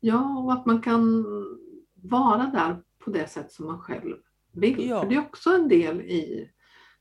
Ja, 0.00 0.38
och 0.38 0.52
att 0.52 0.66
man 0.66 0.82
kan 0.82 1.24
vara 1.94 2.46
där 2.54 2.76
på 2.98 3.10
det 3.10 3.30
sätt 3.30 3.52
som 3.52 3.66
man 3.66 3.78
själv 3.78 4.16
vill. 4.52 4.88
Ja. 4.88 5.00
För 5.02 5.08
det 5.08 5.14
är 5.14 5.20
också 5.20 5.50
en 5.50 5.68
del 5.68 6.00
i 6.00 6.50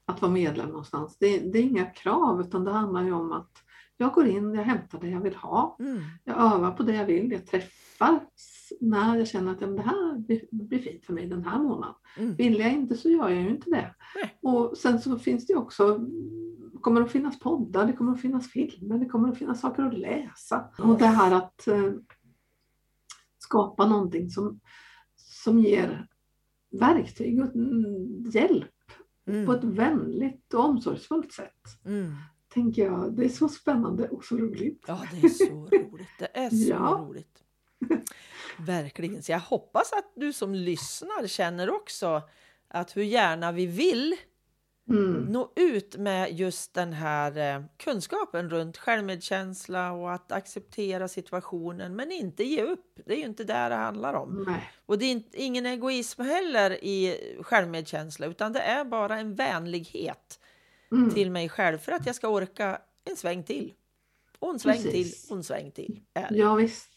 att 0.06 0.22
vara 0.22 0.32
medlem 0.32 0.68
någonstans. 0.70 1.18
Det, 1.20 1.40
det 1.40 1.60
är 1.60 1.64
inga 1.64 1.86
krav 1.86 2.42
utan 2.42 2.64
det 2.64 2.72
handlar 2.72 3.04
ju 3.04 3.14
om 3.14 3.32
att 3.32 3.63
jag 4.04 4.14
går 4.14 4.28
in, 4.28 4.54
jag 4.54 4.64
hämtar 4.64 5.00
det 5.00 5.10
jag 5.10 5.22
vill 5.22 5.36
ha. 5.36 5.78
Mm. 5.80 6.02
Jag 6.24 6.38
övar 6.38 6.72
på 6.72 6.84
det 6.84 6.96
jag 6.96 7.06
vill. 7.06 7.32
Jag 7.32 7.46
träffar 7.46 8.20
när 8.82 9.18
jag 9.18 9.28
känner 9.28 9.52
att 9.52 9.62
ja, 9.62 9.68
det 9.68 9.82
här 9.82 10.20
blir, 10.20 10.42
blir 10.52 10.80
fint 10.80 11.06
för 11.06 11.14
mig 11.14 11.28
den 11.28 11.46
här 11.46 11.60
månaden. 11.60 11.96
Mm. 12.18 12.36
Vill 12.36 12.60
jag 12.60 12.72
inte 12.74 12.98
så 12.98 13.10
gör 13.10 13.30
jag 13.30 13.42
ju 13.42 13.50
inte 13.50 13.70
det. 13.70 13.96
Nej. 14.16 14.40
Och 14.42 14.78
sen 14.78 15.00
så 15.00 15.20
finns 15.20 15.48
det 15.48 15.56
också 15.56 16.00
kommer 16.82 17.02
att 17.02 17.12
finnas 17.12 17.40
poddar, 17.40 17.88
det 17.88 17.94
kommer 17.94 18.12
att 18.12 18.22
finnas 18.22 18.48
filmer, 18.48 18.98
det 18.98 19.06
kommer 19.06 19.30
att 19.30 19.38
finnas 19.38 19.62
saker 19.62 19.84
att 19.84 19.98
läsa. 19.98 20.70
Och 20.78 20.98
det 20.98 21.06
här 21.06 21.36
att 21.36 21.68
eh, 21.68 21.92
skapa 23.40 23.88
någonting 23.88 24.30
som, 24.30 24.60
som 25.16 25.60
ger 25.60 26.08
verktyg 26.72 27.44
och 27.44 27.56
mm, 27.56 28.30
hjälp 28.30 28.70
Mm. 29.28 29.46
på 29.46 29.54
ett 29.54 29.64
vänligt 29.64 30.54
och 30.54 30.66
omsorgsfullt 30.66 31.34
sätt. 31.34 31.86
Mm. 31.86 32.14
Tänker 32.54 32.86
jag, 32.86 33.14
det 33.14 33.26
är 33.26 33.30
så 33.30 33.50
spännande 33.50 34.10
och 34.10 34.24
så 34.26 34.38
roligt. 34.38 34.84
Ja, 34.88 35.02
det 35.12 35.28
är 35.28 35.30
så 35.30 35.46
roligt. 35.72 36.08
Det 36.20 36.38
är 36.38 36.50
så 36.66 36.70
Ja. 36.70 37.06
roligt. 37.08 37.44
Verkligen. 38.60 39.24
Så 39.24 39.32
jag 39.32 39.40
hoppas 39.40 39.94
att 39.94 40.12
du 40.16 40.34
som 40.34 40.56
lyssnar 40.56 41.28
känner 41.28 41.70
också 41.70 42.22
att 42.68 42.98
hur 42.98 43.04
gärna 43.04 43.52
vi 43.52 43.66
vill 43.66 44.16
Mm. 44.90 45.14
nå 45.24 45.52
ut 45.56 45.96
med 45.98 46.40
just 46.40 46.74
den 46.74 46.94
här 46.94 47.56
eh, 47.56 47.64
kunskapen 47.78 48.50
runt 48.50 48.78
självmedkänsla 48.78 49.92
och 49.92 50.14
att 50.14 50.32
acceptera 50.32 51.08
situationen 51.08 51.96
men 51.96 52.12
inte 52.12 52.44
ge 52.44 52.64
upp. 52.64 53.00
Det 53.06 53.14
är 53.14 53.18
ju 53.18 53.26
inte 53.26 53.44
där 53.44 53.70
det 53.70 53.76
handlar 53.76 54.14
om. 54.14 54.44
Nej. 54.48 54.72
Och 54.86 54.98
det 54.98 55.06
är 55.06 55.22
ingen 55.34 55.66
egoism 55.66 56.22
heller 56.22 56.84
i 56.84 57.18
självmedkänsla 57.42 58.26
utan 58.26 58.54
det 58.54 58.60
är 58.60 58.86
bara 58.86 59.20
en 59.20 59.36
vänlighet 59.36 60.40
Mm. 60.94 61.10
till 61.14 61.32
mig 61.32 61.50
själv 61.50 61.78
för 61.78 61.92
att 61.92 62.06
jag 62.06 62.16
ska 62.16 62.28
orka 62.28 62.82
en 63.10 63.16
sväng 63.16 63.44
till. 63.44 63.74
Och 64.40 64.50
en 64.54 64.60
sväng 64.60 64.84
Precis. 64.84 65.22
till 65.24 65.32
och 65.32 65.38
en 65.38 65.44
sväng 65.44 65.72
till. 65.72 66.00
Är 66.14 66.30
det. 66.30 66.38
Ja, 66.38 66.56
visst. 66.56 66.90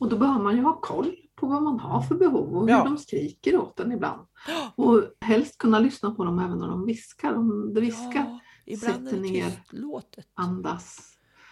Och 0.00 0.08
då 0.08 0.18
behöver 0.18 0.42
man 0.42 0.56
ju 0.56 0.62
ha 0.62 0.80
koll 0.80 1.16
på 1.34 1.46
vad 1.46 1.62
man 1.62 1.80
har 1.80 2.02
för 2.02 2.14
behov 2.14 2.54
och 2.56 2.62
hur 2.62 2.68
Ja. 2.68 2.84
de 2.84 2.98
skriker 2.98 3.56
åt 3.56 3.80
en 3.80 3.92
ibland. 3.92 4.20
Och 4.76 5.02
helst 5.20 5.58
kunna 5.58 5.78
lyssna 5.78 6.14
på 6.14 6.24
dem 6.24 6.38
även 6.38 6.58
när 6.58 6.68
de 6.68 6.86
viskar. 6.86 7.32
Om 7.34 7.74
det 7.74 7.80
viskar, 7.80 8.40
Ja, 8.64 8.92
det 8.98 9.20
ner. 9.20 9.50
tystlåtet. 9.50 10.26
andas, 10.34 10.98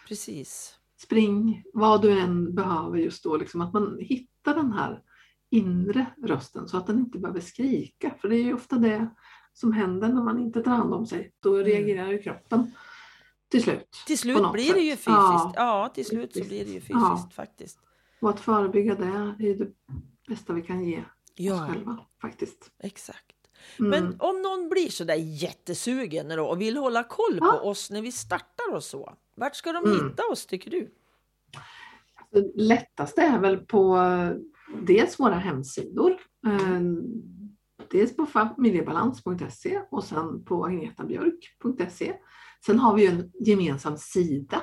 Precis. 0.08 0.74
spring, 1.02 1.62
vad 1.74 2.02
du 2.02 2.20
än 2.20 2.54
behöver 2.54 2.98
just 2.98 3.24
då. 3.24 3.36
Liksom, 3.36 3.60
att 3.60 3.72
man 3.72 3.98
hittar 4.00 4.54
den 4.54 4.72
här 4.72 5.02
inre 5.50 6.06
rösten 6.26 6.68
så 6.68 6.76
att 6.76 6.86
den 6.86 6.98
inte 6.98 7.18
behöver 7.18 7.40
skrika. 7.40 8.14
För 8.20 8.28
det 8.28 8.36
är 8.36 8.42
ju 8.42 8.54
ofta 8.54 8.76
det 8.78 9.10
som 9.60 9.72
händer 9.72 10.08
när 10.08 10.22
man 10.22 10.38
inte 10.38 10.62
tar 10.62 10.70
hand 10.70 10.94
om 10.94 11.06
sig. 11.06 11.32
Då 11.40 11.54
reagerar 11.56 12.06
ju 12.08 12.22
kroppen 12.22 12.72
till 13.50 13.62
slut. 13.62 13.88
Till 14.06 14.16
på 14.16 14.18
slut 14.18 14.52
blir 14.52 14.74
det 14.74 14.80
ju 14.80 14.90
fysiskt. 14.90 15.06
Ja, 15.06 15.52
Ja. 15.56 15.90
till 15.94 16.06
slut 16.06 16.32
så 16.36 16.44
blir 16.44 16.64
det 16.64 16.70
ju 16.70 16.80
fysiskt 16.80 16.92
Ja. 16.94 17.28
faktiskt. 17.34 17.78
Och 18.20 18.30
att 18.30 18.40
förebygga 18.40 18.94
det 18.94 19.04
är 19.04 19.54
det 19.58 19.68
bästa 20.28 20.52
vi 20.52 20.62
kan 20.62 20.84
ge 20.84 20.98
oss 20.98 21.04
Ja, 21.34 21.68
själva 21.72 21.98
faktiskt. 22.20 22.70
exakt. 22.82 23.36
Mm. 23.78 23.90
Men 23.90 24.16
om 24.20 24.42
någon 24.42 24.68
blir 24.68 24.88
så 24.90 25.04
där 25.04 25.14
jättesugen 25.14 26.28
då 26.28 26.44
och 26.46 26.60
vill 26.60 26.76
hålla 26.76 27.02
koll 27.04 27.38
på 27.38 27.46
Ja. 27.46 27.60
oss 27.60 27.90
när 27.90 28.02
vi 28.02 28.12
startar 28.12 28.74
och 28.74 28.84
så. 28.84 29.14
Vart 29.36 29.56
ska 29.56 29.72
de 29.72 29.84
Mm. 29.84 30.08
hitta 30.08 30.22
oss 30.32 30.46
tycker 30.46 30.70
du? 30.70 30.94
Det 32.30 32.52
lättaste 32.62 33.22
är 33.22 33.38
väl 33.40 33.56
på 33.58 33.96
eh, 33.96 34.30
dels 34.82 35.20
våra 35.20 35.34
hemsidor. 35.34 36.16
Dels 37.90 38.16
på 38.16 38.26
familjebalans.se 38.26 39.80
och 39.90 40.04
sen 40.04 40.44
på 40.44 40.64
agnetabjörk.se. 40.66 42.14
Sen 42.66 42.78
har 42.78 42.94
vi 42.96 43.02
ju 43.02 43.08
en 43.08 43.32
gemensam 43.40 43.96
sida 43.96 44.62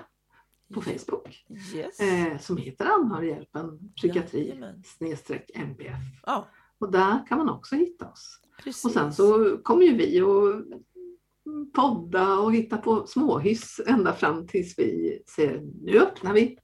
på 0.74 0.82
Facebook 0.82 1.46
Yes. 1.76 2.00
eh, 2.00 2.38
som 2.40 2.58
heter 2.58 2.86
Anhörighjälpen 2.86 3.80
psykiatri 3.96 4.64
snedstreck 4.86 5.52
NPF. 5.56 5.98
Ja, 6.26 6.48
Och 6.80 6.92
där 6.92 7.26
kan 7.28 7.38
man 7.38 7.50
också 7.50 7.76
hitta 7.76 8.10
oss. 8.12 8.40
precis. 8.64 8.86
Och 8.86 8.92
sen 8.92 9.14
så 9.14 9.58
kommer 9.64 9.84
ju 9.86 9.98
vi 9.98 10.22
att 10.22 10.66
podda 11.74 12.40
och 12.40 12.54
hitta 12.54 12.78
på 12.78 13.08
småhyss 13.08 13.82
ända 13.88 14.14
fram 14.14 14.48
tills 14.48 14.80
vi 14.80 15.20
säger 15.36 15.62
nu 15.84 16.00
öppnar 16.00 16.34
vi. 16.34 16.58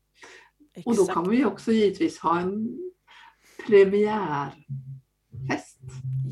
Och 0.86 0.96
då 0.96 1.02
Exakt. 1.02 1.14
kommer 1.14 1.30
vi 1.30 1.46
också 1.46 1.72
givetvis 1.72 2.20
ha 2.20 2.40
en 2.40 2.78
premiärfest 3.68 5.80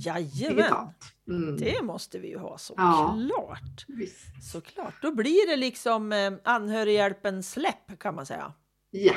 Jajamän. 0.05 0.87
Mm. 1.27 1.57
det 1.57 1.81
måste 1.83 2.19
vi 2.19 2.27
ju 2.27 2.37
ha 2.37 2.49
Ja. 2.51 2.57
såklart. 2.57 3.85
Visst. 3.87 4.51
Såklart. 4.51 4.93
Då 5.01 5.11
blir 5.15 5.47
det 5.47 5.55
liksom 5.55 6.11
eh, 6.13 6.33
anhörighjälpen 6.43 7.43
släpp 7.43 7.99
kan 7.99 8.15
man 8.15 8.25
säga. 8.25 8.53
Ja, 8.91 9.13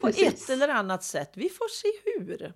På 0.00 0.06
precis. 0.06 0.44
ett 0.44 0.50
eller 0.50 0.68
annat 0.68 1.04
sätt. 1.04 1.30
Vi 1.34 1.48
får 1.48 1.68
se 1.68 1.88
hur. 2.04 2.52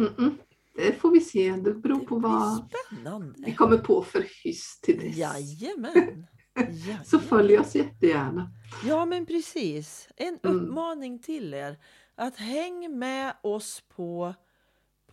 Mm-mm. 0.00 0.38
Det 0.76 0.92
får 1.00 1.10
vi 1.10 1.20
se. 1.20 1.50
Det 1.50 1.74
beror 1.74 2.00
Det 2.00 2.06
på 2.06 2.18
vad 2.18 2.56
vi 2.62 2.78
spännande. 2.94 3.52
kommer 3.52 3.78
på 3.78 4.02
för 4.02 4.26
hyss 4.44 4.80
till 4.80 4.98
dess. 4.98 5.16
Jajamän. 5.16 6.26
Jajamän. 6.56 7.04
Så 7.04 7.18
följ 7.18 7.58
oss 7.58 7.74
jättegärna. 7.74 8.50
Ja, 8.84 9.04
men 9.04 9.26
precis. 9.26 10.08
En 10.16 10.38
Mm. 10.42 10.56
uppmaning 10.64 11.18
till 11.18 11.54
er 11.54 11.78
att 12.16 12.36
häng 12.36 12.98
med 12.98 13.36
oss 13.42 13.82
på, 13.96 14.34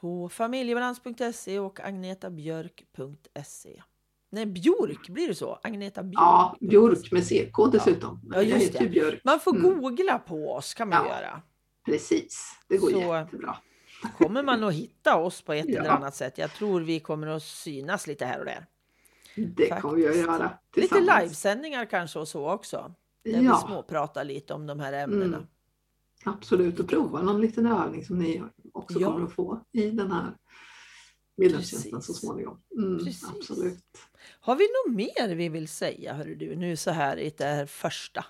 på 0.01 0.29
familjebalans.se 0.29 1.59
och 1.59 1.79
agnetabjörk.se. 1.79 3.81
Nej, 4.29 4.45
Björk, 4.45 5.09
blir 5.09 5.27
det 5.27 5.35
så? 5.35 5.59
Agneta 5.63 6.03
Björk. 6.03 6.21
Ja, 6.21 6.57
Björk 6.59 7.11
med 7.11 7.23
CK 7.27 7.71
dessutom. 7.71 8.21
Ja, 8.33 8.41
just 8.41 8.73
det. 8.73 9.19
Man 9.23 9.39
får 9.39 9.55
Mm. 9.55 9.81
googla 9.81 10.19
på 10.19 10.51
oss 10.53 10.73
kan 10.73 10.89
man 10.89 11.05
Ja. 11.05 11.15
göra. 11.15 11.41
Precis, 11.85 12.51
det 12.67 12.77
går 12.77 12.89
Så- 12.89 12.99
jättebra. 13.15 13.55
kommer 14.17 14.43
man 14.43 14.63
att 14.63 14.73
hitta 14.73 15.15
oss 15.17 15.41
på 15.41 15.53
ett 15.53 15.65
Ja. 15.69 15.79
eller 15.79 15.89
annat 15.89 16.15
sätt. 16.15 16.37
Jag 16.37 16.53
tror 16.53 16.81
vi 16.81 16.99
kommer 16.99 17.27
att 17.27 17.43
synas 17.43 18.07
lite 18.07 18.25
här 18.25 18.39
och 18.39 18.45
där. 18.45 18.65
Det 19.35 19.81
kommer 19.81 19.95
vi 19.95 20.07
att 20.07 20.15
Faktiskt. 20.15 20.27
göra 20.27 20.51
Lite 20.75 20.99
livesändningar 21.21 21.85
kanske 21.85 22.19
och 22.19 22.27
så 22.27 22.49
också. 22.49 22.93
Där 23.23 23.39
vi 23.39 23.45
Ja, 23.45 23.63
småpratar 23.67 24.23
lite 24.23 24.53
om 24.53 24.67
de 24.67 24.79
här 24.79 24.93
ämnena. 24.93 25.37
Mm. 25.37 25.47
absolut. 26.25 26.79
Och 26.79 26.87
prova 26.89 27.21
någon 27.21 27.41
liten 27.41 27.65
övning 27.65 28.05
som 28.05 28.19
ni 28.19 28.43
också 28.73 28.99
Ja. 28.99 29.11
kommer 29.11 29.25
att 29.25 29.33
få 29.33 29.65
i 29.71 29.89
den 29.91 30.11
här 30.11 30.33
medlemstjänsten 31.37 32.01
så 32.01 32.13
småningom. 32.13 32.61
Mm, 32.77 32.99
absolut. 33.37 33.83
Har 34.39 34.55
vi 34.55 34.63
något 34.63 34.95
mer 34.95 35.35
vi 35.35 35.49
vill 35.49 35.67
säga, 35.67 36.13
hörru 36.13 36.35
du, 36.35 36.55
nu 36.55 36.75
så 36.75 36.91
här 36.91 37.17
i 37.17 37.33
det 37.37 37.45
här 37.45 37.65
första, 37.65 38.25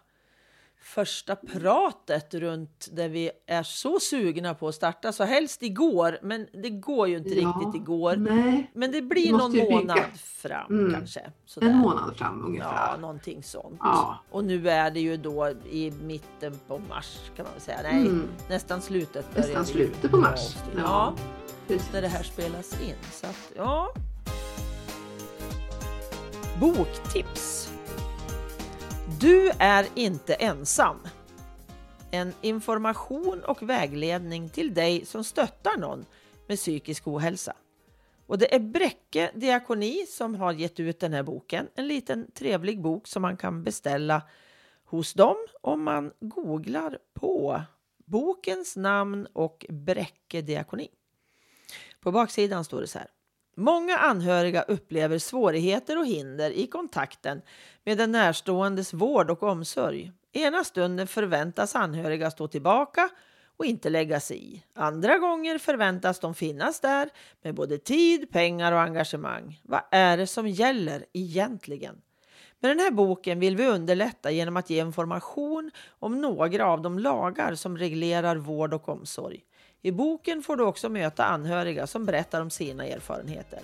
första 0.84 1.36
pratet 1.36 2.34
runt 2.34 2.88
där 2.92 3.10
vi 3.10 3.32
är 3.48 3.64
så 3.64 4.00
sugna 4.00 4.54
på 4.54 4.68
att 4.68 4.76
starta, 4.76 5.12
så 5.14 5.24
helst 5.24 5.64
igår, 5.64 6.20
men 6.22 6.48
det 6.54 6.70
går 6.70 7.08
ju 7.08 7.18
inte 7.18 7.30
Ja, 7.30 7.50
riktigt 7.66 7.82
igår. 7.82 8.16
Nej, 8.16 8.72
Men 8.76 8.92
det 8.92 9.02
blir 9.02 9.32
någon 9.32 9.52
ju 9.54 9.62
bygga. 9.62 9.76
månad 9.76 10.00
fram 10.24 10.80
Mm. 10.80 10.94
kanske. 10.94 11.32
Sådär. 11.46 11.68
en 11.68 11.78
månad 11.78 12.16
fram 12.18 12.40
Ja, 12.40 12.46
ungefär. 12.48 12.98
någonting 12.98 13.44
sånt. 13.44 13.78
Ja. 13.80 14.20
Och 14.32 14.44
nu 14.44 14.70
är 14.70 14.92
det 14.92 15.00
ju 15.00 15.18
då 15.18 15.50
i 15.72 15.92
mitten 16.04 16.60
på 16.68 16.78
mars 16.90 17.18
kan 17.36 17.44
man 17.46 17.54
väl 17.54 17.62
säga. 17.62 17.80
Nej, 17.84 18.02
Mm, 18.02 18.28
nästan 18.50 18.82
slutet. 18.82 19.26
Nästan 19.38 19.66
slutet 19.66 20.12
på 20.12 20.18
mars. 20.18 20.56
Ja. 20.76 20.82
Ja, 20.82 21.14
precis. 21.68 21.94
när 21.94 22.02
det 22.02 22.08
här 22.08 22.24
spelas 22.24 22.82
in. 22.82 22.96
Så 23.12 23.28
att, 23.28 23.52
ja. 23.56 23.94
Boktips. 26.60 27.71
Du 29.22 29.52
är 29.60 29.88
inte 29.96 30.34
ensam. 30.34 30.98
En 32.12 32.34
information 32.42 33.44
och 33.44 33.70
vägledning 33.70 34.50
till 34.50 34.74
dig 34.74 35.06
som 35.06 35.24
stöttar 35.24 35.78
någon 35.78 36.06
med 36.48 36.58
psykisk 36.58 37.08
ohälsa. 37.08 37.56
Och 38.28 38.38
det 38.38 38.56
är 38.56 38.60
Bräcke 38.60 39.32
Diakoni 39.36 40.06
som 40.10 40.36
har 40.36 40.54
gett 40.54 40.80
ut 40.80 41.00
den 41.00 41.14
här 41.14 41.24
boken. 41.24 41.68
En 41.76 41.88
liten 41.88 42.32
trevlig 42.32 42.82
bok 42.82 43.08
som 43.08 43.22
man 43.22 43.38
kan 43.38 43.64
beställa 43.64 44.22
hos 44.86 45.14
dem 45.14 45.36
om 45.62 45.84
man 45.84 46.12
googlar 46.20 46.98
på 47.14 47.62
bokens 48.06 48.76
namn 48.76 49.28
och 49.34 49.66
Bräcke 49.70 50.42
Diakoni. 50.42 50.88
På 52.00 52.12
baksidan 52.12 52.66
står 52.66 52.82
det 52.82 52.88
så 52.88 53.00
här. 53.00 53.08
Många 53.56 53.98
anhöriga 53.98 54.62
upplever 54.62 55.18
svårigheter 55.18 55.98
och 55.98 56.06
hinder 56.06 56.52
i 56.52 56.68
kontakten 56.68 57.42
med 57.86 57.98
den 57.98 58.12
närståendes 58.12 58.94
vård 58.94 59.30
och 59.30 59.44
omsorg. 59.44 60.12
Ena 60.34 60.64
stunden 60.64 61.08
förväntas 61.08 61.76
anhöriga 61.76 62.32
stå 62.32 62.48
tillbaka 62.48 63.10
och 63.58 63.66
inte 63.66 63.90
lägga 63.90 64.20
sig 64.20 64.54
i. 64.54 64.64
Andra 64.76 65.18
gånger 65.18 65.58
förväntas 65.58 66.20
de 66.20 66.36
finnas 66.36 66.80
där 66.80 67.10
med 67.42 67.56
både 67.56 67.78
tid, 67.78 68.32
pengar 68.32 68.72
och 68.72 68.82
engagemang. 68.82 69.62
Vad 69.64 69.82
är 69.92 70.18
det 70.18 70.28
som 70.28 70.48
gäller 70.48 71.06
egentligen? 71.14 72.02
Med 72.60 72.72
den 72.72 72.80
här 72.80 72.92
boken 72.92 73.40
vill 73.40 73.58
vi 73.58 73.68
underlätta 73.68 74.32
genom 74.32 74.58
att 74.58 74.70
ge 74.70 74.82
information 74.82 75.72
om 76.00 76.22
några 76.22 76.66
av 76.66 76.82
de 76.82 77.00
lagar 77.00 77.56
som 77.56 77.78
reglerar 77.78 78.36
vård 78.36 78.74
och 78.74 78.90
omsorg. 78.90 79.44
I 79.82 79.92
boken 79.92 80.44
får 80.44 80.56
du 80.56 80.64
också 80.64 80.90
möta 80.90 81.26
anhöriga 81.26 81.88
som 81.88 82.06
berättar 82.06 82.42
om 82.42 82.50
sina 82.50 82.86
erfarenheter. 82.86 83.60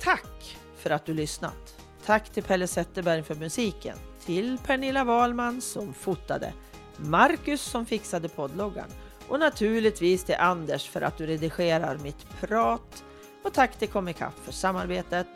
Tack 0.00 0.58
för 0.76 0.90
att 0.90 1.06
du 1.06 1.14
lyssnat! 1.14 1.76
Tack 2.06 2.30
till 2.30 2.42
Pelle 2.42 2.66
Zetterberg 2.66 3.22
för 3.22 3.34
musiken, 3.34 3.96
till 4.24 4.58
Pernilla 4.66 5.04
Wahlman 5.04 5.60
som 5.60 5.94
fotade, 5.94 6.52
Marcus 6.96 7.62
som 7.62 7.86
fixade 7.86 8.28
poddloggan 8.28 8.88
och 9.28 9.40
naturligtvis 9.40 10.24
till 10.24 10.34
Anders 10.38 10.88
för 10.88 11.00
att 11.00 11.18
du 11.18 11.26
redigerar 11.26 11.98
mitt 11.98 12.40
prat 12.40 13.04
och 13.42 13.52
tack 13.52 13.78
till 13.78 13.88
Comicap 13.88 14.34
för 14.44 14.52
samarbetet. 14.52 15.28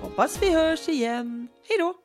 Hoppas 0.00 0.42
vi 0.42 0.54
hörs 0.54 0.88
igen. 0.88 1.48
Hej 1.68 1.78
då! 1.78 2.01